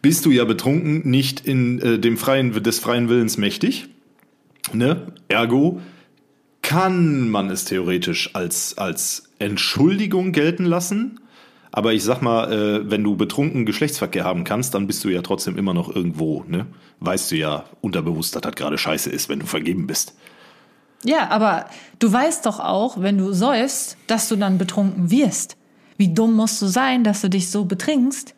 bist 0.01 0.25
du 0.25 0.31
ja 0.31 0.45
betrunken 0.45 1.09
nicht 1.09 1.41
in 1.45 1.79
äh, 1.81 1.99
dem 1.99 2.17
freien 2.17 2.51
des 2.63 2.79
freien 2.79 3.09
Willens 3.09 3.37
mächtig. 3.37 3.87
Ne? 4.73 5.07
Ergo 5.27 5.79
kann 6.69 7.29
man 7.29 7.49
es 7.49 7.65
theoretisch 7.65 8.35
als 8.35 8.77
als 8.77 9.23
Entschuldigung 9.39 10.33
gelten 10.33 10.65
lassen. 10.65 11.19
Aber 11.71 11.93
ich 11.93 12.03
sag 12.03 12.21
mal, 12.21 12.51
äh, 12.51 12.91
wenn 12.91 13.03
du 13.03 13.15
betrunken 13.15 13.65
Geschlechtsverkehr 13.65 14.23
haben 14.23 14.43
kannst, 14.43 14.75
dann 14.75 14.85
bist 14.85 15.03
du 15.03 15.09
ja 15.09 15.23
trotzdem 15.23 15.57
immer 15.57 15.73
noch 15.73 15.89
irgendwo, 15.95 16.43
ne? 16.47 16.67
Weißt 16.99 17.31
du 17.31 17.37
ja 17.37 17.63
unterbewusst, 17.81 18.35
dass 18.35 18.43
das 18.43 18.53
gerade 18.53 18.77
scheiße 18.77 19.09
ist, 19.09 19.29
wenn 19.29 19.39
du 19.39 19.47
vergeben 19.47 19.87
bist. 19.87 20.13
Ja, 21.03 21.29
aber 21.29 21.65
du 21.97 22.13
weißt 22.13 22.45
doch 22.45 22.59
auch, 22.59 23.01
wenn 23.01 23.17
du 23.17 23.33
säufst, 23.33 23.97
dass 24.05 24.29
du 24.29 24.35
dann 24.35 24.59
betrunken 24.59 25.09
wirst. 25.09 25.57
Wie 25.97 26.13
dumm 26.13 26.33
musst 26.35 26.61
du 26.61 26.67
sein, 26.67 27.03
dass 27.03 27.21
du 27.21 27.31
dich 27.31 27.49
so 27.49 27.65
betrinkst, 27.65 28.35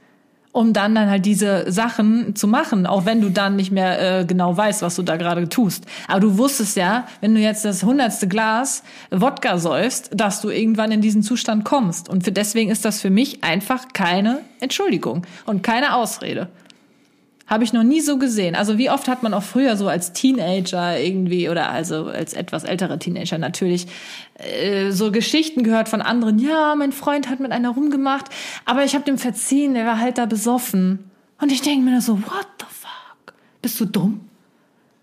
um 0.51 0.73
dann 0.73 0.95
dann 0.95 1.09
halt 1.09 1.25
diese 1.25 1.71
Sachen 1.71 2.35
zu 2.35 2.47
machen, 2.47 2.85
auch 2.85 3.05
wenn 3.05 3.21
du 3.21 3.29
dann 3.29 3.55
nicht 3.55 3.71
mehr 3.71 4.19
äh, 4.19 4.25
genau 4.25 4.55
weißt, 4.55 4.81
was 4.81 4.95
du 4.95 5.03
da 5.03 5.15
gerade 5.15 5.47
tust. 5.49 5.85
Aber 6.07 6.19
du 6.19 6.37
wusstest 6.37 6.75
ja, 6.77 7.07
wenn 7.21 7.33
du 7.33 7.41
jetzt 7.41 7.65
das 7.65 7.83
hundertste 7.83 8.27
Glas 8.27 8.83
Wodka 9.11 9.57
säufst, 9.57 10.09
dass 10.13 10.41
du 10.41 10.49
irgendwann 10.49 10.91
in 10.91 11.01
diesen 11.01 11.23
Zustand 11.23 11.63
kommst. 11.63 12.09
Und 12.09 12.23
für, 12.23 12.31
deswegen 12.31 12.71
ist 12.71 12.85
das 12.85 13.01
für 13.01 13.09
mich 13.09 13.43
einfach 13.43 13.87
keine 13.93 14.41
Entschuldigung 14.59 15.25
und 15.45 15.63
keine 15.63 15.95
Ausrede. 15.95 16.49
Habe 17.51 17.65
ich 17.65 17.73
noch 17.73 17.83
nie 17.83 17.99
so 17.99 18.17
gesehen. 18.17 18.55
Also 18.55 18.77
wie 18.77 18.89
oft 18.89 19.09
hat 19.09 19.23
man 19.23 19.33
auch 19.33 19.43
früher 19.43 19.75
so 19.75 19.89
als 19.89 20.13
Teenager 20.13 20.97
irgendwie 20.97 21.49
oder 21.49 21.69
also 21.69 22.05
als 22.05 22.31
etwas 22.31 22.63
älterer 22.63 22.97
Teenager 22.97 23.37
natürlich 23.37 23.87
äh, 24.35 24.91
so 24.91 25.11
Geschichten 25.11 25.61
gehört 25.61 25.89
von 25.89 26.01
anderen. 26.01 26.39
Ja, 26.39 26.75
mein 26.75 26.93
Freund 26.93 27.29
hat 27.29 27.41
mit 27.41 27.51
einer 27.51 27.71
rumgemacht, 27.71 28.27
aber 28.63 28.85
ich 28.85 28.95
habe 28.95 29.03
dem 29.03 29.17
verziehen, 29.17 29.73
der 29.73 29.85
war 29.85 29.99
halt 29.99 30.17
da 30.17 30.27
besoffen. 30.27 31.11
Und 31.41 31.51
ich 31.51 31.61
denke 31.61 31.83
mir 31.83 31.91
nur 31.91 31.99
so, 31.99 32.19
what 32.19 32.47
the 32.57 32.65
fuck? 32.69 33.33
Bist 33.61 33.77
du 33.81 33.85
dumm? 33.85 34.21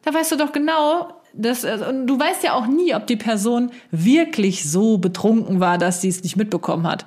Da 0.02 0.14
weißt 0.14 0.32
du 0.32 0.36
doch 0.36 0.52
genau, 0.52 1.20
dass, 1.34 1.64
äh, 1.64 1.78
und 1.86 2.06
du 2.06 2.18
weißt 2.18 2.44
ja 2.44 2.54
auch 2.54 2.66
nie, 2.66 2.94
ob 2.94 3.06
die 3.06 3.16
Person 3.16 3.72
wirklich 3.90 4.66
so 4.66 4.96
betrunken 4.96 5.60
war, 5.60 5.76
dass 5.76 6.00
sie 6.00 6.08
es 6.08 6.22
nicht 6.22 6.38
mitbekommen 6.38 6.86
hat. 6.86 7.04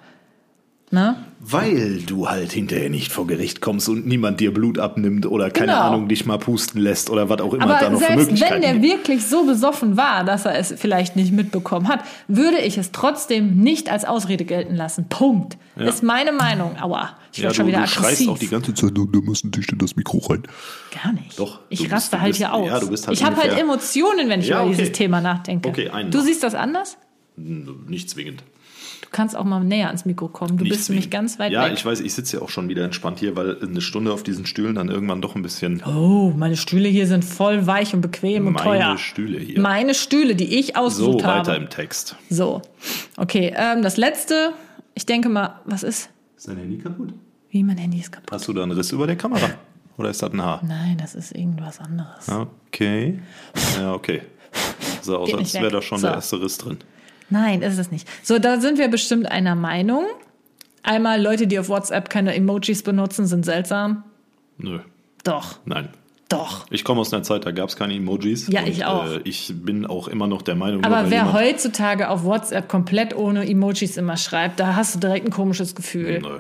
Ne? 0.93 1.15
Weil 1.39 2.01
du 2.01 2.29
halt 2.29 2.51
hinterher 2.51 2.89
nicht 2.89 3.13
vor 3.13 3.25
Gericht 3.25 3.61
kommst 3.61 3.87
und 3.87 4.05
niemand 4.05 4.41
dir 4.41 4.53
Blut 4.53 4.77
abnimmt 4.77 5.25
oder 5.25 5.49
keine 5.49 5.71
Genau. 5.71 5.83
Ahnung 5.85 6.07
dich 6.09 6.25
mal 6.25 6.37
pusten 6.37 6.81
lässt 6.81 7.09
oder 7.09 7.29
was 7.29 7.39
auch 7.39 7.53
immer 7.53 7.65
da 7.67 7.75
Aber 7.77 7.89
noch 7.91 7.99
für 8.01 8.05
selbst 8.07 8.17
Möglichkeiten 8.25 8.53
wenn 8.55 8.61
der 8.61 8.73
gibt. 8.73 8.85
wirklich 8.85 9.25
so 9.25 9.45
besoffen 9.45 9.95
war, 9.95 10.25
dass 10.25 10.45
er 10.45 10.55
es 10.59 10.73
vielleicht 10.77 11.15
nicht 11.15 11.31
mitbekommen 11.31 11.87
hat, 11.87 12.01
würde 12.27 12.57
ich 12.59 12.77
es 12.77 12.91
trotzdem 12.91 13.55
nicht 13.55 13.89
als 13.89 14.03
Ausrede 14.03 14.43
gelten 14.43 14.75
lassen. 14.75 15.05
Punkt. 15.07 15.57
Ist 15.77 16.03
meine 16.03 16.33
Meinung. 16.33 16.75
Aua, 16.81 17.11
ich 17.31 17.37
Ja, 17.37 17.43
werde 17.45 17.55
schon 17.55 17.65
du, 17.67 17.71
wieder 17.71 17.81
du 17.83 17.87
schreist 17.87 18.05
aggressiv. 18.07 18.29
auch 18.29 18.37
die 18.37 18.47
ganze 18.49 18.73
Zeit, 18.73 18.91
da 18.93 19.19
müssen 19.21 19.49
dich 19.51 19.71
in 19.71 19.77
das 19.77 19.95
Mikro 19.95 20.17
rein. 20.29 20.43
Gar 21.03 21.13
nicht. 21.13 21.39
Doch, 21.39 21.59
du 21.59 21.63
Ich 21.69 21.89
raste 21.89 22.17
du 22.17 22.21
halt 22.21 22.31
bist- 22.31 22.37
hier 22.39 22.53
aus. 22.53 22.67
ja, 22.67 22.79
du 22.81 22.87
halt 22.89 23.07
ich 23.11 23.23
habe 23.23 23.37
halt 23.37 23.57
Emotionen, 23.57 24.27
wenn 24.27 24.41
ich 24.41 24.47
Ja, 24.49 24.57
über 24.57 24.65
okay. 24.67 24.75
dieses 24.77 24.91
Thema 24.91 25.21
nachdenke. 25.21 25.69
Okay, 25.69 25.89
du 26.11 26.17
noch. 26.17 26.25
siehst 26.25 26.43
das 26.43 26.53
anders? 26.53 26.97
Nicht 27.36 28.09
zwingend. 28.09 28.43
Du 29.01 29.07
kannst 29.11 29.36
auch 29.36 29.43
mal 29.43 29.63
näher 29.63 29.88
ans 29.88 30.05
Mikro 30.05 30.27
kommen. 30.27 30.57
Du 30.57 30.63
Nicht 30.63 30.73
bist 30.73 30.89
nämlich 30.89 31.05
zwingend. 31.05 31.11
ganz 31.13 31.39
weit 31.39 31.51
Ja, 31.51 31.65
weg. 31.65 31.73
ich 31.73 31.86
weiß, 31.86 31.99
ich 32.01 32.13
sitze 32.13 32.38
ja 32.38 32.43
auch 32.43 32.49
schon 32.49 32.69
wieder 32.69 32.84
entspannt 32.86 33.19
hier, 33.19 33.36
weil 33.36 33.57
eine 33.61 33.82
Stunde 33.82 34.13
auf 34.13 34.23
diesen 34.23 34.45
Stühlen 34.45 34.75
dann 34.75 34.89
irgendwann 34.89 35.21
doch 35.21 35.36
ein 35.36 35.41
bisschen 35.41 35.82
oh, 35.84 36.32
meine 36.36 36.55
Stühle 36.57 36.88
hier 36.89 37.07
sind 37.07 37.25
voll 37.25 37.65
weich 37.67 37.93
und 37.93 38.01
bequem 38.01 38.47
und 38.47 38.53
meine 38.53 38.63
teuer. 38.65 38.97
Stühle 38.97 39.39
hier. 39.39 39.59
Meine 39.59 39.93
Stühle, 39.93 40.36
die 40.36 40.57
ich 40.59 40.67
so, 40.67 40.73
ausgesucht 40.75 41.23
weiter 41.23 41.53
habe. 41.53 41.63
im 41.63 41.69
Text. 41.69 42.15
So, 42.29 42.61
okay. 43.17 43.53
Ähm, 43.55 43.82
das 43.82 43.97
letzte, 43.97 44.53
ich 44.93 45.05
denke 45.05 45.29
mal, 45.29 45.59
was 45.65 45.84
ist? 45.84 46.09
Ist 46.38 46.47
dein 46.47 46.57
Handy 46.57 46.77
kaputt? 46.77 47.13
Wie 47.49 47.63
mein 47.63 47.77
Handy 47.77 47.99
ist 47.99 48.11
kaputt. 48.11 48.32
Hast 48.32 48.47
du 48.47 48.53
da 48.53 48.63
einen 48.63 48.71
Riss 48.71 48.91
über 48.91 49.07
der 49.07 49.15
Kamera? 49.17 49.49
Oder 49.97 50.09
ist 50.09 50.21
das 50.21 50.32
ein 50.32 50.41
Haar? 50.41 50.61
Nein, 50.65 50.97
das 50.99 51.15
ist 51.15 51.36
irgendwas 51.36 51.79
anderes. 51.79 52.29
Okay. 52.29 53.19
Ja, 53.77 53.93
okay. 53.93 54.21
So 55.03 55.17
aus, 55.17 55.34
als 55.34 55.53
wäre 55.55 55.71
da 55.71 55.82
schon 55.82 55.97
So. 55.97 56.05
der 56.07 56.15
erste 56.17 56.39
Riss 56.41 56.57
drin. 56.59 56.77
Nein, 57.32 57.61
ist 57.63 57.77
es 57.79 57.91
nicht. 57.91 58.07
So, 58.23 58.38
da 58.38 58.59
sind 58.59 58.77
wir 58.77 58.88
bestimmt 58.89 59.32
einer 59.32 59.55
Meinung. 59.55 60.05
Einmal 60.84 61.21
Leute, 61.21 61.47
die 61.47 61.57
auf 61.57 61.69
WhatsApp 61.69 62.09
keine 62.09 62.36
Emojis 62.36 62.84
benutzen, 62.84 63.25
sind 63.25 63.45
seltsam. 63.45 64.03
Nö, 64.57 64.79
Doch, 65.23 65.59
nein. 65.65 65.89
doch. 66.29 66.65
Ich 66.69 66.84
komme 66.84 67.01
aus 67.01 67.13
einer 67.13 67.23
Zeit, 67.23 67.45
da 67.45 67.51
gab 67.51 67.69
es 67.69 67.75
keine 67.75 67.95
Emojis. 67.95 68.47
Ja, 68.47 68.63
ich 68.65 68.86
auch. 68.86 69.05
Äh, 69.05 69.21
ich 69.23 69.51
bin 69.55 69.86
auch 69.86 70.07
immer 70.07 70.27
noch 70.27 70.41
der 70.43 70.55
Meinung, 70.55 70.82
nur 70.82 70.86
Aber 70.91 71.05
weil 71.05 71.11
wer 71.11 71.34
heutzutage 71.34 72.09
auf 72.09 72.23
WhatsApp 72.23 72.67
komplett 72.67 73.15
ohne 73.15 73.47
Emojis 73.49 73.97
immer 73.97 74.17
schreibt, 74.17 74.59
da 74.59 74.75
hast 74.75 74.95
du 74.95 74.99
direkt 74.99 75.25
ein 75.25 75.32
komisches 75.32 75.73
Gefühl. 75.75 76.19
Nö. 76.21 76.39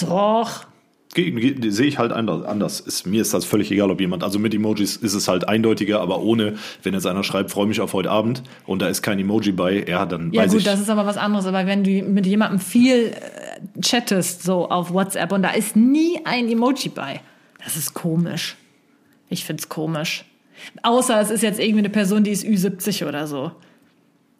Doch. 0.00 0.66
Sehe 1.14 1.86
ich 1.86 1.98
halt 1.98 2.12
anders. 2.12 2.80
Ist, 2.80 3.06
mir 3.06 3.22
ist 3.22 3.32
das 3.34 3.44
völlig 3.44 3.70
egal, 3.70 3.90
ob 3.90 4.00
jemand. 4.00 4.22
Also 4.22 4.38
mit 4.38 4.54
Emojis 4.54 4.96
ist 4.96 5.14
es 5.14 5.26
halt 5.26 5.48
eindeutiger, 5.48 6.00
aber 6.00 6.20
ohne, 6.20 6.54
wenn 6.82 6.94
jetzt 6.94 7.06
einer 7.06 7.24
schreibt, 7.24 7.50
freue 7.50 7.66
mich 7.66 7.80
auf 7.80 7.92
heute 7.92 8.10
Abend 8.10 8.42
und 8.66 8.82
da 8.82 8.88
ist 8.88 9.02
kein 9.02 9.18
Emoji 9.18 9.52
bei, 9.52 9.84
ja, 9.88 10.04
dann 10.06 10.32
Ja 10.32 10.42
weiß 10.42 10.50
gut, 10.52 10.58
ich. 10.60 10.64
das 10.66 10.80
ist 10.80 10.90
aber 10.90 11.06
was 11.06 11.16
anderes. 11.16 11.46
Aber 11.46 11.66
wenn 11.66 11.82
du 11.82 11.90
mit 12.02 12.26
jemandem 12.26 12.60
viel 12.60 13.06
äh, 13.14 13.80
chattest, 13.80 14.42
so 14.42 14.68
auf 14.68 14.92
WhatsApp, 14.92 15.32
und 15.32 15.42
da 15.42 15.50
ist 15.50 15.76
nie 15.76 16.20
ein 16.24 16.48
Emoji 16.48 16.90
bei, 16.90 17.20
das 17.64 17.76
ist 17.76 17.94
komisch. 17.94 18.56
Ich 19.30 19.44
find's 19.44 19.68
komisch. 19.68 20.24
Außer 20.82 21.20
es 21.20 21.30
ist 21.30 21.42
jetzt 21.42 21.58
irgendwie 21.58 21.80
eine 21.80 21.90
Person, 21.90 22.22
die 22.24 22.30
ist 22.32 22.44
Ü70 22.44 23.06
oder 23.08 23.26
so. 23.26 23.52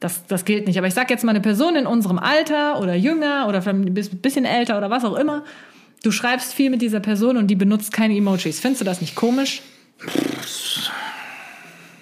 Das, 0.01 0.27
das 0.27 0.45
gilt 0.45 0.67
nicht. 0.67 0.79
Aber 0.79 0.87
ich 0.87 0.95
sag 0.95 1.11
jetzt 1.11 1.25
mal 1.25 1.31
eine 1.31 1.41
Person 1.41 1.75
in 1.77 1.87
unserem 1.87 2.19
Alter 2.19 2.81
oder 2.81 2.95
jünger 2.95 3.47
oder 3.49 3.63
vielleicht 3.63 3.79
ein 3.87 3.95
bis- 3.95 4.11
bisschen 4.11 4.45
älter 4.45 4.79
oder 4.79 4.91
was 4.91 5.05
auch 5.05 5.17
immer. 5.17 5.45
Du 6.03 6.11
schreibst 6.13 6.55
viel 6.55 6.71
mit 6.71 6.81
dieser 6.83 7.01
Person 7.01 7.37
und 7.37 7.49
die 7.49 7.57
benutzt 7.57 7.93
keine 7.93 8.17
Emojis. 8.17 8.61
Findest 8.61 8.81
du 8.81 8.85
das 8.85 9.01
nicht 9.01 9.15
komisch? 9.15 9.63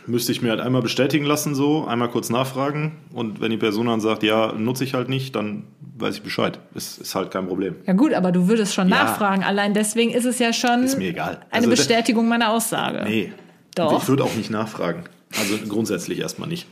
Müsste 0.08 0.30
ich 0.30 0.40
mir 0.40 0.50
halt 0.50 0.60
einmal 0.60 0.82
bestätigen 0.82 1.24
lassen, 1.24 1.54
so, 1.56 1.84
einmal 1.86 2.08
kurz 2.10 2.30
nachfragen 2.30 2.92
und 3.12 3.40
wenn 3.40 3.50
die 3.50 3.56
Person 3.56 3.86
dann 3.86 4.00
sagt, 4.00 4.22
ja, 4.22 4.52
nutze 4.52 4.84
ich 4.84 4.94
halt 4.94 5.08
nicht, 5.08 5.34
dann 5.34 5.64
weiß 5.98 6.16
ich 6.16 6.22
Bescheid. 6.22 6.60
Ist, 6.74 6.98
ist 6.98 7.14
halt 7.16 7.32
kein 7.32 7.48
Problem. 7.48 7.74
Ja 7.86 7.92
gut, 7.94 8.12
aber 8.12 8.30
du 8.30 8.46
würdest 8.46 8.72
schon 8.74 8.88
Ja. 8.88 9.02
nachfragen. 9.04 9.42
Allein 9.42 9.74
deswegen 9.74 10.12
ist 10.12 10.24
es 10.26 10.38
ja 10.38 10.52
schon 10.52 10.84
Ist 10.84 10.98
mir 10.98 11.08
egal. 11.08 11.38
eine 11.50 11.66
Also, 11.66 11.70
Bestätigung 11.70 12.28
meiner 12.28 12.50
Aussage. 12.50 13.02
Nee. 13.04 13.32
Doch. 13.74 14.00
Ich 14.02 14.08
würde 14.08 14.22
auch 14.22 14.34
nicht 14.34 14.50
nachfragen. 14.50 15.04
Also 15.36 15.58
grundsätzlich 15.68 16.20
erstmal 16.20 16.48
nicht. 16.48 16.66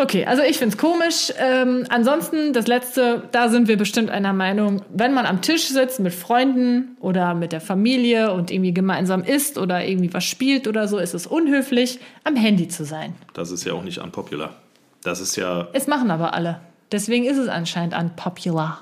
Okay, 0.00 0.24
also 0.24 0.42
ich 0.42 0.58
find's 0.58 0.78
komisch. 0.78 1.32
Ähm, 1.38 1.84
ansonsten, 1.88 2.52
das 2.52 2.68
letzte, 2.68 3.24
da 3.32 3.48
sind 3.48 3.66
wir 3.66 3.76
bestimmt 3.76 4.10
einer 4.10 4.32
Meinung, 4.32 4.82
wenn 4.94 5.12
man 5.12 5.26
am 5.26 5.42
Tisch 5.42 5.66
sitzt 5.66 5.98
mit 5.98 6.14
Freunden 6.14 6.96
oder 7.00 7.34
mit 7.34 7.50
der 7.50 7.60
Familie 7.60 8.32
und 8.32 8.52
irgendwie 8.52 8.72
gemeinsam 8.72 9.24
isst 9.24 9.58
oder 9.58 9.84
irgendwie 9.84 10.14
was 10.14 10.24
spielt 10.24 10.68
oder 10.68 10.86
so, 10.86 10.98
ist 10.98 11.14
es 11.14 11.26
unhöflich, 11.26 11.98
am 12.22 12.36
Handy 12.36 12.68
zu 12.68 12.84
sein. 12.84 13.14
Das 13.34 13.50
ist 13.50 13.64
ja 13.64 13.72
auch 13.72 13.82
nicht 13.82 13.98
unpopular. 13.98 14.54
Das 15.02 15.20
ist 15.20 15.34
ja, 15.36 15.68
Es 15.72 15.88
machen 15.88 16.12
aber 16.12 16.32
alle. 16.32 16.60
Deswegen 16.92 17.24
ist 17.24 17.36
es 17.36 17.48
anscheinend 17.48 17.94
unpopular. 17.96 18.80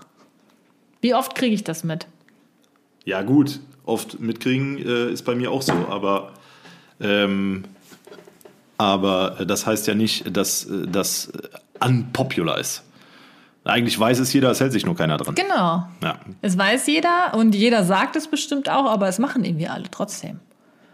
Wie 1.01 1.14
oft 1.14 1.35
kriege 1.35 1.55
ich 1.55 1.64
das 1.64 1.83
mit? 1.83 2.07
ja 3.07 3.23
gut, 3.23 3.61
oft 3.87 4.21
mitkriegen 4.21 4.77
äh, 4.79 5.11
ist 5.11 5.23
bei 5.23 5.35
mir 5.35 5.51
auch 5.51 5.62
so, 5.62 5.73
aber 5.73 6.33
ähm, 7.01 7.64
aber 8.79 9.41
äh, 9.41 9.47
das 9.47 9.66
heißt 9.66 9.87
ja 9.87 9.95
nicht, 9.95 10.37
dass 10.37 10.64
äh, 10.64 10.87
das 10.87 11.29
äh, 11.29 11.85
unpopular 11.85 12.59
ist. 12.59 12.83
Eigentlich 13.64 13.99
weiß 13.99 14.20
es 14.20 14.33
jeder, 14.33 14.51
es 14.53 14.61
hält 14.61 14.70
sich 14.72 14.87
nur 14.87 14.95
keiner 14.95 15.16
dran. 15.16 15.35
Genau. 15.35 15.89
Ja. 16.03 16.20
Es 16.41 16.57
weiß 16.57 16.87
jeder 16.87 17.35
und 17.35 17.55
jeder 17.55 17.83
sagt 17.85 18.14
es 18.14 18.29
bestimmt 18.29 18.70
auch, 18.70 18.85
aber 18.89 19.09
es 19.09 19.18
machen 19.18 19.45
irgendwie 19.45 19.66
alle 19.66 19.91
trotzdem. 19.91 20.39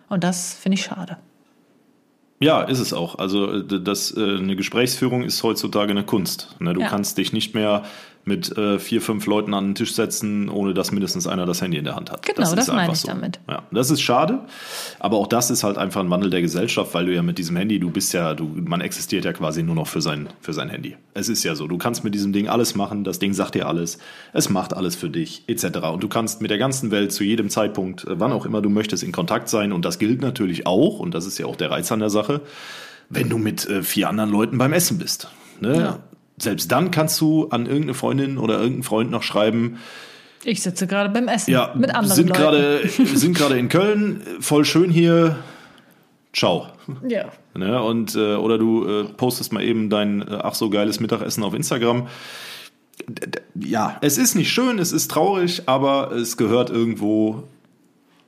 Und 0.09 0.25
das 0.25 0.55
finde 0.55 0.79
ich 0.79 0.85
schade. 0.85 1.19
Ja, 2.41 2.63
ist 2.63 2.79
es 2.81 2.93
auch. 2.93 3.19
Also 3.19 3.61
das, 3.61 4.17
eine 4.17 4.57
Gesprächsführung 4.57 5.23
ist 5.23 5.43
heutzutage 5.43 5.91
eine 5.93 6.03
Kunst. 6.03 6.57
Ne, 6.61 6.73
Du 6.73 6.81
Ja. 6.81 6.89
kannst 6.89 7.19
dich 7.19 7.33
nicht 7.33 7.55
mehr 7.55 7.83
mit 8.25 8.57
äh, 8.57 8.79
vier, 8.79 9.01
fünf 9.01 9.27
Leuten 9.27 9.53
an 9.55 9.69
den 9.69 9.75
Tisch 9.75 9.95
setzen, 9.95 10.49
ohne 10.49 10.75
dass 10.75 10.93
mindestens 10.93 11.27
einer 11.27 11.45
das 11.45 11.61
Handy 11.61 11.79
in 11.79 11.85
der 11.85 11.97
Hand 11.97 12.13
hat. 12.13 12.25
Genau, 12.25 12.43
ist 12.43 12.55
das 12.55 12.69
meine 12.69 12.93
ich 12.93 13.03
damit. 13.03 13.41
Ja, 13.49 13.63
das 13.73 13.91
ist 13.91 14.01
schade, 14.01 14.41
aber 15.01 15.17
auch 15.17 15.27
das 15.27 15.51
ist 15.51 15.65
halt 15.65 15.77
einfach 15.77 16.01
ein 16.01 16.11
Wandel 16.11 16.31
der 16.31 16.41
Gesellschaft, 16.41 16.95
weil 16.95 17.07
du 17.07 17.15
ja 17.15 17.23
mit 17.23 17.39
diesem 17.39 17.57
Handy, 17.57 17.81
du 17.81 17.91
bist 17.91 18.13
ja, 18.13 18.35
du, 18.35 18.45
man 18.45 18.81
existiert 18.81 19.25
ja 19.25 19.33
quasi 19.33 19.63
nur 19.63 19.75
noch 19.75 19.89
für 19.89 20.01
sein, 20.01 20.29
für 20.41 20.53
sein 20.53 20.69
Handy. 20.69 20.97
Es 21.15 21.29
ist 21.29 21.43
ja 21.43 21.57
so, 21.57 21.67
du 21.67 21.79
kannst 21.79 22.05
mit 22.05 22.15
diesem 22.15 22.33
Ding 22.33 22.49
alles 22.49 22.75
machen, 22.77 23.03
das 23.03 23.19
Ding 23.19 23.33
sagt 23.33 23.57
dir 23.57 23.67
alles, 23.67 23.99
es 24.33 24.49
macht 24.49 24.75
alles 24.75 24.95
für 24.95 25.11
dich, 25.11 25.45
etc. 25.49 25.79
Und 25.93 26.03
du 26.03 26.09
kannst 26.09 26.41
mit 26.41 26.51
der 26.51 26.59
ganzen 26.59 26.91
Welt 26.91 27.13
zu 27.13 27.25
jedem 27.25 27.51
Zeitpunkt, 27.51 28.05
äh, 28.05 28.21
wann 28.21 28.33
auch 28.33 28.47
immer 28.47 28.63
du 28.63 28.69
möchtest, 28.69 29.03
in 29.03 29.13
Kontakt 29.13 29.49
sein. 29.49 29.73
Und 29.73 29.85
das 29.85 29.99
gilt 29.99 30.23
natürlich 30.23 30.67
auch, 30.67 31.01
und 31.01 31.15
das 31.15 31.27
ist 31.27 31.39
ja 31.39 31.47
auch 31.47 31.57
der 31.57 31.71
Reiz 31.71 31.91
an 31.91 31.99
der 32.01 32.11
Sache, 32.11 32.41
wenn 33.09 33.29
du 33.29 33.39
mit 33.39 33.69
äh, 33.69 33.83
vier 33.83 34.09
anderen 34.09 34.31
Leuten 34.31 34.59
beim 34.59 34.73
Essen 34.73 34.99
bist. 34.99 35.29
Ne? 35.61 35.79
Ja. 35.79 35.99
Selbst 36.43 36.73
dann 36.73 36.91
kannst 36.91 37.21
du 37.21 37.49
an 37.51 37.67
irgendeine 37.67 37.95
Freundin 37.95 38.37
oder 38.39 38.55
irgendeinen 38.55 38.83
Freund 38.83 39.11
noch 39.13 39.23
schreiben, 39.23 39.79
Ich 40.45 40.61
sitze 40.63 40.87
gerade 40.89 41.09
beim 41.11 41.29
Essen 41.29 41.53
ja, 41.53 41.73
mit 41.77 41.95
anderen 41.95 42.17
sind 42.17 42.29
Leuten. 42.31 42.41
gerade 42.41 42.89
sind 43.15 43.37
gerade 43.37 43.57
in 43.59 43.69
Köln, 43.69 44.23
voll 44.41 44.65
schön 44.65 44.91
hier. 44.91 45.37
Ciao. 46.33 46.67
ja. 47.09 47.27
Ne? 47.55 47.81
Und 47.83 48.17
äh, 48.17 48.35
oder 48.35 48.59
du 48.59 48.85
äh, 48.87 49.05
postest 49.05 49.53
mal 49.53 49.63
eben 49.63 49.89
dein 49.91 50.23
äh, 50.23 50.39
ach 50.43 50.55
so 50.55 50.69
geiles 50.71 50.99
Mittagessen 50.99 51.45
auf 51.45 51.55
Instagram. 51.55 52.09
D- 53.07 53.41
Ja, 53.55 53.99
es 54.01 54.19
ist 54.19 54.35
nicht 54.35 54.51
schön, 54.51 54.79
es 54.79 54.91
ist 54.93 55.11
traurig, 55.11 55.63
aber 55.67 56.11
es 56.13 56.37
gehört 56.37 56.71
irgendwo 56.71 57.45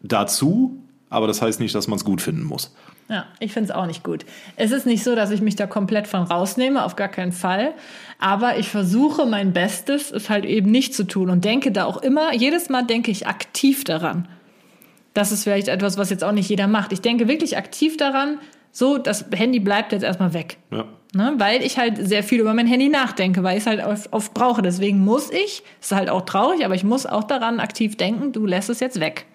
dazu. 0.03 0.79
Aber 1.15 1.29
das 1.29 1.41
heißt 1.41 1.61
nicht, 1.61 1.73
dass 1.77 1.87
man 1.87 1.97
es 1.97 2.05
gut 2.05 2.21
finden 2.21 2.43
muss. 2.43 2.75
Ja, 3.09 3.27
ich 3.39 3.53
finde 3.53 3.71
es 3.71 3.77
auch 3.77 3.87
nicht 3.87 4.03
gut. 4.03 4.27
Es 4.57 4.73
ist 4.73 4.85
nicht 4.85 5.05
so, 5.05 5.15
dass 5.15 5.31
ich 5.31 5.41
mich 5.41 5.55
da 5.55 5.69
komplett 5.69 6.09
von 6.09 6.25
rausnehme, 6.25 6.85
auf 6.85 6.97
gar 6.97 7.07
keinen 7.07 7.31
Fall. 7.31 7.73
Aber 8.19 8.59
ich 8.59 8.69
versuche 8.69 9.25
mein 9.25 9.53
Bestes, 9.53 10.11
es 10.11 10.29
halt 10.29 10.45
eben 10.45 10.73
nicht 10.73 10.93
zu 10.93 11.05
tun 11.05 11.31
und 11.31 11.45
denke 11.45 11.71
da 11.71 11.85
auch 11.85 11.99
immer, 11.99 12.35
jedes 12.35 12.69
Mal 12.69 12.83
denke 12.83 13.13
ich 13.13 13.29
aktiv 13.29 13.85
daran. 13.85 14.27
Das 15.13 15.31
ist 15.31 15.45
vielleicht 15.45 15.69
etwas, 15.69 15.99
was 15.99 16.11
jetzt 16.11 16.25
auch 16.25 16.33
nicht 16.33 16.49
jeder 16.49 16.67
macht. 16.67 16.93
Ich 16.93 17.01
denke 17.01 17.29
wirklich 17.29 17.57
aktiv 17.57 17.97
daran, 17.97 18.41
so, 18.73 18.99
das 18.99 19.27
Handy 19.33 19.61
bleibt 19.61 19.93
jetzt 19.93 20.03
erstmal 20.03 20.35
weg. 20.35 20.57
Ja. 20.73 20.87
Ne, 21.15 21.35
weil 21.39 21.63
ich 21.63 21.79
halt 21.79 22.05
sehr 22.05 22.25
viel 22.25 22.41
über 22.41 22.55
mein 22.55 22.67
Handy 22.67 22.89
nachdenke, 22.89 23.45
weil 23.45 23.57
ich 23.57 23.63
es 23.63 23.67
halt 23.69 23.87
oft, 23.87 24.13
oft 24.13 24.35
brauche. 24.35 24.63
Deswegen 24.63 24.99
muss 24.99 25.31
ich, 25.31 25.63
ist 25.81 25.93
halt 25.93 26.11
auch 26.11 26.23
traurig, 26.23 26.65
aber 26.65 26.75
ich 26.75 26.83
muss 26.83 27.07
auch 27.07 27.23
daran 27.23 27.61
aktiv 27.61 27.97
denken, 27.97 28.33
du 28.33 28.47
lässt 28.47 28.69
es 28.69 28.81
jetzt 28.81 28.99
weg. 28.99 29.27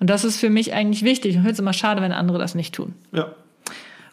Und 0.00 0.10
das 0.10 0.24
ist 0.24 0.38
für 0.38 0.50
mich 0.50 0.74
eigentlich 0.74 1.02
wichtig. 1.04 1.32
Und 1.34 1.38
ich 1.40 1.42
finde 1.42 1.52
es 1.52 1.58
immer 1.58 1.72
schade, 1.72 2.02
wenn 2.02 2.12
andere 2.12 2.38
das 2.38 2.54
nicht 2.54 2.74
tun. 2.74 2.94
Ja. 3.12 3.28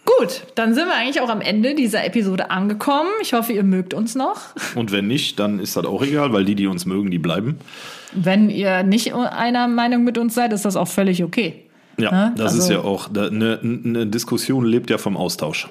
Gut, 0.06 0.44
dann 0.56 0.74
sind 0.74 0.88
wir 0.88 0.96
eigentlich 0.96 1.22
auch 1.22 1.30
am 1.30 1.40
Ende 1.40 1.76
dieser 1.76 2.06
Episode 2.06 2.52
angekommen. 2.52 3.10
Ich 3.22 3.34
hoffe, 3.34 3.54
ihr 3.54 3.64
mögt 3.64 3.94
uns 3.94 4.16
noch. 4.16 4.38
Und 4.76 4.92
wenn 4.92 5.08
nicht, 5.08 5.40
dann 5.40 5.60
ist 5.60 5.78
das 5.78 5.86
auch 5.86 6.02
egal, 6.04 6.34
weil 6.34 6.44
die, 6.44 6.56
die 6.56 6.68
uns 6.68 6.86
mögen, 6.86 7.10
die 7.10 7.20
bleiben. 7.20 7.58
Wenn 8.12 8.50
ihr 8.50 8.84
nicht 8.84 9.14
einer 9.14 9.68
Meinung 9.70 10.04
mit 10.04 10.18
uns 10.18 10.36
seid, 10.36 10.52
ist 10.52 10.66
das 10.66 10.76
auch 10.76 10.90
völlig 10.90 11.24
okay. 11.24 11.64
Ja, 11.98 12.12
Ne? 12.12 12.34
das 12.36 12.54
Also- 12.54 12.60
ist 12.64 12.70
ja 12.70 12.80
auch, 12.82 13.10
eine, 13.16 13.60
eine 13.64 14.06
Diskussion 14.08 14.66
lebt 14.66 14.90
ja 14.90 14.98
vom 14.98 15.16
Austausch. 15.16 15.70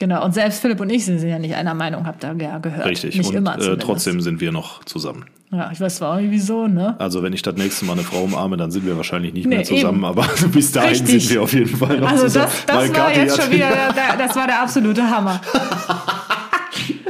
Genau, 0.00 0.24
und 0.24 0.32
selbst 0.34 0.60
Philipp 0.60 0.80
und 0.80 0.90
ich 0.90 1.04
sind 1.04 1.22
ja 1.22 1.38
nicht 1.38 1.54
einer 1.54 1.74
Meinung, 1.74 2.06
habt 2.06 2.24
ihr 2.24 2.34
ja 2.40 2.58
gehört. 2.58 2.86
Richtig. 2.86 3.16
Nicht 3.16 3.28
und 3.30 3.36
immer 3.36 3.58
äh, 3.60 3.76
trotzdem 3.76 4.20
sind 4.20 4.40
wir 4.40 4.50
noch 4.50 4.82
zusammen. 4.84 5.26
Ja, 5.52 5.70
ich 5.72 5.80
weiß 5.80 5.96
zwar 5.96 6.14
auch 6.16 6.20
nicht 6.20 6.30
wieso, 6.32 6.66
ne? 6.66 6.96
Also 6.98 7.22
wenn 7.22 7.32
ich 7.32 7.42
das 7.42 7.54
nächste 7.56 7.84
Mal 7.84 7.92
eine 7.92 8.02
Frau 8.02 8.22
umarme, 8.24 8.56
dann 8.56 8.70
sind 8.72 8.86
wir 8.86 8.96
wahrscheinlich 8.96 9.32
nicht 9.34 9.46
Nee, 9.46 9.56
mehr 9.56 9.64
zusammen, 9.64 9.98
eben. 9.98 10.04
aber 10.04 10.26
bis 10.52 10.72
dahin 10.72 10.90
Richtig. 10.90 11.26
sind 11.28 11.34
wir 11.34 11.42
auf 11.42 11.52
jeden 11.52 11.76
Fall 11.76 11.98
noch 12.00 12.08
Also 12.10 12.24
zusammen. 12.24 12.50
das, 12.66 12.76
Weil 12.76 12.88
das 12.88 12.96
war 12.98 13.06
Kathi 13.06 13.20
jetzt 13.20 13.40
schon 13.42 13.52
wieder, 13.52 13.68
der, 13.94 14.26
das 14.26 14.34
war 14.36 14.46
der 14.46 14.62
absolute 14.62 15.08
Hammer. 15.08 15.40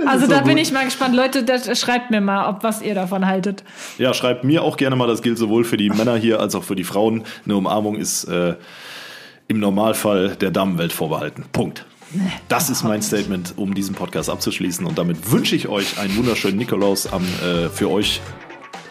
Also 0.06 0.26
so 0.26 0.32
da 0.32 0.40
bin 0.42 0.56
gut. 0.56 0.60
ich 0.66 0.70
mal 0.72 0.84
gespannt. 0.84 1.16
Leute, 1.16 1.44
das, 1.44 1.80
schreibt 1.80 2.10
mir 2.10 2.20
mal, 2.20 2.46
ob 2.50 2.62
was 2.62 2.82
ihr 2.82 2.94
davon 2.94 3.26
haltet. 3.26 3.64
Ja, 3.96 4.12
schreibt 4.12 4.44
mir 4.44 4.62
auch 4.62 4.76
gerne 4.76 4.96
mal, 4.96 5.06
das 5.06 5.22
gilt 5.22 5.38
sowohl 5.38 5.64
für 5.64 5.78
die 5.78 5.88
Männer 5.88 6.16
hier 6.16 6.40
als 6.40 6.54
auch 6.54 6.62
für 6.62 6.76
die 6.76 6.84
Frauen. 6.84 7.24
Eine 7.46 7.56
Umarmung 7.56 7.96
ist 7.96 8.24
äh, 8.24 8.54
im 9.48 9.60
Normalfall 9.60 10.36
der 10.36 10.50
Damenwelt 10.50 10.92
vorbehalten. 10.92 11.44
Punkt. 11.52 11.86
Das 12.48 12.70
ist 12.70 12.82
mein 12.82 13.02
Statement, 13.02 13.54
um 13.56 13.74
diesen 13.74 13.94
Podcast 13.94 14.30
abzuschließen. 14.30 14.86
Und 14.86 14.98
damit 14.98 15.30
wünsche 15.30 15.56
ich 15.56 15.68
euch 15.68 15.98
einen 15.98 16.16
wunderschönen 16.16 16.56
Nikolaus 16.58 17.12
am, 17.12 17.22
äh, 17.42 17.68
für 17.68 17.90
euch 17.90 18.20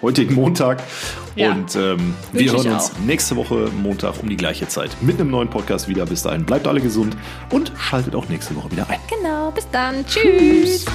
heutigen 0.03 0.35
Montag. 0.35 0.83
Ja. 1.35 1.51
Und 1.51 1.75
ähm, 1.75 2.13
wir 2.31 2.51
hören 2.51 2.73
uns 2.73 2.91
auch. 2.91 2.99
nächste 2.99 3.35
Woche 3.35 3.69
Montag 3.81 4.21
um 4.21 4.29
die 4.29 4.37
gleiche 4.37 4.67
Zeit 4.67 4.95
mit 5.01 5.19
einem 5.19 5.31
neuen 5.31 5.49
Podcast 5.49 5.87
wieder. 5.87 6.05
Bis 6.05 6.21
dahin 6.21 6.45
bleibt 6.45 6.67
alle 6.67 6.81
gesund 6.81 7.17
und 7.49 7.71
schaltet 7.79 8.13
auch 8.15 8.29
nächste 8.29 8.55
Woche 8.55 8.71
wieder 8.71 8.87
ein. 8.89 8.99
Genau, 9.09 9.49
bis 9.49 9.67
dann. 9.71 10.05
Tschüss. 10.05 10.85